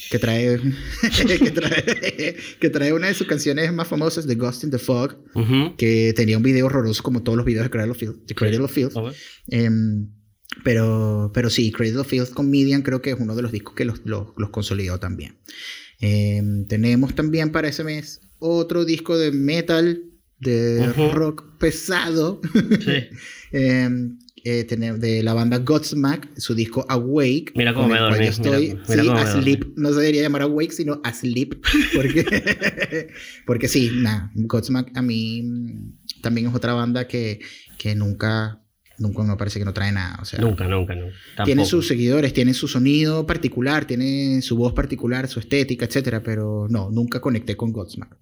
Que 0.09 0.17
trae, 0.17 0.59
que 2.59 2.69
trae, 2.69 2.93
una 2.93 3.07
de 3.07 3.13
sus 3.13 3.27
canciones 3.27 3.71
más 3.71 3.87
famosas, 3.87 4.25
The 4.25 4.35
Ghost 4.35 4.63
in 4.63 4.71
the 4.71 4.79
Fog, 4.79 5.17
que 5.77 6.13
tenía 6.15 6.37
un 6.37 6.43
video 6.43 6.65
horroroso 6.65 7.03
como 7.03 7.21
todos 7.21 7.37
los 7.37 7.45
videos 7.45 7.65
de 7.65 7.69
Cradle 7.69 7.91
of 7.91 7.97
Filth. 7.97 8.25
De 8.25 8.33
Cradle 8.33 8.61
of 8.61 8.71
Filth. 8.71 8.93
Em, 9.47 10.09
pero, 10.63 11.31
pero 11.33 11.49
sí, 11.49 11.71
Cradle 11.71 11.99
of 11.99 12.07
Filth 12.07 12.31
con 12.31 12.49
Medium 12.49 12.81
creo 12.81 13.01
que 13.01 13.11
es 13.11 13.17
uno 13.19 13.35
de 13.35 13.43
los 13.43 13.51
discos 13.51 13.75
que 13.75 13.85
los, 13.85 14.01
los, 14.05 14.49
consolidó 14.49 14.99
también. 14.99 15.37
Em, 15.99 16.65
tenemos 16.65 17.13
también 17.13 17.51
para 17.51 17.67
ese 17.67 17.83
mes 17.83 18.21
otro 18.39 18.85
disco 18.85 19.17
de 19.17 19.31
metal, 19.31 20.01
de 20.39 20.91
rock 21.13 21.57
pesado. 21.59 22.41
Sí. 22.53 23.09
Em, 23.51 24.19
eh, 24.49 24.63
de 24.63 25.23
la 25.23 25.33
banda 25.33 25.59
Godsmack, 25.59 26.37
su 26.37 26.55
disco 26.55 26.85
Awake. 26.89 27.53
Mira 27.55 27.73
cómo 27.73 27.87
me 27.87 27.99
dormí. 27.99 28.25
estoy, 28.25 28.79
asleep. 28.87 29.73
No 29.75 29.89
se 29.89 29.99
debería 29.99 30.23
llamar 30.23 30.43
Awake, 30.43 30.71
sino 30.71 31.01
Asleep. 31.03 31.55
Porque, 31.95 33.07
porque 33.45 33.67
sí, 33.67 33.91
nada. 33.93 34.31
Godsmack 34.35 34.95
a 34.97 35.01
mí 35.01 35.43
mm, 35.43 36.21
también 36.21 36.47
es 36.47 36.55
otra 36.55 36.73
banda 36.73 37.07
que, 37.07 37.39
que 37.77 37.95
nunca 37.95 38.61
nunca 38.99 39.23
me 39.23 39.35
parece 39.35 39.59
que 39.59 39.65
no 39.65 39.73
trae 39.73 39.91
nada. 39.91 40.17
O 40.21 40.25
sea, 40.25 40.39
nunca, 40.39 40.67
nunca, 40.67 40.95
nunca. 40.95 41.15
Tiene 41.45 41.65
sus 41.65 41.87
seguidores, 41.87 42.33
tiene 42.33 42.53
su 42.53 42.67
sonido 42.67 43.25
particular, 43.25 43.85
tiene 43.85 44.41
su 44.41 44.57
voz 44.57 44.73
particular, 44.73 45.27
su 45.27 45.39
estética, 45.39 45.85
etcétera, 45.85 46.21
pero 46.21 46.67
no, 46.69 46.89
nunca 46.91 47.19
conecté 47.19 47.55
con 47.55 47.71
Godsmack. 47.71 48.17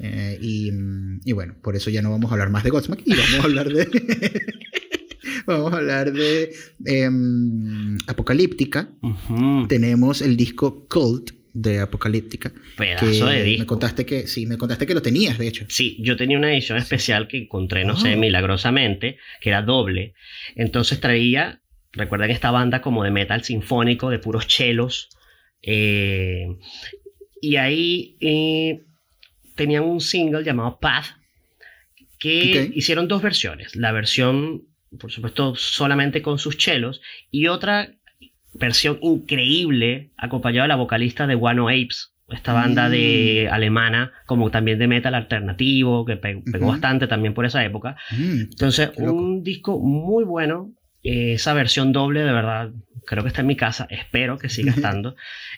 Eh, 0.00 0.38
y, 0.40 0.72
mm, 0.72 1.20
y, 1.24 1.32
bueno, 1.32 1.54
por 1.62 1.76
eso 1.76 1.90
ya 1.90 2.02
no 2.02 2.10
vamos 2.10 2.30
a 2.30 2.34
hablar 2.34 2.50
más 2.50 2.64
de 2.64 2.70
Godsmack 2.70 3.02
y 3.04 3.14
vamos 3.14 3.40
a 3.40 3.44
hablar 3.44 3.68
de. 3.68 3.88
Vamos 5.46 5.72
a 5.72 5.76
hablar 5.76 6.12
de 6.12 6.52
em, 6.84 7.96
Apocalíptica. 8.06 8.88
Tenemos 9.68 10.22
el 10.22 10.36
disco 10.36 10.86
Cult 10.88 11.30
de 11.52 11.80
Apocalíptica. 11.80 12.52
Pedazo 12.76 13.26
de 13.26 13.42
disco. 13.42 13.62
Me 13.62 13.66
contaste 13.66 14.06
que, 14.06 14.26
sí, 14.26 14.46
me 14.46 14.56
contaste 14.56 14.86
que 14.86 14.94
lo 14.94 15.02
tenías, 15.02 15.38
de 15.38 15.48
hecho. 15.48 15.66
Sí, 15.68 15.96
yo 16.00 16.16
tenía 16.16 16.38
una 16.38 16.52
edición 16.52 16.78
especial 16.78 17.28
que 17.28 17.38
encontré, 17.38 17.84
no 17.84 17.96
sé, 17.96 18.12
ah. 18.12 18.16
milagrosamente, 18.16 19.18
que 19.40 19.50
era 19.50 19.62
doble. 19.62 20.14
Entonces 20.54 21.00
traía, 21.00 21.60
recuerdan 21.92 22.30
esta 22.30 22.50
banda 22.50 22.80
como 22.80 23.04
de 23.04 23.10
metal 23.10 23.44
sinfónico, 23.44 24.10
de 24.10 24.18
puros 24.18 24.46
chelos. 24.46 25.10
Eh, 25.62 26.46
y 27.40 27.56
ahí 27.56 28.16
eh, 28.20 28.82
tenían 29.54 29.84
un 29.84 30.00
single 30.00 30.44
llamado 30.44 30.78
Path, 30.80 31.06
que 32.18 32.70
hicieron 32.74 33.08
dos 33.08 33.20
versiones. 33.20 33.74
La 33.74 33.90
versión 33.90 34.62
por 34.98 35.10
supuesto, 35.10 35.54
solamente 35.56 36.22
con 36.22 36.38
sus 36.38 36.56
chelos, 36.56 37.00
y 37.30 37.48
otra 37.48 37.90
versión 38.54 38.98
increíble, 39.02 40.10
acompañada 40.16 40.64
de 40.64 40.68
la 40.68 40.76
vocalista 40.76 41.26
de 41.26 41.34
One 41.34 41.62
Apes, 41.62 42.12
esta 42.28 42.52
banda 42.52 42.88
de 42.88 43.48
mm. 43.48 43.54
alemana, 43.54 44.12
como 44.26 44.50
también 44.50 44.78
de 44.78 44.88
metal 44.88 45.14
alternativo, 45.14 46.04
que 46.04 46.16
pegó, 46.16 46.68
bastante 46.68 47.06
también 47.06 47.34
por 47.34 47.44
esa 47.44 47.64
época. 47.64 47.96
Mm, 48.10 48.40
Entonces, 48.52 48.90
un 48.96 49.42
disco 49.42 49.78
muy 49.78 50.24
bueno, 50.24 50.72
eh, 51.02 51.34
esa 51.34 51.52
versión 51.52 51.92
doble, 51.92 52.20
de 52.20 52.32
verdad, 52.32 52.70
creo 53.06 53.22
que 53.22 53.28
está 53.28 53.40
en 53.40 53.48
mi 53.48 53.56
casa, 53.56 53.86
espero 53.90 54.38
que 54.38 54.48
siga 54.48 54.72
estando. 54.76 55.16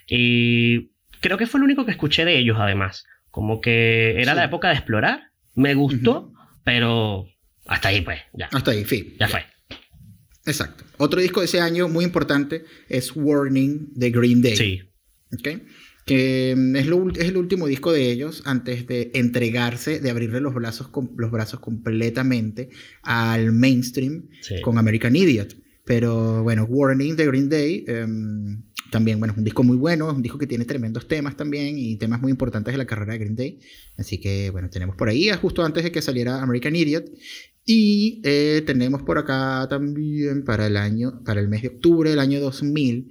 y 0.09 0.91
creo 1.21 1.39
que 1.39 1.47
fue 1.47 1.59
el 1.59 1.65
único 1.65 1.85
que 1.85 1.93
escuché 1.93 2.25
de 2.25 2.39
ellos, 2.39 2.59
además. 2.61 3.07
Como 3.31 3.61
que 3.61 4.21
era 4.21 4.35
la 4.35 4.45
época 4.45 4.69
de 4.69 4.75
explorar, 4.75 5.31
me 5.55 5.75
gustó, 5.75 6.33
pero 6.63 7.27
Hasta 7.67 7.89
ahí, 7.89 8.01
pues, 8.03 8.19
ya. 8.33 8.49
Hasta 8.53 8.71
ahí, 8.73 8.85
fin. 8.85 9.15
Ya 9.19 9.29
fue. 9.29 9.41
Exacto. 10.47 10.85
Otro 10.99 11.21
disco 11.21 11.41
de 11.41 11.47
ese 11.47 11.61
año 11.61 11.89
muy 11.89 12.05
importante 12.05 12.65
es 12.89 13.13
Warning 13.15 13.93
de 13.95 14.11
Green 14.11 14.43
Day. 14.43 14.57
Sí. 14.57 14.81
¿Ok? 15.33 15.63
Que 16.05 16.55
mm, 16.57 16.77
es, 16.77 16.87
lo, 16.87 17.09
es 17.11 17.25
el 17.29 17.37
último 17.39 17.67
disco 17.67 17.93
de 17.93 18.11
ellos 18.11 18.43
antes 18.45 18.87
de 18.87 19.11
entregarse, 19.15 20.01
de 20.01 20.11
abrirle 20.11 20.41
los 20.41 20.53
brazos, 20.53 20.91
los 21.17 21.31
brazos 21.31 21.61
completamente 21.61 22.69
al 23.03 23.53
mainstream 23.53 24.29
Sí. 24.43 24.61
con 24.61 24.77
American 24.77 25.17
Idiot. 25.17 25.57
Pero 25.87 26.43
bueno, 26.43 26.65
Warning 26.65 27.17
de 27.17 27.27
Green 27.27 27.49
Day 27.49 27.85
em, 27.89 28.63
también, 28.91 29.19
bueno, 29.19 29.33
es 29.33 29.39
un 29.39 29.45
disco 29.45 29.63
muy 29.63 29.77
bueno, 29.77 30.09
es 30.11 30.17
un 30.17 30.23
disco 30.23 30.39
que 30.39 30.47
tiene 30.47 30.65
tremendos 30.65 31.09
temas 31.09 31.37
también 31.37 31.79
y 31.79 31.97
temas 31.97 32.21
muy 32.21 32.31
importantes 32.31 32.73
de 32.73 32.79
la 32.79 32.87
carrera 32.87 33.13
de 33.15 33.19
Green 33.19 33.37
Day. 33.37 33.61
Así 33.97 34.21
que 34.21 34.51
bueno, 34.51 34.69
tenemos 34.71 34.97
por 34.97 35.09
ahí, 35.09 35.31
justo 35.41 35.65
antes 35.65 35.85
de 35.85 35.93
que 35.93 36.01
saliera 36.03 36.43
American 36.43 36.77
Idiot. 36.77 37.07
Y 37.67 38.21
eh, 38.25 38.63
tenemos 38.67 39.03
por 39.03 39.17
acá 39.19 39.67
también 39.71 40.45
para 40.45 40.67
el 40.67 40.77
año, 40.77 41.23
para 41.25 41.41
el 41.41 41.49
mes 41.49 41.63
de 41.63 41.69
octubre 41.69 42.11
del 42.11 42.19
año 42.19 42.41
2000, 42.41 43.11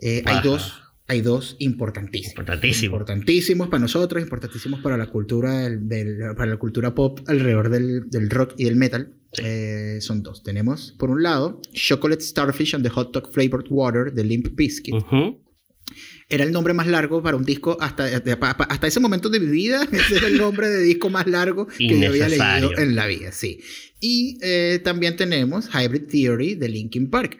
eh, 0.00 0.22
hay 0.24 0.36
dos, 0.42 0.80
hay 1.06 1.20
dos 1.20 1.56
importantísimos. 1.58 2.32
Importantísimo. 2.32 2.96
Importantísimos 2.96 3.68
para 3.68 3.80
nosotros, 3.80 4.22
importantísimos 4.22 4.80
para 4.80 4.96
la 4.96 5.06
cultura, 5.10 5.60
del, 5.60 5.86
del- 5.88 6.18
para 6.36 6.52
la 6.52 6.56
cultura 6.56 6.94
pop 6.94 7.20
alrededor 7.26 7.68
del, 7.68 8.08
del 8.08 8.30
rock 8.30 8.54
y 8.56 8.64
del 8.64 8.76
metal. 8.76 9.14
Sí. 9.32 9.42
Eh, 9.44 9.98
son 10.00 10.22
dos. 10.22 10.42
Tenemos, 10.42 10.92
por 10.98 11.10
un 11.10 11.22
lado, 11.22 11.60
Chocolate 11.72 12.22
Starfish 12.22 12.74
and 12.74 12.82
the 12.84 12.88
Hot 12.90 13.12
Dog 13.12 13.30
Flavored 13.32 13.66
Water 13.68 14.12
de 14.14 14.24
Limp 14.24 14.48
Bizkit. 14.56 14.94
Ujú. 14.94 15.42
Era 16.30 16.44
el 16.44 16.52
nombre 16.52 16.74
más 16.74 16.86
largo 16.86 17.22
para 17.22 17.36
un 17.36 17.44
disco 17.44 17.78
hasta, 17.80 18.04
hasta 18.04 18.86
ese 18.86 19.00
momento 19.00 19.30
de 19.30 19.40
mi 19.40 19.50
vida. 19.50 19.88
Ese 19.92 20.18
era 20.18 20.26
el 20.26 20.36
nombre 20.36 20.68
de 20.68 20.82
disco 20.82 21.08
más 21.08 21.26
largo 21.26 21.66
que 21.66 21.98
yo 21.98 22.08
había 22.08 22.28
leído 22.28 22.76
en 22.76 22.94
la 22.94 23.06
vida, 23.06 23.32
sí. 23.32 23.60
Y 24.00 24.38
eh, 24.42 24.80
también 24.84 25.16
tenemos 25.16 25.70
Hybrid 25.72 26.02
Theory 26.02 26.54
de 26.54 26.68
Linkin 26.68 27.08
Park. 27.08 27.38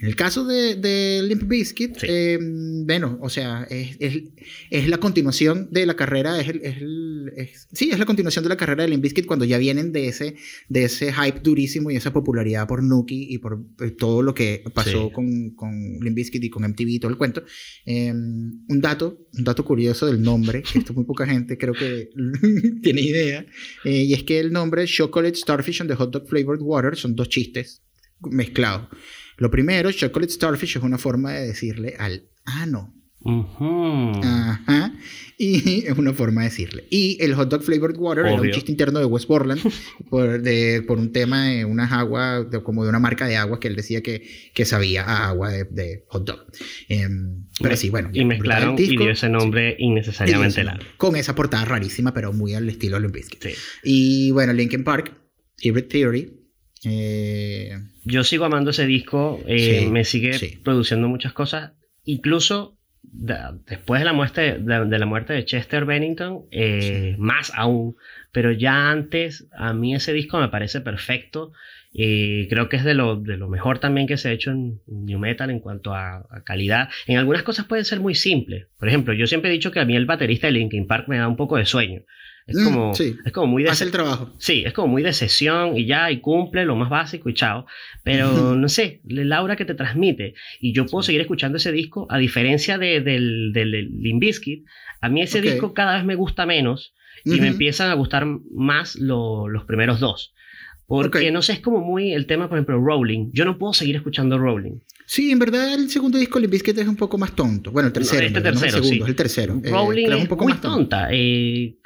En 0.00 0.06
el 0.08 0.14
caso 0.16 0.44
de, 0.44 0.76
de 0.76 1.22
Limp 1.26 1.42
Bizkit, 1.48 1.96
Sí. 1.98 2.06
eh, 2.08 2.38
bueno, 2.40 3.18
o 3.20 3.28
sea, 3.28 3.64
es, 3.68 3.96
es- 3.98 4.22
es 4.70 4.88
la 4.88 4.98
continuación 4.98 5.68
de 5.72 5.86
la 5.86 5.94
carrera, 5.96 6.40
es 6.40 6.48
el, 6.48 6.60
es 6.64 6.76
el- 6.76 7.32
sí, 7.72 7.90
es 7.90 7.98
la 7.98 8.04
continuación 8.06 8.44
de 8.44 8.48
la 8.48 8.56
carrera 8.56 8.84
de 8.84 8.90
Limp 8.90 9.02
Bizkit 9.02 9.26
cuando 9.26 9.44
ya 9.44 9.58
vienen 9.58 9.90
de 9.92 10.06
ese, 10.08 10.36
de 10.68 10.84
ese 10.84 11.12
hype 11.12 11.40
durísimo 11.40 11.90
y 11.90 11.96
esa 11.96 12.12
popularidad 12.12 12.68
por 12.68 12.82
Nuki 12.82 13.26
y 13.28 13.38
por 13.38 13.60
eh, 13.80 13.90
todo 13.90 14.22
lo 14.22 14.34
que 14.34 14.62
pasó 14.72 15.08
Sí. 15.08 15.12
con, 15.12 15.50
con 15.56 15.98
Limp 16.00 16.16
Bizkit 16.16 16.44
y 16.44 16.50
con 16.50 16.62
MTV 16.64 16.88
y 16.88 16.98
todo 17.00 17.10
el 17.10 17.18
cuento. 17.18 17.42
Eh, 17.84 18.12
un 18.12 18.80
dato, 18.80 19.26
un 19.32 19.44
dato 19.44 19.64
curioso 19.64 20.06
del 20.06 20.22
nombre, 20.22 20.62
que 20.62 20.78
esto 20.78 20.94
muy 20.94 21.04
poca 21.04 21.26
gente 21.26 21.58
creo 21.58 21.74
que 21.74 22.10
tiene 22.82 23.00
idea, 23.02 23.44
eh, 23.84 24.04
y 24.04 24.14
es 24.14 24.22
que 24.22 24.38
el 24.38 24.52
nombre 24.52 24.84
Chocolate 24.86 25.34
Starfish 25.36 25.80
and 25.80 25.90
the 25.90 25.96
Hot 25.96 26.12
Dog 26.12 26.28
Flavored 26.28 26.60
Water 26.62 26.96
son 26.96 27.16
dos 27.16 27.28
chistes 27.28 27.82
mezclados. 28.30 28.88
Lo 29.38 29.50
primero, 29.50 29.90
Chocolate 29.90 30.32
Starfish 30.32 30.76
es 30.76 30.82
una 30.82 30.98
forma 30.98 31.32
de 31.32 31.46
decirle 31.48 31.94
al 31.98 32.28
ano. 32.44 32.94
Ajá. 33.24 34.92
Y 35.36 35.86
es 35.86 35.96
una 35.98 36.12
forma 36.12 36.42
de 36.42 36.48
decirle. 36.48 36.84
Y 36.90 37.18
el 37.20 37.34
hot 37.34 37.48
dog 37.50 37.62
flavored 37.62 37.96
water 37.96 38.24
era 38.24 38.34
un 38.34 38.40
Obvio. 38.40 38.52
chiste 38.52 38.70
interno 38.72 38.98
de 38.98 39.04
West 39.04 39.28
Borland 39.28 39.60
por, 40.10 40.40
de- 40.40 40.82
por 40.86 40.98
un 40.98 41.12
tema 41.12 41.46
de 41.46 41.64
unas 41.64 41.92
aguas, 41.92 42.50
de- 42.50 42.62
como 42.62 42.82
de 42.84 42.88
una 42.90 42.98
marca 42.98 43.26
de 43.26 43.36
agua 43.36 43.60
que 43.60 43.68
él 43.68 43.76
decía 43.76 44.02
que, 44.02 44.26
que 44.54 44.64
sabía 44.64 45.04
a 45.04 45.28
agua 45.28 45.50
de, 45.50 45.64
de 45.64 46.04
hot 46.08 46.24
dog. 46.26 46.46
Em, 46.88 47.44
pero 47.60 47.76
sí, 47.76 47.90
bueno. 47.90 48.10
Y 48.12 48.24
mezclaron 48.24 48.74
y 48.78 48.96
dio 48.96 49.10
ese 49.10 49.28
nombre 49.28 49.76
Sí, 49.78 49.84
innecesariamente 49.84 50.64
largo. 50.64 50.84
Con 50.96 51.16
esa 51.16 51.34
portada 51.34 51.64
rarísima, 51.64 52.14
pero 52.14 52.32
muy 52.32 52.54
al 52.54 52.68
estilo 52.68 52.98
Limp 52.98 53.14
Bizkit. 53.14 53.42
Sí. 53.42 53.50
Y 53.84 54.30
bueno, 54.30 54.52
Linkin 54.52 54.84
Park, 54.84 55.14
Hybrid 55.60 55.84
Theory. 55.86 56.34
Eh, 56.84 57.78
Yo 58.04 58.24
sigo 58.24 58.44
amando 58.44 58.70
ese 58.70 58.86
disco, 58.86 59.42
eh, 59.46 59.80
Sí, 59.84 59.86
me 59.90 60.04
sigue 60.04 60.32
sí. 60.34 60.58
produciendo 60.62 61.08
muchas 61.08 61.32
cosas, 61.32 61.72
incluso 62.04 62.76
da- 63.02 63.56
después 63.66 64.00
de 64.00 64.04
la 64.04 64.12
muerte 64.12 64.58
de, 64.58 64.84
de 64.86 64.98
la 64.98 65.06
muerte 65.06 65.32
de 65.32 65.44
Chester 65.44 65.84
Bennington, 65.84 66.44
eh, 66.50 67.16
más 67.18 67.52
aún, 67.54 67.96
pero 68.32 68.52
ya 68.52 68.90
antes 68.90 69.48
a 69.56 69.72
mí 69.72 69.94
ese 69.94 70.12
disco 70.12 70.38
me 70.40 70.48
parece 70.48 70.80
perfecto. 70.80 71.52
eh, 71.94 72.46
creo 72.50 72.68
que 72.68 72.76
es 72.76 72.84
de 72.84 72.92
lo, 72.94 73.16
de 73.16 73.38
lo 73.38 73.48
mejor 73.48 73.78
también 73.78 74.06
que 74.06 74.18
se 74.18 74.28
ha 74.28 74.32
hecho 74.32 74.50
en 74.50 74.80
New 74.86 75.18
Metal 75.18 75.48
en 75.50 75.58
cuanto 75.58 75.94
a, 75.94 76.18
a 76.30 76.42
calidad. 76.44 76.90
En 77.06 77.16
algunas 77.16 77.42
cosas 77.44 77.64
pueden 77.66 77.86
ser 77.86 77.98
muy 78.00 78.14
simples. 78.14 78.66
Por 78.78 78.88
ejemplo, 78.88 79.14
yo 79.14 79.26
siempre 79.26 79.48
he 79.50 79.54
dicho 79.54 79.72
que 79.72 79.80
a 79.80 79.84
mí 79.86 79.96
el 79.96 80.04
baterista 80.04 80.46
de 80.48 80.52
Linkin 80.52 80.86
Park 80.86 81.08
me 81.08 81.16
da 81.16 81.26
un 81.26 81.36
poco 81.36 81.56
de 81.56 81.64
sueño. 81.64 82.02
Es 82.48 82.56
Mm, 82.56 82.64
como, 82.64 82.94
sí. 82.94 83.14
es 83.24 83.32
como 83.32 83.46
muy 83.46 83.62
de 83.62 83.68
hace 83.70 83.84
el 83.84 83.90
trabajo. 83.92 84.32
Sí, 84.38 84.64
es 84.66 84.72
como 84.72 84.88
muy 84.88 85.02
de 85.02 85.12
sesión 85.12 85.76
y 85.76 85.84
ya, 85.86 86.10
y 86.10 86.20
cumple 86.20 86.64
lo 86.64 86.74
más 86.76 86.88
básico 86.90 87.28
y 87.28 87.34
chao. 87.34 87.66
Pero 88.02 88.54
no 88.56 88.68
sé, 88.68 89.00
el 89.08 89.32
aura 89.32 89.54
que 89.54 89.64
te 89.66 89.74
transmite. 89.74 90.34
Y 90.60 90.72
yo 90.72 90.86
puedo 90.86 91.02
seguir 91.02 91.20
escuchando 91.20 91.58
ese 91.58 91.70
disco, 91.72 92.06
a 92.10 92.18
diferencia 92.18 92.78
de, 92.78 93.00
del, 93.02 93.52
del, 93.52 93.70
Limp 94.00 94.20
Bizkit, 94.20 94.64
a 95.00 95.08
mí 95.08 95.20
ese 95.22 95.40
disco 95.42 95.74
cada 95.74 95.94
vez 95.96 96.04
me 96.04 96.14
gusta 96.16 96.46
menos 96.46 96.94
y 97.24 97.40
me 97.40 97.48
empiezan 97.48 97.90
a 97.90 97.94
gustar 97.94 98.24
más 98.26 98.96
lo- 98.96 99.46
los 99.48 99.64
primeros 99.64 100.00
dos. 100.00 100.32
Porque 100.88 101.30
no 101.30 101.42
sé, 101.42 101.52
es 101.52 101.60
como 101.60 101.80
muy 101.84 102.12
el 102.14 102.26
tema, 102.26 102.48
por 102.48 102.56
ejemplo, 102.56 102.80
Rolling. 102.82 103.30
Yo 103.34 103.44
no 103.44 103.58
puedo 103.58 103.74
seguir 103.74 103.94
escuchando 103.96 104.38
Rolling. 104.38 104.80
Sí, 105.06 105.30
en 105.30 105.38
verdad 105.38 105.74
el 105.74 105.90
segundo 105.90 106.16
disco 106.18 106.38
de 106.38 106.42
Limp 106.42 106.52
Bizkit 106.52 106.78
es 106.78 106.88
un 106.88 106.96
poco 106.96 107.18
más 107.18 107.36
tonto. 107.36 107.70
Bueno, 107.70 107.88
el 107.88 107.92
tercero. 107.92 108.26
este 108.26 108.38
no 108.40 108.42
tercero, 108.44 108.66
el 108.78 108.84
segundo, 108.84 108.94
sí. 108.96 109.02
es 109.02 109.08
el 109.08 109.14
tercero. 109.16 109.60
Eh, 109.62 109.70
Rolling 109.70 110.04
creo 110.06 110.16
es 110.16 110.22
un 110.22 110.28
poco 110.28 110.44
muy 110.44 110.54
más 110.54 110.62
tonto. 110.62 110.78
tonta. 110.78 111.08
Eh, 111.12 111.76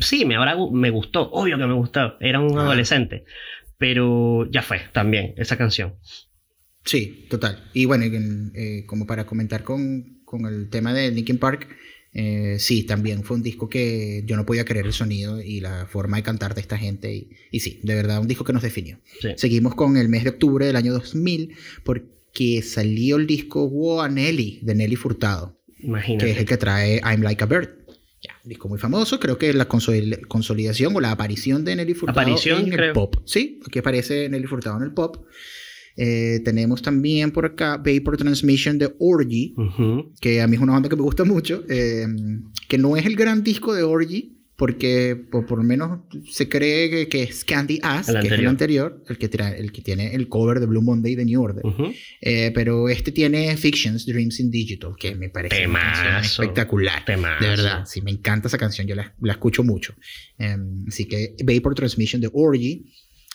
sí, 0.00 0.24
me, 0.24 0.36
gu- 0.36 0.72
me 0.72 0.90
gustó, 0.90 1.28
obvio 1.30 1.58
que 1.58 1.66
me 1.66 1.74
gustó. 1.74 2.14
Era 2.20 2.38
un 2.40 2.56
Ah. 2.56 2.62
adolescente. 2.62 3.24
Pero 3.78 4.48
ya 4.50 4.62
fue 4.62 4.80
también 4.92 5.34
esa 5.36 5.56
canción. 5.58 5.94
Sí, 6.84 7.26
total. 7.28 7.64
Y 7.72 7.84
bueno, 7.86 8.04
eh, 8.04 8.84
como 8.86 9.06
para 9.06 9.26
comentar 9.26 9.64
con, 9.64 10.20
con 10.24 10.46
el 10.46 10.68
tema 10.70 10.94
de 10.94 11.10
Linkin 11.10 11.38
Park, 11.38 11.68
eh, 12.14 12.56
sí, 12.58 12.82
también 12.84 13.24
fue 13.24 13.36
un 13.38 13.42
disco 13.42 13.68
que 13.68 14.22
yo 14.26 14.36
no 14.36 14.44
podía 14.44 14.64
creer 14.64 14.86
el 14.86 14.92
sonido 14.92 15.40
y 15.40 15.60
la 15.60 15.86
forma 15.86 16.18
de 16.18 16.22
cantar 16.22 16.54
de 16.54 16.60
esta 16.60 16.76
gente. 16.76 17.14
Y, 17.14 17.30
y 17.50 17.60
sí, 17.60 17.80
de 17.82 17.94
verdad, 17.94 18.20
un 18.20 18.28
disco 18.28 18.44
que 18.44 18.52
nos 18.52 18.62
definió. 18.62 18.98
Sí. 19.20 19.28
Seguimos 19.36 19.74
con 19.74 19.96
el 19.96 20.08
mes 20.08 20.24
de 20.24 20.30
octubre 20.30 20.66
del 20.66 20.76
año 20.76 20.92
2000, 20.92 21.54
porque 21.84 22.62
salió 22.62 23.16
el 23.16 23.26
disco 23.26 23.64
Woa 23.64 24.08
Nelly 24.08 24.60
de 24.62 24.74
Nelly 24.74 24.96
Furtado, 24.96 25.58
Imagínate. 25.80 26.24
que 26.26 26.32
es 26.32 26.38
el 26.38 26.44
que 26.46 26.56
trae 26.56 27.00
I'm 27.04 27.22
Like 27.22 27.42
a 27.44 27.46
Bird. 27.46 27.68
Ya, 28.24 28.30
un 28.44 28.48
disco 28.50 28.68
muy 28.68 28.78
famoso, 28.78 29.18
creo 29.18 29.36
que 29.36 29.48
es 29.48 29.54
la 29.56 29.68
consol- 29.68 30.20
consolidación 30.28 30.94
o 30.94 31.00
la 31.00 31.10
aparición 31.10 31.64
de 31.64 31.74
Nelly 31.74 31.94
Furtado 31.94 32.20
Aparición, 32.20 32.60
en 32.66 32.72
el 32.72 32.78
creo. 32.78 32.92
pop. 32.92 33.16
Sí, 33.24 33.58
aquí 33.66 33.80
aparece 33.80 34.28
Nelly 34.28 34.46
Furtado 34.46 34.76
en 34.76 34.84
el 34.84 34.92
pop. 34.92 35.24
Eh, 35.96 36.40
tenemos 36.44 36.80
también 36.82 37.30
por 37.32 37.44
acá 37.46 37.76
Vapor 37.76 38.16
Transmission 38.16 38.78
de 38.78 38.94
Orgy, 38.98 39.54
Ujú. 39.56 40.12
que 40.20 40.40
a 40.40 40.46
mí 40.46 40.56
es 40.56 40.62
una 40.62 40.72
banda 40.72 40.88
que 40.88 40.96
me 40.96 41.02
gusta 41.02 41.24
mucho, 41.24 41.64
eh, 41.68 42.06
que 42.68 42.78
no 42.78 42.96
es 42.96 43.04
el 43.06 43.16
gran 43.16 43.42
disco 43.42 43.74
de 43.74 43.82
Orgy, 43.82 44.38
porque 44.56 45.16
por, 45.30 45.44
por 45.46 45.58
lo 45.58 45.64
menos 45.64 46.00
se 46.30 46.48
cree 46.48 46.88
que, 46.88 47.08
que 47.08 47.22
es 47.24 47.44
Candy 47.44 47.80
Ass, 47.82 48.08
El 48.08 48.20
que 48.20 48.26
es 48.28 48.32
el 48.34 48.46
anterior. 48.46 48.92
anterior, 48.92 49.04
el 49.08 49.18
que, 49.18 49.30
tra- 49.30 49.54
el 49.58 49.72
que 49.72 49.82
tiene 49.82 50.14
el 50.14 50.28
cover 50.28 50.60
de 50.60 50.66
Blue 50.66 50.82
Monday 50.82 51.14
de 51.16 51.24
New 51.24 51.42
Order. 51.42 51.66
Ujú. 51.66 51.90
Eh, 52.20 52.52
pero 52.54 52.88
este 52.88 53.10
tiene 53.10 53.56
Fictions, 53.56 54.06
Dreams 54.06 54.38
in 54.40 54.50
Digital, 54.50 54.92
que 54.96 55.14
me 55.16 55.30
parece 55.30 55.66
una 55.66 55.80
canción 55.80 56.06
Temazo. 56.06 56.42
espectacular. 56.42 57.04
Temazo. 57.04 57.42
De 57.42 57.50
verdad, 57.50 57.84
sí, 57.86 58.02
me 58.02 58.12
encanta 58.12 58.46
esa 58.48 58.58
canción, 58.58 58.86
yo 58.86 58.94
la, 58.94 59.12
la 59.20 59.32
escucho 59.32 59.64
mucho. 59.64 59.94
Eh, 60.38 60.56
así 60.86 61.06
que 61.06 61.34
Vapor 61.44 61.74
Transmission 61.74 62.20
de 62.22 62.30
Orgy. 62.32 62.84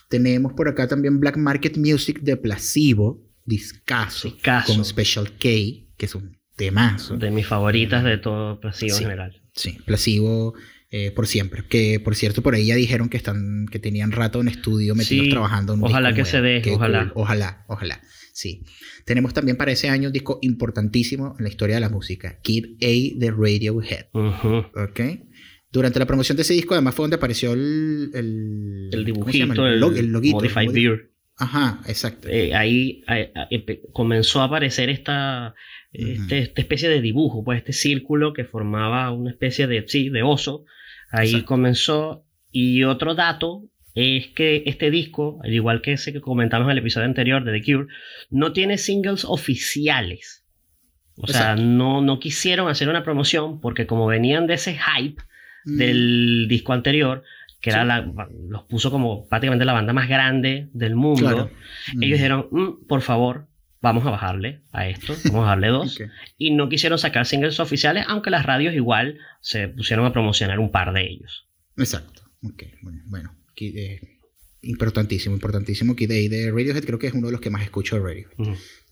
Tenemos 0.09 0.53
por 0.53 0.69
acá 0.69 0.87
también 0.87 1.19
Black 1.19 1.37
Market 1.37 1.77
Music 1.77 2.21
de 2.21 2.37
Placebo, 2.37 3.23
discazo, 3.45 4.29
Discazo. 4.29 4.73
con 4.73 4.85
Special 4.85 5.31
K, 5.31 5.39
que 5.39 6.05
es 6.05 6.15
un 6.15 6.37
temazo. 6.55 7.17
De 7.17 7.29
mis 7.31 7.45
favoritas 7.47 8.03
de 8.03 8.17
todo 8.17 8.59
Placebo 8.59 8.93
Sí. 8.95 9.03
en 9.03 9.09
general. 9.09 9.41
Sí, 9.53 9.77
Placebo 9.85 10.53
eh, 10.89 11.11
por 11.11 11.27
siempre. 11.27 11.65
Que 11.67 11.99
por 11.99 12.15
cierto, 12.15 12.41
por 12.41 12.55
ahí 12.55 12.67
ya 12.67 12.75
dijeron 12.75 13.09
que 13.09 13.17
están 13.17 13.65
que 13.69 13.79
tenían 13.79 14.11
rato 14.13 14.39
en 14.39 14.47
estudio 14.47 14.95
metidos 14.95 15.25
Sí, 15.25 15.31
trabajando 15.31 15.73
en 15.73 15.79
un 15.79 15.85
ojalá 15.85 16.09
disco 16.09 16.23
que 16.23 16.29
se 16.31 16.41
dé, 16.41 16.61
Qué 16.61 16.71
ojalá. 16.71 17.09
cool. 17.11 17.23
Ojalá, 17.23 17.65
ojalá. 17.67 18.01
Sí. 18.33 18.63
Tenemos 19.03 19.33
también 19.33 19.57
para 19.57 19.71
ese 19.71 19.89
año 19.89 20.07
un 20.09 20.13
disco 20.13 20.39
importantísimo 20.43 21.35
en 21.39 21.43
la 21.43 21.49
historia 21.49 21.75
de 21.75 21.81
la 21.81 21.89
música, 21.89 22.39
Kid 22.41 22.77
A 22.81 23.17
de 23.19 23.31
Radiohead. 23.31 24.05
Ujú. 24.13 24.57
¿Ok? 24.81 24.99
Durante 25.71 25.99
la 25.99 26.05
promoción 26.05 26.35
de 26.37 26.43
ese 26.43 26.53
disco, 26.53 26.73
además, 26.73 26.95
fue 26.95 27.03
donde 27.03 27.17
apareció 27.17 27.53
el. 27.53 28.09
El, 28.13 28.89
El 28.93 29.05
dibujito, 29.05 29.65
el, 29.67 29.73
el 29.97 30.07
loguito. 30.11 30.37
Modified 30.37 30.71
Beer. 30.71 31.11
Ajá, 31.35 31.81
exacto. 31.87 32.29
Eh, 32.29 32.55
ahí 32.55 33.03
empe- 33.51 33.81
comenzó 33.93 34.41
a 34.41 34.45
aparecer 34.45 34.89
esta, 34.89 35.53
este- 35.91 36.39
esta 36.39 36.61
especie 36.61 36.89
de 36.89 37.01
dibujo, 37.01 37.43
pues 37.43 37.59
este 37.59 37.73
círculo 37.73 38.33
que 38.33 38.43
formaba 38.45 39.11
una 39.11 39.29
especie 39.31 39.67
de, 39.67 39.83
sí, 39.87 40.09
de 40.09 40.23
oso. 40.23 40.65
Ahí 41.11 41.27
Exacto. 41.29 41.45
comenzó. 41.47 42.25
Y 42.51 42.83
otro 42.85 43.13
dato 43.13 43.69
es 43.93 44.27
que 44.27 44.63
este 44.65 44.89
disco, 44.89 45.39
al 45.43 45.53
igual 45.53 45.81
que 45.81 45.93
ese 45.93 46.11
que 46.13 46.21
comentamos 46.21 46.65
en 46.67 46.71
el 46.71 46.77
episodio 46.79 47.05
anterior 47.05 47.43
de 47.43 47.59
The 47.59 47.63
Cure, 47.71 47.87
no 48.31 48.51
tiene 48.53 48.77
singles 48.77 49.25
oficiales. 49.25 50.43
O 51.17 51.27
sea, 51.27 51.55
no, 51.55 52.01
no 52.01 52.19
quisieron 52.19 52.67
hacer 52.69 52.89
una 52.89 53.03
promoción 53.03 53.59
porque 53.59 53.85
como 53.87 54.05
venían 54.07 54.45
de 54.47 54.53
ese 54.55 54.77
hype 54.77 55.21
Mm, 55.65 55.77
del 55.77 56.45
disco 56.47 56.73
anterior, 56.73 57.23
que 57.61 57.71
era 57.71 57.83
la, 57.83 58.01
los 58.49 58.63
puso 58.63 58.91
como 58.91 59.27
prácticamente 59.27 59.65
la 59.65 59.73
banda 59.73 59.93
más 59.93 60.07
grande 60.07 60.69
del 60.73 60.95
mundo. 60.95 61.49
Ellos 61.99 62.17
dijeron, 62.19 62.47
mm, 62.51 62.87
por 62.87 63.01
favor, 63.01 63.47
vamos 63.81 64.05
a 64.05 64.09
bajarle 64.09 64.61
a 64.71 64.87
esto, 64.87 65.15
vamos 65.25 65.45
a 65.45 65.49
darle 65.49 65.67
dos. 65.67 65.99
Y 66.37 66.51
no 66.51 66.69
quisieron 66.69 66.99
sacar 66.99 67.25
singles 67.25 67.59
oficiales, 67.59 68.05
aunque 68.07 68.29
las 68.29 68.45
radios 68.45 68.73
igual 68.73 69.19
se 69.41 69.67
pusieron 69.67 70.05
a 70.05 70.13
promocionar 70.13 70.59
un 70.59 70.71
par 70.71 70.93
de 70.93 71.07
ellos. 71.07 71.47
Exacto. 71.77 72.23
Bueno, 72.41 73.01
bueno 73.07 73.37
eh, 73.59 73.99
importantísimo, 74.61 75.35
importantísimo. 75.35 75.95
Kid 75.95 76.11
A 76.11 76.29
de 76.29 76.51
Radiohead 76.51 76.83
creo 76.83 76.99
que 76.99 77.07
es 77.07 77.13
uno 77.13 77.27
de 77.27 77.33
los 77.33 77.41
que 77.41 77.49
más 77.49 77.63
escucho 77.63 77.95
de 77.95 78.01
radio, 78.03 78.29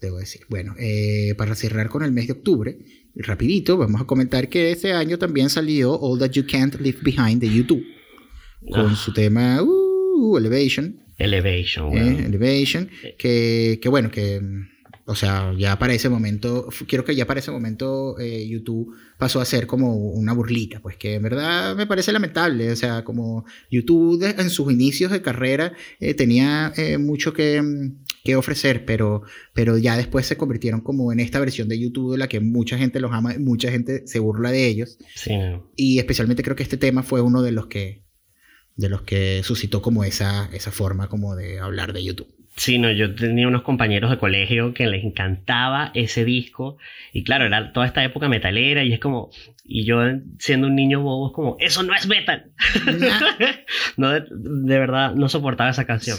debo 0.01 0.17
decir. 0.17 0.41
Bueno, 0.49 0.75
eh, 0.79 1.35
para 1.37 1.55
cerrar 1.55 1.89
con 1.89 2.03
el 2.03 2.11
mes 2.11 2.27
de 2.27 2.33
octubre, 2.33 2.77
rapidito, 3.17 3.77
vamos 3.77 4.01
a 4.01 4.05
comentar 4.05 4.49
que 4.49 4.71
este 4.71 4.93
año 4.93 5.17
también 5.17 5.49
salió 5.49 5.93
All 5.93 6.19
That 6.19 6.31
You 6.31 6.45
Can't 6.47 6.75
Leave 6.75 6.99
Behind 7.01 7.41
de 7.41 7.49
YouTube, 7.49 7.83
con 8.69 8.91
ah. 8.91 8.95
su 8.95 9.13
tema 9.13 9.61
uh, 9.61 10.37
Elevation. 10.37 11.01
Elevation, 11.17 11.97
eh, 11.97 12.25
Elevation, 12.25 12.89
que, 13.17 13.79
que 13.81 13.89
bueno, 13.89 14.11
que 14.11 14.41
o 15.07 15.13
sea, 15.13 15.53
ya 15.55 15.77
para 15.77 15.93
ese 15.93 16.09
momento, 16.09 16.67
quiero 16.87 17.05
que 17.05 17.15
ya 17.15 17.27
para 17.27 17.39
ese 17.39 17.51
momento 17.51 18.17
eh, 18.19 18.47
YouTube 18.47 18.95
pasó 19.19 19.39
a 19.39 19.45
ser 19.45 19.67
como 19.67 19.95
una 19.95 20.33
burlita, 20.33 20.79
pues 20.79 20.97
que 20.97 21.15
en 21.15 21.21
verdad 21.21 21.75
me 21.75 21.85
parece 21.85 22.11
lamentable. 22.11 22.71
O 22.71 22.75
sea, 22.75 23.03
como 23.03 23.45
YouTube 23.69 24.23
en 24.23 24.49
sus 24.49 24.71
inicios 24.71 25.11
de 25.11 25.21
carrera 25.21 25.73
eh, 25.99 26.15
tenía 26.15 26.73
eh, 26.75 26.97
mucho 26.97 27.33
que, 27.33 27.61
que, 28.25 28.35
ofrecer, 28.35 28.83
pero, 28.85 29.21
pero 29.53 29.77
ya 29.77 29.95
después 29.95 30.25
se 30.25 30.35
convirtieron 30.35 30.81
como 30.81 31.13
en 31.13 31.19
esta 31.19 31.39
versión 31.39 31.69
de 31.69 31.79
YouTube 31.79 32.11
de 32.11 32.17
la 32.17 32.27
que 32.27 32.41
mucha 32.41 32.77
gente 32.77 32.99
los 32.99 33.13
ama, 33.13 33.35
mucha 33.39 33.71
gente 33.71 34.05
se 34.07 34.19
burla 34.19 34.51
de 34.51 34.67
ellos. 34.67 34.97
Sí. 35.15 35.33
Y 35.75 35.99
especialmente 35.99 36.43
creo 36.43 36.55
que 36.55 36.63
este 36.63 36.77
tema 36.77 37.03
fue 37.03 37.21
uno 37.21 37.41
de 37.41 37.51
los 37.51 37.67
que 37.67 38.03
de 38.75 38.89
los 38.89 39.03
que 39.03 39.41
suscitó 39.43 39.81
como 39.81 40.03
esa, 40.03 40.49
esa 40.53 40.71
forma 40.71 41.07
como 41.07 41.35
de 41.35 41.59
hablar 41.59 41.93
de 41.93 42.03
YouTube. 42.03 42.34
Sí, 42.57 42.79
no, 42.79 42.89
yo 42.89 43.13
tenía 43.13 43.49
unos 43.49 43.63
compañeros 43.63 44.09
de 44.09 44.17
colegio 44.17 44.73
que 44.73 44.87
les 44.87 45.03
encantaba 45.03 45.91
ese 45.93 46.23
disco 46.23 46.77
y 47.11 47.25
claro, 47.25 47.45
era 47.45 47.73
toda 47.73 47.85
esta 47.85 48.01
época 48.01 48.29
metalera 48.29 48.81
y 48.85 48.93
es 48.93 48.99
como, 48.99 49.29
y 49.65 49.83
yo 49.83 49.99
siendo 50.39 50.67
un 50.67 50.75
niño 50.75 51.01
bobo 51.01 51.27
es 51.27 51.33
como, 51.33 51.57
eso 51.59 51.83
no 51.83 51.93
es 51.93 52.07
metal. 52.07 52.53
no, 53.97 54.11
de, 54.13 54.79
verdad, 54.79 55.13
no 55.15 55.27
soportaba 55.27 55.69
esa 55.69 55.85
canción. 55.85 56.17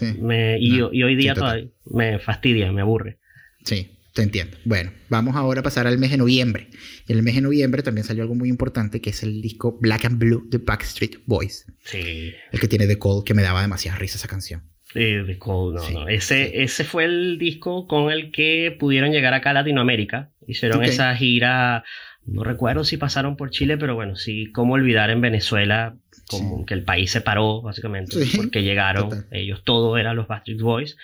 y, 0.60 0.82
hoy 0.82 1.16
día 1.16 1.34
todavía 1.34 1.68
me 1.86 2.18
fastidia, 2.18 2.70
me 2.70 2.82
aburre. 2.82 3.16
Sí, 3.64 3.92
te 4.12 4.22
entiendo. 4.22 4.58
Bueno, 4.66 4.92
vamos 5.08 5.36
ahora 5.36 5.60
a 5.60 5.62
pasar 5.62 5.86
al 5.86 5.96
mes 5.96 6.10
de 6.10 6.18
noviembre. 6.18 6.68
En 7.08 7.16
el 7.16 7.22
mes 7.22 7.36
de 7.36 7.40
noviembre 7.40 7.82
también 7.82 8.04
salió 8.04 8.22
algo 8.22 8.34
muy 8.34 8.50
importante 8.50 9.00
que 9.00 9.08
es 9.08 9.22
el 9.22 9.40
disco 9.40 9.78
Black 9.80 10.04
and 10.04 10.18
Blue 10.18 10.46
de 10.50 10.58
Backstreet 10.58 11.22
Boys. 11.24 11.64
Sí. 11.82 12.34
El 12.52 12.60
que 12.60 12.68
tiene 12.68 12.86
The 12.86 12.98
Call, 12.98 13.24
que 13.24 13.32
me 13.32 13.42
daba 13.42 13.62
demasiada 13.62 13.96
risa 13.96 14.18
esa 14.18 14.28
canción. 14.28 14.75
The 14.92 15.38
Cold, 15.38 15.76
no, 15.76 15.90
no. 15.90 16.08
Ese, 16.08 16.62
ese 16.62 16.84
fue 16.84 17.04
el 17.04 17.38
disco 17.38 17.86
con 17.86 18.10
el 18.10 18.30
que 18.30 18.74
pudieron 18.78 19.10
llegar 19.10 19.34
acá 19.34 19.50
a 19.50 19.54
Latinoamérica. 19.54 20.30
Hicieron 20.46 20.84
esa 20.84 21.14
gira, 21.16 21.84
no 22.24 22.44
recuerdo 22.44 22.84
si 22.84 22.96
pasaron 22.96 23.36
por 23.36 23.50
Chile, 23.50 23.76
pero 23.76 23.94
bueno, 23.94 24.16
sí, 24.16 24.50
cómo 24.52 24.74
olvidar 24.74 25.10
en 25.10 25.20
Venezuela, 25.20 25.96
como 26.28 26.64
que 26.64 26.74
el 26.74 26.82
país 26.82 27.10
se 27.10 27.20
paró, 27.20 27.62
básicamente, 27.62 28.16
porque 28.36 28.62
llegaron, 28.62 29.26
ellos 29.30 29.62
todos 29.64 29.98
eran 29.98 30.16
los 30.16 30.28
Backstreet 30.28 30.60
Boys. 30.60 30.96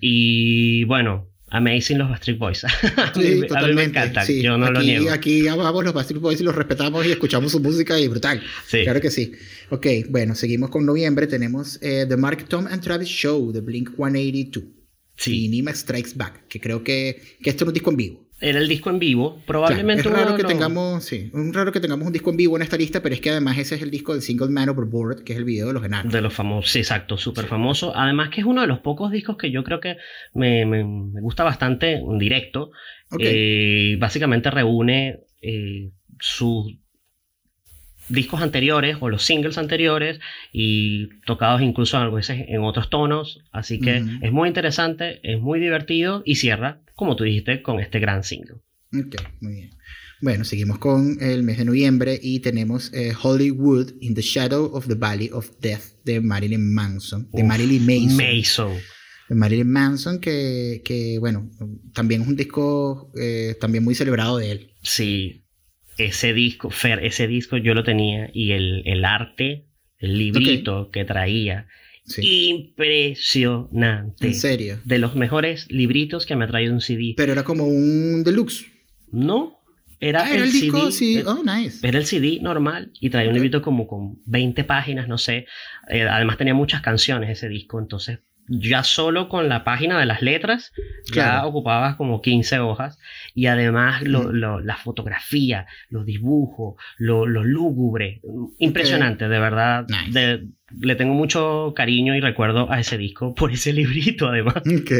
Y 0.00 0.84
bueno, 0.84 1.28
Amazing 1.50 1.98
los 1.98 2.08
Backstreet 2.10 2.38
Boys. 2.38 2.62
Sí, 3.14 3.42
a 3.54 3.66
mí 3.66 3.74
me 3.74 3.84
encanta. 3.84 4.24
Yo 4.26 4.58
no 4.58 4.70
lo 4.70 4.82
niego. 4.82 5.10
Aquí 5.10 5.46
amamos 5.46 5.84
los 5.84 5.94
Backstreet 5.94 6.20
Boys 6.20 6.40
y 6.40 6.44
los 6.44 6.54
respetamos 6.54 7.06
y 7.06 7.12
escuchamos 7.12 7.52
su 7.52 7.60
música 7.60 7.98
y 7.98 8.08
brutal. 8.08 8.42
Sí. 8.66 8.82
Claro 8.82 9.00
que 9.00 9.10
sí. 9.10 9.32
Ok, 9.70 9.86
bueno, 10.08 10.34
seguimos 10.34 10.70
con 10.70 10.84
noviembre. 10.84 11.26
Tenemos 11.26 11.78
eh, 11.82 12.04
The 12.08 12.16
Mark 12.16 12.48
Tom 12.48 12.66
and 12.66 12.82
Travis 12.82 13.08
Show 13.08 13.52
de 13.52 13.60
Blink 13.60 13.90
182. 13.96 14.64
Sí. 15.16 15.44
Y 15.44 15.48
Nima 15.48 15.72
Strikes 15.72 16.12
Back, 16.14 16.46
que 16.48 16.60
creo 16.60 16.82
que, 16.84 17.22
que 17.40 17.50
esto 17.50 17.64
es 17.64 17.68
un 17.68 17.74
disco 17.74 17.90
en 17.90 17.96
vivo 17.96 18.25
era 18.40 18.58
el 18.58 18.68
disco 18.68 18.90
en 18.90 18.98
vivo. 18.98 19.40
Probablemente 19.46 20.08
es 20.08 20.14
raro 20.14 20.36
que 20.36 20.44
tengamos, 20.44 21.04
sí, 21.04 21.30
es 21.32 21.54
raro 21.54 21.72
que 21.72 21.80
tengamos 21.80 22.06
un 22.06 22.12
disco 22.12 22.30
en 22.30 22.36
vivo 22.36 22.56
en 22.56 22.62
esta 22.62 22.76
lista, 22.76 23.02
pero 23.02 23.14
es 23.14 23.20
que 23.20 23.30
además 23.30 23.58
ese 23.58 23.76
es 23.76 23.82
el 23.82 23.90
disco 23.90 24.12
del 24.12 24.22
Single 24.22 24.48
Man 24.48 24.68
Overboard, 24.68 25.24
que 25.24 25.32
es 25.32 25.38
el 25.38 25.44
video 25.44 25.68
de 25.68 25.72
los 25.72 25.84
enanos. 25.84 26.12
De 26.12 26.20
los 26.20 26.34
famosos, 26.34 26.70
sí, 26.70 26.80
exacto, 26.80 27.16
súper 27.16 27.46
famoso. 27.46 27.96
Además 27.96 28.28
que 28.30 28.40
es 28.40 28.46
uno 28.46 28.60
de 28.60 28.66
los 28.66 28.80
pocos 28.80 29.10
discos 29.10 29.36
que 29.36 29.50
yo 29.50 29.64
creo 29.64 29.80
que 29.80 29.96
me, 30.34 30.66
me, 30.66 30.84
gusta 31.20 31.44
bastante 31.44 31.94
en 31.94 32.18
directo. 32.18 32.70
Eh, 33.18 33.96
básicamente 33.98 34.50
reúne 34.50 35.20
eh, 35.40 35.90
sus 36.18 36.74
discos 38.08 38.40
anteriores 38.40 38.96
o 39.00 39.08
los 39.08 39.24
singles 39.24 39.58
anteriores 39.58 40.20
y 40.52 41.08
tocados 41.26 41.62
incluso 41.62 41.96
a 41.96 42.08
veces 42.08 42.44
en 42.48 42.62
otros 42.62 42.90
tonos. 42.90 43.40
Así 43.52 43.80
que 43.80 44.02
es 44.22 44.32
muy 44.32 44.48
interesante, 44.48 45.20
es 45.22 45.40
muy 45.40 45.60
divertido 45.60 46.22
y 46.24 46.36
cierra, 46.36 46.82
como 46.94 47.16
tú 47.16 47.24
dijiste, 47.24 47.62
con 47.62 47.80
este 47.80 47.98
gran 47.98 48.22
single. 48.22 48.56
Ok, 48.92 49.16
muy 49.40 49.54
bien. 49.54 49.70
Bueno, 50.22 50.44
seguimos 50.44 50.78
con 50.78 51.18
el 51.20 51.42
mes 51.42 51.58
de 51.58 51.66
noviembre 51.66 52.18
y 52.22 52.40
tenemos 52.40 52.90
eh, 52.94 53.12
Hollywood 53.20 53.92
in 54.00 54.14
the 54.14 54.22
Shadow 54.22 54.70
of 54.72 54.86
the 54.86 54.94
Valley 54.94 55.28
of 55.30 55.50
Death 55.60 56.02
de 56.04 56.20
Marilyn 56.22 56.72
Manson, 56.72 57.28
de 57.32 57.44
Marilyn 57.44 57.84
Manson. 57.84 58.72
De 59.28 59.34
Marilyn 59.34 59.70
Manson, 59.70 60.20
que, 60.20 60.80
que, 60.84 61.18
bueno, 61.18 61.50
también 61.92 62.22
es 62.22 62.28
un 62.28 62.36
disco 62.36 63.12
eh, 63.18 63.56
también 63.60 63.84
muy 63.84 63.94
celebrado 63.94 64.38
de 64.38 64.52
él. 64.52 64.70
Sí, 64.82 65.45
ese 65.96 66.32
disco, 66.32 66.70
Fer, 66.70 67.04
ese 67.04 67.26
disco 67.26 67.56
yo 67.56 67.74
lo 67.74 67.84
tenía 67.84 68.30
y 68.32 68.52
el, 68.52 68.82
el 68.86 69.04
arte, 69.04 69.66
el 69.98 70.18
librito 70.18 70.90
que 70.90 71.04
traía, 71.04 71.66
impresionante. 72.18 74.26
¿En 74.26 74.34
serio? 74.34 74.78
De 74.84 74.98
los 74.98 75.16
mejores 75.16 75.70
libritos 75.70 76.26
que 76.26 76.36
me 76.36 76.44
ha 76.44 76.48
traído 76.48 76.72
un 76.72 76.80
CD. 76.80 77.14
Pero 77.16 77.32
era 77.32 77.44
como 77.44 77.66
un 77.66 78.22
deluxe. 78.24 78.66
No, 79.10 79.60
era, 79.98 80.24
ah, 80.24 80.34
el, 80.34 80.42
el, 80.42 80.52
disco, 80.52 80.90
sí. 80.90 81.22
Oh, 81.24 81.42
nice. 81.42 81.86
Era 81.86 81.98
el 81.98 82.06
CD 82.06 82.38
normal 82.40 82.92
y 83.00 83.10
traía 83.10 83.28
un 83.28 83.34
librito 83.34 83.62
como 83.62 83.86
con 83.86 84.20
20 84.26 84.64
páginas, 84.64 85.08
no 85.08 85.18
sé. 85.18 85.46
Eh, 85.88 86.02
además 86.02 86.36
tenía 86.36 86.54
muchas 86.54 86.82
canciones 86.82 87.30
ese 87.30 87.48
disco, 87.48 87.78
entonces 87.78 88.20
ya 88.48 88.84
solo 88.84 89.28
con 89.28 89.48
la 89.48 89.64
página 89.64 89.98
de 89.98 90.06
las 90.06 90.22
letras 90.22 90.72
ya 91.12 91.44
ocupabas 91.46 91.96
como 91.96 92.20
15 92.20 92.60
hojas 92.60 92.98
y 93.34 93.46
además 93.46 94.02
la 94.04 94.76
fotografía, 94.76 95.66
los 95.90 96.06
dibujos, 96.06 96.76
lo, 96.98 97.26
lúgubre, 97.26 98.20
impresionante, 98.58 99.28
de 99.28 99.38
verdad. 99.38 99.86
le 100.78 100.96
tengo 100.96 101.14
mucho 101.14 101.72
cariño 101.74 102.14
y 102.14 102.20
recuerdo 102.20 102.70
a 102.70 102.80
ese 102.80 102.98
disco 102.98 103.34
por 103.34 103.52
ese 103.52 103.72
librito 103.74 104.28
además. 104.28 104.56
Ok, 104.58 104.92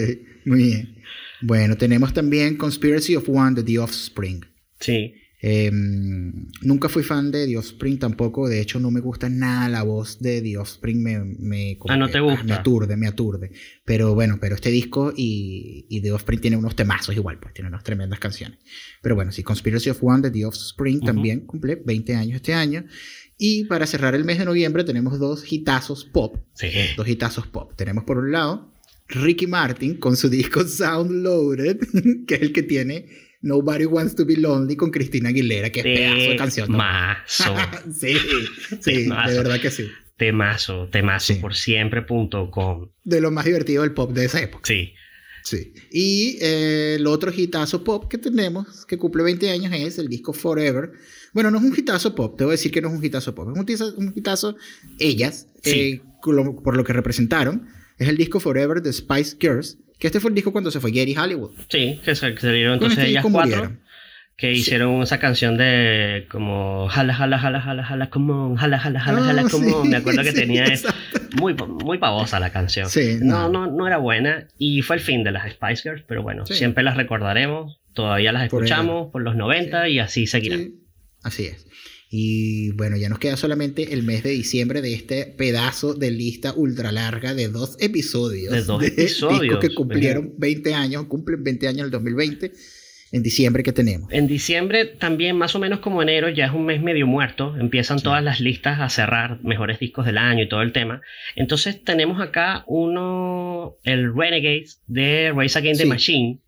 muy 0.44 0.62
bien. 0.62 0.96
Bueno, 1.42 1.76
tenemos 1.76 2.12
también 2.14 2.56
Conspiracy 2.56 3.16
of 3.16 3.28
One 3.28 3.54
de 3.54 3.62
The 3.62 3.78
Offspring. 3.78 4.44
Sí. 4.80 5.14
Em, 5.48 6.48
nunca 6.62 6.88
fui 6.88 7.04
fan 7.04 7.30
de 7.30 7.46
The 7.46 7.56
Offspring 7.56 8.00
tampoco. 8.00 8.48
De 8.48 8.60
hecho, 8.60 8.80
no 8.80 8.90
me 8.90 8.98
gusta 8.98 9.28
nada 9.28 9.68
la 9.68 9.84
voz 9.84 10.18
de 10.18 10.42
The 10.42 10.58
Offspring. 10.58 11.00
Me, 11.00 11.20
me, 11.20 11.78
ah, 11.86 11.96
no 11.96 12.08
te 12.08 12.18
gusta. 12.18 12.42
me 12.42 12.52
aturde, 12.52 12.96
me 12.96 13.06
aturde. 13.06 13.52
Pero 13.84 14.12
bueno, 14.16 14.38
pero 14.40 14.56
este 14.56 14.70
disco 14.70 15.12
y, 15.16 15.86
y 15.88 16.00
The 16.00 16.10
Offspring 16.10 16.40
tiene 16.40 16.56
unos 16.56 16.74
temazos 16.74 17.14
igual, 17.14 17.38
pues 17.38 17.54
tiene 17.54 17.68
unas 17.68 17.84
tremendas 17.84 18.18
canciones. 18.18 18.58
Pero 19.00 19.14
bueno, 19.14 19.30
sí, 19.30 19.44
Conspiracy 19.44 19.90
of 19.90 20.02
One 20.02 20.22
de 20.22 20.32
The 20.32 20.46
Offspring 20.46 21.02
también 21.02 21.46
cumple 21.46 21.76
20 21.76 22.16
años 22.16 22.34
este 22.34 22.52
año. 22.52 22.84
Y 23.38 23.66
para 23.66 23.86
cerrar 23.86 24.16
el 24.16 24.24
mes 24.24 24.38
de 24.38 24.46
noviembre 24.46 24.82
tenemos 24.82 25.20
dos 25.20 25.44
hitazos 25.52 26.04
pop. 26.06 26.38
Sí. 26.54 26.70
Dos 26.96 27.06
hitazos 27.06 27.46
pop. 27.46 27.72
Tenemos 27.76 28.02
por 28.02 28.18
un 28.18 28.32
lado 28.32 28.72
Ricky 29.06 29.46
Martin 29.46 29.98
con 29.98 30.16
su 30.16 30.28
disco 30.28 30.64
Sound 30.64 31.22
Loaded, 31.22 31.78
que 32.26 32.34
es 32.34 32.42
el 32.42 32.52
que 32.52 32.64
tiene 32.64 33.25
Nobody 33.46 33.84
Wants 33.84 34.16
to 34.16 34.26
Be 34.26 34.36
Lonely 34.36 34.76
con 34.76 34.90
Cristina 34.90 35.28
Aguilera, 35.28 35.70
que 35.70 35.80
es 35.80 35.84
pedazo 35.84 36.30
de 36.30 36.36
canción. 36.36 36.66
Temazo. 36.66 37.54
sí, 37.92 38.16
sí, 38.80 39.04
de 39.04 39.08
verdad 39.08 39.60
que 39.60 39.70
sí. 39.70 39.88
Temazo, 40.16 40.88
temazo 40.90 41.40
por 41.40 41.54
siempre.com. 41.54 42.88
De 43.04 43.20
lo 43.20 43.30
más 43.30 43.44
divertido 43.44 43.82
del 43.82 43.92
pop 43.92 44.12
de 44.12 44.24
esa 44.24 44.42
época. 44.42 44.62
Sí. 44.66 44.92
Sí. 45.44 45.72
Y 45.92 46.38
eh, 46.40 46.96
el 46.96 47.06
otro 47.06 47.32
hitazo 47.32 47.84
pop 47.84 48.08
que 48.10 48.18
tenemos, 48.18 48.84
que 48.84 48.98
cumple 48.98 49.22
20 49.22 49.48
años, 49.50 49.72
es 49.72 49.96
el 49.98 50.08
disco 50.08 50.32
Forever. 50.32 50.90
Bueno, 51.32 51.52
no 51.52 51.58
es 51.58 51.64
un 51.64 51.74
hitazo 51.76 52.16
pop, 52.16 52.36
te 52.36 52.42
voy 52.42 52.52
a 52.52 52.56
decir 52.56 52.72
que 52.72 52.82
no 52.82 52.88
es 52.88 52.94
un 52.94 53.04
hitazo 53.04 53.32
pop, 53.32 53.48
es 53.68 53.80
un 53.80 54.12
hitazo, 54.16 54.56
ellas, 54.98 55.46
eh, 55.62 56.00
por 56.20 56.76
lo 56.76 56.82
que 56.82 56.92
representaron. 56.92 57.68
Es 57.98 58.08
el 58.08 58.16
disco 58.16 58.40
Forever 58.40 58.82
de 58.82 58.92
Spice 58.92 59.36
Girls, 59.40 59.78
que 59.98 60.08
este 60.08 60.20
fue 60.20 60.30
el 60.30 60.34
disco 60.34 60.52
cuando 60.52 60.70
se 60.70 60.80
fue 60.80 60.90
Gary 60.90 61.16
Hollywood. 61.16 61.52
Sí, 61.68 62.00
que 62.04 62.14
se, 62.14 62.32
dieron 62.52 62.74
entonces 62.74 62.98
este 62.98 63.10
ellas 63.10 63.24
cuatro. 63.30 63.76
Que 64.36 64.52
hicieron 64.52 65.02
esa 65.02 65.18
canción 65.18 65.56
de 65.56 66.26
como 66.30 66.88
jala, 66.88 67.14
jala, 67.14 67.38
jala, 67.38 67.58
jala, 67.62 67.82
jala, 67.82 68.10
como 68.10 68.54
jala, 68.54 68.78
jala, 68.78 69.00
jala, 69.00 69.22
jala, 69.22 69.42
ah, 69.46 69.50
como. 69.50 69.84
Me 69.84 69.96
acuerdo 69.96 70.22
que 70.22 70.32
tenía 70.34 70.64
eso. 70.64 70.90
Muy, 71.40 71.54
muy 71.54 71.96
pavosa 71.96 72.38
la 72.38 72.50
canción. 72.50 72.90
Sí, 72.90 73.16
no. 73.22 73.48
no, 73.48 73.66
no, 73.66 73.86
era 73.86 73.96
buena. 73.96 74.46
Y 74.58 74.82
fue 74.82 74.96
el 74.96 75.02
fin 75.02 75.24
de 75.24 75.32
las 75.32 75.50
Spice 75.50 75.82
Girls, 75.84 76.04
pero 76.06 76.22
bueno, 76.22 76.44
siempre 76.44 76.84
las 76.84 76.98
recordaremos. 76.98 77.80
Todavía 77.94 78.30
las 78.32 78.44
escuchamos 78.44 79.10
por, 79.10 79.22
los 79.22 79.36
90 79.36 79.88
y 79.88 80.00
así 80.00 80.26
seguirán. 80.26 80.72
Así 81.22 81.46
es. 81.46 81.66
Y 82.18 82.70
bueno, 82.70 82.96
ya 82.96 83.10
nos 83.10 83.18
queda 83.18 83.36
solamente 83.36 83.92
el 83.92 84.02
mes 84.02 84.22
de 84.22 84.30
diciembre 84.30 84.80
de 84.80 84.94
este 84.94 85.26
pedazo 85.26 85.92
de 85.92 86.10
lista 86.10 86.54
ultra 86.56 86.90
larga 86.90 87.34
de 87.34 87.48
dos 87.48 87.76
episodios. 87.78 88.54
De 88.54 88.62
dos 88.62 88.82
episodios. 88.86 89.58
que 89.58 89.74
cumplieron 89.74 90.32
20 90.38 90.72
años, 90.72 91.04
cumplen 91.08 91.44
20 91.44 91.68
años 91.68 91.80
en 91.80 91.84
el 91.84 91.90
2020 91.90 92.52
en 93.12 93.22
diciembre 93.22 93.62
que 93.62 93.74
tenemos. 93.74 94.10
En 94.10 94.26
diciembre 94.26 94.86
también, 94.86 95.36
más 95.36 95.54
o 95.56 95.58
menos 95.58 95.80
como 95.80 96.00
enero, 96.00 96.30
ya 96.30 96.46
es 96.46 96.52
un 96.52 96.64
mes 96.64 96.80
medio 96.80 97.06
muerto. 97.06 97.54
Empiezan 97.60 98.00
todas 98.00 98.24
las 98.24 98.40
listas 98.40 98.80
a 98.80 98.88
cerrar 98.88 99.44
mejores 99.44 99.78
discos 99.78 100.06
del 100.06 100.16
año 100.16 100.44
y 100.44 100.48
todo 100.48 100.62
el 100.62 100.72
tema. 100.72 101.02
Entonces 101.34 101.84
tenemos 101.84 102.22
acá 102.22 102.64
uno, 102.66 103.76
el 103.84 104.14
Renegades 104.14 104.80
de 104.86 105.34
Race 105.36 105.58
Against 105.58 105.82
the 105.82 105.86
Machine, 105.86 106.40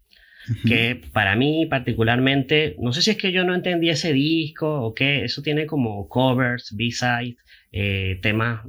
que 0.67 1.01
para 1.13 1.37
mí 1.37 1.67
particularmente, 1.67 2.77
no 2.79 2.93
sé 2.93 3.03
si 3.03 3.11
es 3.11 3.17
que 3.17 3.33
yo 3.33 3.45
no 3.45 3.55
entendí 3.55 3.91
ese 3.91 4.13
disco 4.13 4.83
o 4.83 4.95
qué, 4.95 5.25
eso 5.25 5.43
tiene 5.43 5.67
como 5.67 6.09
covers, 6.09 6.75
B-sides, 6.77 7.37
eh, 7.71 8.19
temas, 8.23 8.63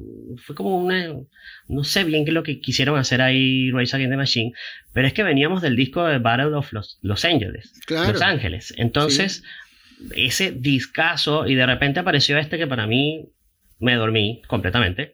fue 0.45 0.55
como 0.55 0.77
una, 0.77 1.13
no 1.67 1.83
sé 1.83 2.03
bien 2.03 2.25
qué 2.25 2.31
es 2.31 2.35
lo 2.35 2.43
que 2.43 2.59
quisieron 2.59 2.97
hacer 2.97 3.21
ahí 3.21 3.71
Race 3.71 3.95
Against 3.95 4.11
the 4.11 4.17
Machine, 4.17 4.51
pero 4.93 5.07
es 5.07 5.13
que 5.13 5.23
veníamos 5.23 5.61
del 5.61 5.75
disco 5.75 6.05
de 6.05 6.19
Battle 6.19 6.55
of 6.55 6.73
Los, 6.73 6.99
Los 7.01 7.23
Ángeles, 7.23 7.73
Los 7.89 8.21
Ángeles, 8.21 8.73
entonces 8.77 9.43
ese 10.15 10.51
discazo 10.51 11.47
y 11.47 11.55
de 11.55 11.65
repente 11.65 11.99
apareció 11.99 12.37
este 12.37 12.57
que 12.57 12.67
para 12.67 12.87
mí 12.87 13.29
me 13.79 13.95
dormí 13.95 14.41
completamente. 14.47 15.13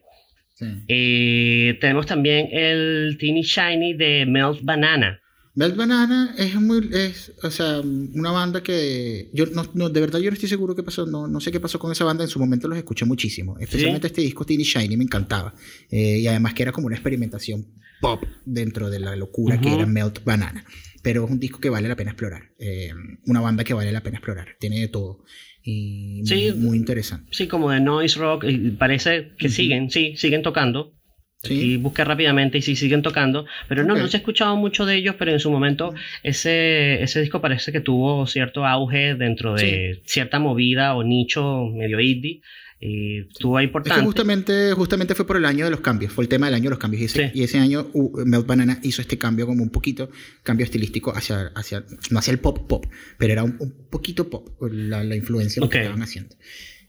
Eh, 0.88 1.76
tenemos 1.80 2.06
también 2.06 2.48
el 2.50 3.18
Teeny 3.20 3.42
Shiny 3.42 3.94
de 3.94 4.24
Melt 4.26 4.60
Banana. 4.62 5.20
Melt 5.56 5.74
Banana 5.74 6.34
es 6.36 6.54
muy, 6.60 6.90
es, 6.92 7.32
o 7.42 7.50
sea, 7.50 7.80
una 7.80 8.30
banda 8.30 8.62
que 8.62 9.30
yo 9.32 9.46
no, 9.72 9.88
de 9.88 10.00
verdad 10.00 10.18
yo 10.18 10.30
no 10.30 10.34
estoy 10.34 10.50
seguro 10.50 10.76
qué 10.76 10.82
pasó, 10.82 11.06
no, 11.06 11.26
no 11.26 11.40
sé 11.40 11.50
qué 11.50 11.60
pasó 11.60 11.78
con 11.78 11.90
esa 11.90 12.04
banda, 12.04 12.24
en 12.24 12.28
su 12.28 12.38
momento 12.38 12.68
los 12.68 12.76
escuché 12.76 13.06
muchísimo, 13.06 13.56
especialmente 13.58 14.08
este 14.08 14.20
disco 14.20 14.44
Teeny 14.44 14.64
Shiny 14.64 14.98
me 14.98 15.04
encantaba, 15.04 15.54
eh, 15.90 16.18
y 16.18 16.26
además 16.26 16.52
que 16.52 16.62
era 16.62 16.72
como 16.72 16.88
una 16.88 16.96
experimentación 16.96 17.66
pop 18.02 18.22
dentro 18.44 18.90
de 18.90 19.00
la 19.00 19.16
locura 19.16 19.58
que 19.58 19.72
era 19.72 19.86
Melt 19.86 20.22
Banana, 20.24 20.62
pero 21.02 21.24
es 21.24 21.30
un 21.30 21.40
disco 21.40 21.58
que 21.58 21.70
vale 21.70 21.88
la 21.88 21.96
pena 21.96 22.10
explorar, 22.10 22.50
eh, 22.58 22.90
una 23.24 23.40
banda 23.40 23.64
que 23.64 23.72
vale 23.72 23.92
la 23.92 24.02
pena 24.02 24.18
explorar, 24.18 24.56
tiene 24.60 24.80
de 24.80 24.88
todo. 24.88 25.24
Y 25.62 26.22
muy, 26.54 26.76
interesante. 26.76 27.28
Sí, 27.32 27.48
como 27.48 27.70
de 27.70 27.80
noise 27.80 28.18
rock, 28.18 28.44
parece 28.78 29.32
que 29.38 29.48
siguen, 29.48 29.90
sí, 29.90 30.14
siguen 30.16 30.42
tocando, 30.42 30.94
y 31.42 31.76
busqué 31.76 32.04
rápidamente 32.04 32.58
y 32.58 32.62
sí 32.62 32.76
siguen 32.76 33.02
tocando. 33.02 33.46
Pero 33.68 33.84
no, 33.84 33.94
no 33.96 34.08
se 34.08 34.16
ha 34.16 34.20
escuchado 34.20 34.56
mucho 34.56 34.86
de 34.86 34.96
ellos, 34.96 35.14
pero 35.18 35.32
en 35.32 35.40
su 35.40 35.50
momento 35.50 35.94
ese, 36.22 37.02
ese 37.02 37.20
disco 37.20 37.40
parece 37.40 37.72
que 37.72 37.80
tuvo 37.80 38.26
cierto 38.26 38.66
auge 38.66 39.14
dentro 39.14 39.54
de 39.54 40.00
cierta 40.04 40.38
movida 40.38 40.94
o 40.94 41.02
nicho 41.02 41.66
medio 41.72 42.00
indie. 42.00 42.40
Y 42.78 43.20
estuvo 43.20 43.58
importante. 43.58 44.02
justamente, 44.02 44.72
justamente 44.74 45.14
fue 45.14 45.26
por 45.26 45.38
el 45.38 45.46
año 45.46 45.64
de 45.64 45.70
los 45.70 45.80
cambios, 45.80 46.12
fue 46.12 46.24
el 46.24 46.28
tema 46.28 46.46
del 46.46 46.56
año 46.56 46.64
de 46.64 46.70
los 46.70 46.78
cambios. 46.78 47.00
Y 47.00 47.04
ese, 47.06 47.32
y 47.34 47.42
ese 47.42 47.58
año 47.58 47.88
uh, 47.94 48.26
Melt 48.26 48.46
Banana 48.46 48.78
hizo 48.82 49.00
este 49.00 49.16
cambio 49.16 49.46
como 49.46 49.62
un 49.62 49.70
poquito, 49.70 50.10
cambio 50.42 50.64
estilístico 50.64 51.10
hacia, 51.16 51.52
hacia 51.54 51.84
no 52.10 52.18
hacia 52.18 52.32
el 52.32 52.38
pop 52.38 52.68
pop, 52.68 52.84
pero 53.16 53.32
era 53.32 53.44
un, 53.44 53.56
poquito 53.90 54.28
pop 54.28 54.48
la, 54.60 55.02
la 55.04 55.16
influencia 55.16 55.66
que 55.66 55.78
estaban 55.78 56.02
haciendo. 56.02 56.36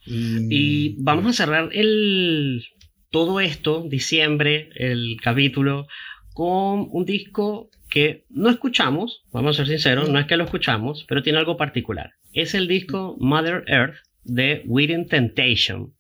y 0.06 1.02
vamos 1.02 1.28
a 1.28 1.34
cerrar 1.34 1.70
el, 1.72 2.66
todo 3.12 3.40
esto, 3.40 3.86
diciembre, 3.88 4.70
el 4.76 5.18
capítulo, 5.22 5.88
con 6.34 6.88
un 6.92 7.06
disco 7.06 7.70
que 7.90 8.26
no 8.30 8.50
escuchamos, 8.50 9.24
vamos 9.32 9.56
a 9.56 9.66
ser 9.66 9.68
sinceros, 9.68 10.10
no 10.10 10.20
es 10.20 10.26
que 10.26 10.38
lo 10.38 10.44
escuchamos, 10.44 11.06
pero 11.08 11.24
tiene 11.24 11.40
algo 11.40 11.58
particular. 11.58 12.14
Es 12.34 12.54
el 12.54 12.68
disco 12.68 13.16
Mother 13.20 13.64
Earth 13.68 13.96
de 14.24 14.64
Within 14.66 15.08
Temptation. 15.08 15.94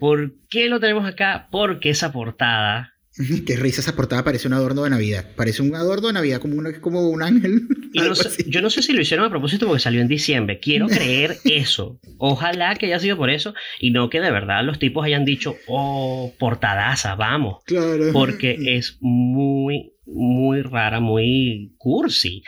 ¿Por 0.00 0.34
qué 0.50 0.68
lo 0.68 0.80
tenemos 0.80 1.06
acá? 1.06 1.48
Porque 1.50 1.90
esa 1.90 2.12
portada 2.12 2.93
Qué 3.46 3.56
risa 3.56 3.80
esa 3.80 3.94
portada, 3.94 4.24
parece 4.24 4.48
un 4.48 4.54
adorno 4.54 4.82
de 4.82 4.90
Navidad. 4.90 5.24
Parece 5.36 5.62
un 5.62 5.76
adorno 5.76 6.08
de 6.08 6.14
Navidad 6.14 6.40
como, 6.40 6.60
como 6.80 7.08
un 7.08 7.22
ángel. 7.22 7.68
yo 8.46 8.60
no 8.60 8.70
sé 8.70 8.82
si 8.82 8.92
lo 8.92 9.00
hicieron 9.00 9.26
a 9.26 9.30
propósito 9.30 9.66
porque 9.66 9.80
salió 9.80 10.00
en 10.00 10.08
diciembre. 10.08 10.58
Quiero 10.58 10.86
creer 10.88 11.36
eso. 11.44 12.00
Ojalá 12.18 12.74
que 12.74 12.86
haya 12.86 12.98
sido 12.98 13.16
por 13.16 13.30
eso 13.30 13.54
y 13.78 13.92
no 13.92 14.10
que 14.10 14.20
de 14.20 14.32
verdad 14.32 14.64
los 14.64 14.80
tipos 14.80 15.04
hayan 15.04 15.24
dicho, 15.24 15.54
oh, 15.68 16.34
portadaza, 16.40 17.14
vamos. 17.14 17.62
Claro. 17.66 18.12
Porque 18.12 18.56
es 18.76 18.98
muy, 19.00 19.92
muy 20.06 20.62
rara, 20.62 20.98
muy 20.98 21.74
cursi. 21.78 22.42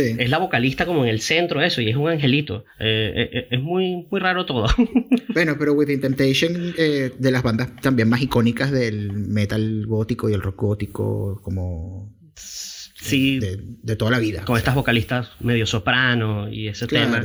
Es 0.00 0.30
la 0.30 0.38
vocalista 0.38 0.86
como 0.86 1.04
en 1.04 1.10
el 1.10 1.20
centro, 1.20 1.62
eso, 1.62 1.80
y 1.80 1.88
es 1.88 1.96
un 1.96 2.08
angelito. 2.08 2.64
Eh, 2.78 3.12
eh, 3.14 3.30
eh, 3.32 3.48
es 3.50 3.60
muy, 3.60 4.06
muy 4.10 4.20
raro 4.20 4.46
todo. 4.46 4.66
bueno, 5.28 5.56
pero 5.58 5.74
Within 5.74 6.00
Temptation, 6.00 6.72
de 6.74 7.30
las 7.30 7.42
bandas 7.42 7.74
también 7.80 8.08
más 8.08 8.22
icónicas 8.22 8.70
del 8.70 9.12
metal 9.12 9.86
gótico 9.86 10.30
y 10.30 10.34
el 10.34 10.42
rock 10.42 10.60
gótico, 10.60 11.40
como. 11.42 12.12
Sí. 12.34 13.40
De, 13.40 13.96
toda 13.96 14.12
la 14.12 14.18
vida. 14.18 14.44
Con 14.44 14.56
estas 14.56 14.74
vocalistas 14.74 15.30
medio 15.40 15.66
soprano 15.66 16.48
y 16.50 16.68
ese 16.68 16.86
tema. 16.86 17.24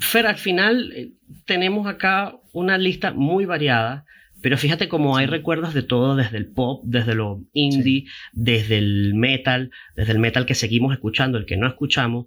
Fer, 0.00 0.26
al 0.26 0.36
final 0.36 1.12
tenemos 1.46 1.86
acá 1.86 2.34
una 2.52 2.76
lista 2.76 3.12
muy 3.12 3.44
variada 3.44 4.04
pero 4.44 4.58
fíjate 4.58 4.90
cómo 4.90 5.16
hay 5.16 5.24
recuerdos 5.24 5.72
de 5.72 5.82
todo, 5.82 6.16
desde 6.16 6.36
el 6.36 6.44
pop, 6.44 6.82
desde 6.84 7.14
lo 7.14 7.40
indie, 7.54 8.04
desde 8.34 8.76
el 8.76 9.14
metal, 9.14 9.70
desde 9.96 10.12
el 10.12 10.18
metal 10.18 10.44
que 10.44 10.54
seguimos 10.54 10.92
escuchando, 10.92 11.38
el 11.38 11.46
que 11.46 11.56
no 11.56 11.66
escuchamos. 11.66 12.26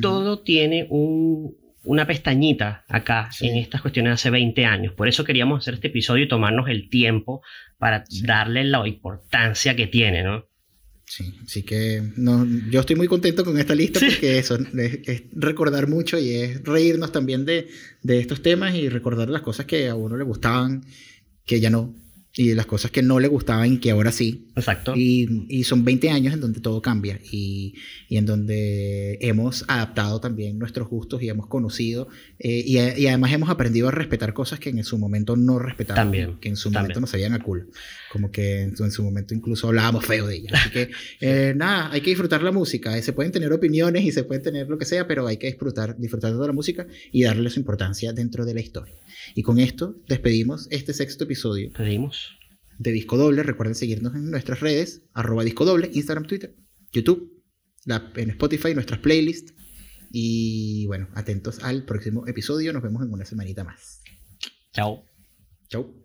Todo 0.00 0.40
tiene 0.40 0.88
una 0.88 2.06
pestañita 2.06 2.86
acá 2.88 3.28
en 3.42 3.58
estas 3.58 3.82
cuestiones 3.82 4.14
hace 4.14 4.30
20 4.30 4.64
años. 4.64 4.94
Por 4.94 5.06
eso 5.06 5.22
queríamos 5.22 5.58
hacer 5.58 5.74
este 5.74 5.88
episodio 5.88 6.24
y 6.24 6.28
tomarnos 6.28 6.66
el 6.70 6.88
tiempo 6.88 7.42
para 7.76 8.04
darle 8.22 8.64
la 8.64 8.88
importancia 8.88 9.76
que 9.76 9.86
tiene, 9.86 10.22
¿no? 10.22 10.46
Sí, 11.04 11.34
así 11.44 11.62
que 11.62 12.02
no, 12.16 12.46
yo 12.70 12.80
estoy 12.80 12.96
muy 12.96 13.06
contento 13.06 13.44
con 13.44 13.58
esta 13.58 13.74
lista 13.74 14.00
porque 14.00 14.38
eso 14.38 14.56
es, 14.78 15.24
recordar 15.32 15.88
mucho 15.88 16.18
y 16.18 16.30
es 16.36 16.62
reírnos 16.62 17.12
también 17.12 17.44
de, 17.44 17.68
de, 18.02 18.18
estos 18.18 18.40
temas 18.40 18.74
y 18.74 18.88
recordar 18.88 19.28
las 19.28 19.42
cosas 19.42 19.66
que 19.66 19.88
a 19.88 19.94
uno 19.94 20.16
le 20.16 20.24
gustaban 20.24 20.84
que 21.44 21.60
ya 21.60 21.70
no, 21.70 21.94
y 22.32 22.54
las 22.54 22.66
cosas 22.66 22.90
que 22.90 23.02
no 23.02 23.18
le 23.18 23.28
gustaban 23.28 23.72
y 23.72 23.78
que 23.78 23.90
ahora 23.90 24.12
sí. 24.12 24.48
Exacto. 24.54 24.94
Y, 24.96 25.46
y 25.48 25.64
son 25.64 25.84
20 25.84 26.10
años 26.10 26.34
en 26.34 26.40
donde 26.40 26.60
todo 26.60 26.80
cambia 26.80 27.20
y, 27.30 27.74
y, 28.08 28.18
en 28.18 28.26
donde 28.26 29.18
hemos 29.20 29.64
adaptado 29.66 30.20
también 30.20 30.58
nuestros 30.58 30.88
gustos 30.88 31.22
y 31.22 31.28
hemos 31.28 31.48
conocido 31.48 32.08
eh, 32.38 32.62
y, 32.64 32.78
y, 32.78 33.06
además 33.08 33.32
hemos 33.32 33.50
aprendido 33.50 33.88
a 33.88 33.90
respetar 33.90 34.32
cosas 34.32 34.60
que 34.60 34.70
en 34.70 34.84
su 34.84 34.96
momento 34.96 35.36
no 35.36 35.58
respetábamos. 35.58 36.04
También. 36.04 36.38
Que 36.40 36.48
en 36.48 36.56
su 36.56 36.70
momento 36.70 37.00
nos 37.00 37.10
salían 37.10 37.32
a 37.32 37.40
culo. 37.40 37.64
Como 38.10 38.30
que 38.32 38.62
en 38.62 38.90
su, 38.90 39.02
momento 39.04 39.34
incluso 39.34 39.68
hablábamos 39.68 40.04
feo 40.04 40.26
de 40.26 40.36
ellas. 40.36 40.52
Así 40.54 40.70
que 40.70 40.90
eh, 41.20 41.54
nada, 41.56 41.92
hay 41.92 42.00
que 42.00 42.10
disfrutar 42.10 42.42
la 42.42 42.50
música. 42.50 42.98
Eh, 42.98 43.02
se 43.02 43.12
pueden 43.12 43.30
tener 43.30 43.52
opiniones 43.52 44.04
y 44.04 44.10
se 44.10 44.24
pueden 44.24 44.42
tener 44.42 44.68
lo 44.68 44.78
que 44.78 44.84
sea, 44.84 45.06
pero 45.06 45.26
hay 45.26 45.36
que 45.36 45.46
disfrutar, 45.46 45.96
disfrutar 45.96 46.36
de 46.36 46.46
la 46.46 46.52
música 46.52 46.86
y 47.12 47.22
darle 47.22 47.50
su 47.50 47.60
importancia 47.60 48.12
dentro 48.12 48.44
de 48.44 48.54
la 48.54 48.60
historia. 48.60 48.96
Y 49.34 49.42
con 49.42 49.60
esto 49.60 49.96
despedimos 50.08 50.66
este 50.70 50.92
sexto 50.92 51.24
episodio. 51.24 51.68
Despedimos. 51.68 52.36
De 52.78 52.90
Disco 52.90 53.16
Doble. 53.16 53.42
Recuerden 53.42 53.74
seguirnos 53.74 54.14
en 54.14 54.30
nuestras 54.30 54.60
redes, 54.60 55.02
arroba 55.12 55.44
Disco 55.44 55.64
Doble, 55.64 55.90
Instagram, 55.92 56.26
Twitter, 56.26 56.56
YouTube, 56.92 57.30
en 57.86 58.30
Spotify, 58.30 58.74
nuestras 58.74 59.00
playlists. 59.00 59.54
Y 60.10 60.86
bueno, 60.86 61.08
atentos 61.14 61.62
al 61.62 61.84
próximo 61.84 62.26
episodio. 62.26 62.72
Nos 62.72 62.82
vemos 62.82 63.04
en 63.04 63.12
una 63.12 63.24
semanita 63.24 63.62
más. 63.62 64.02
Chao. 64.72 65.04
Chao. 65.68 65.99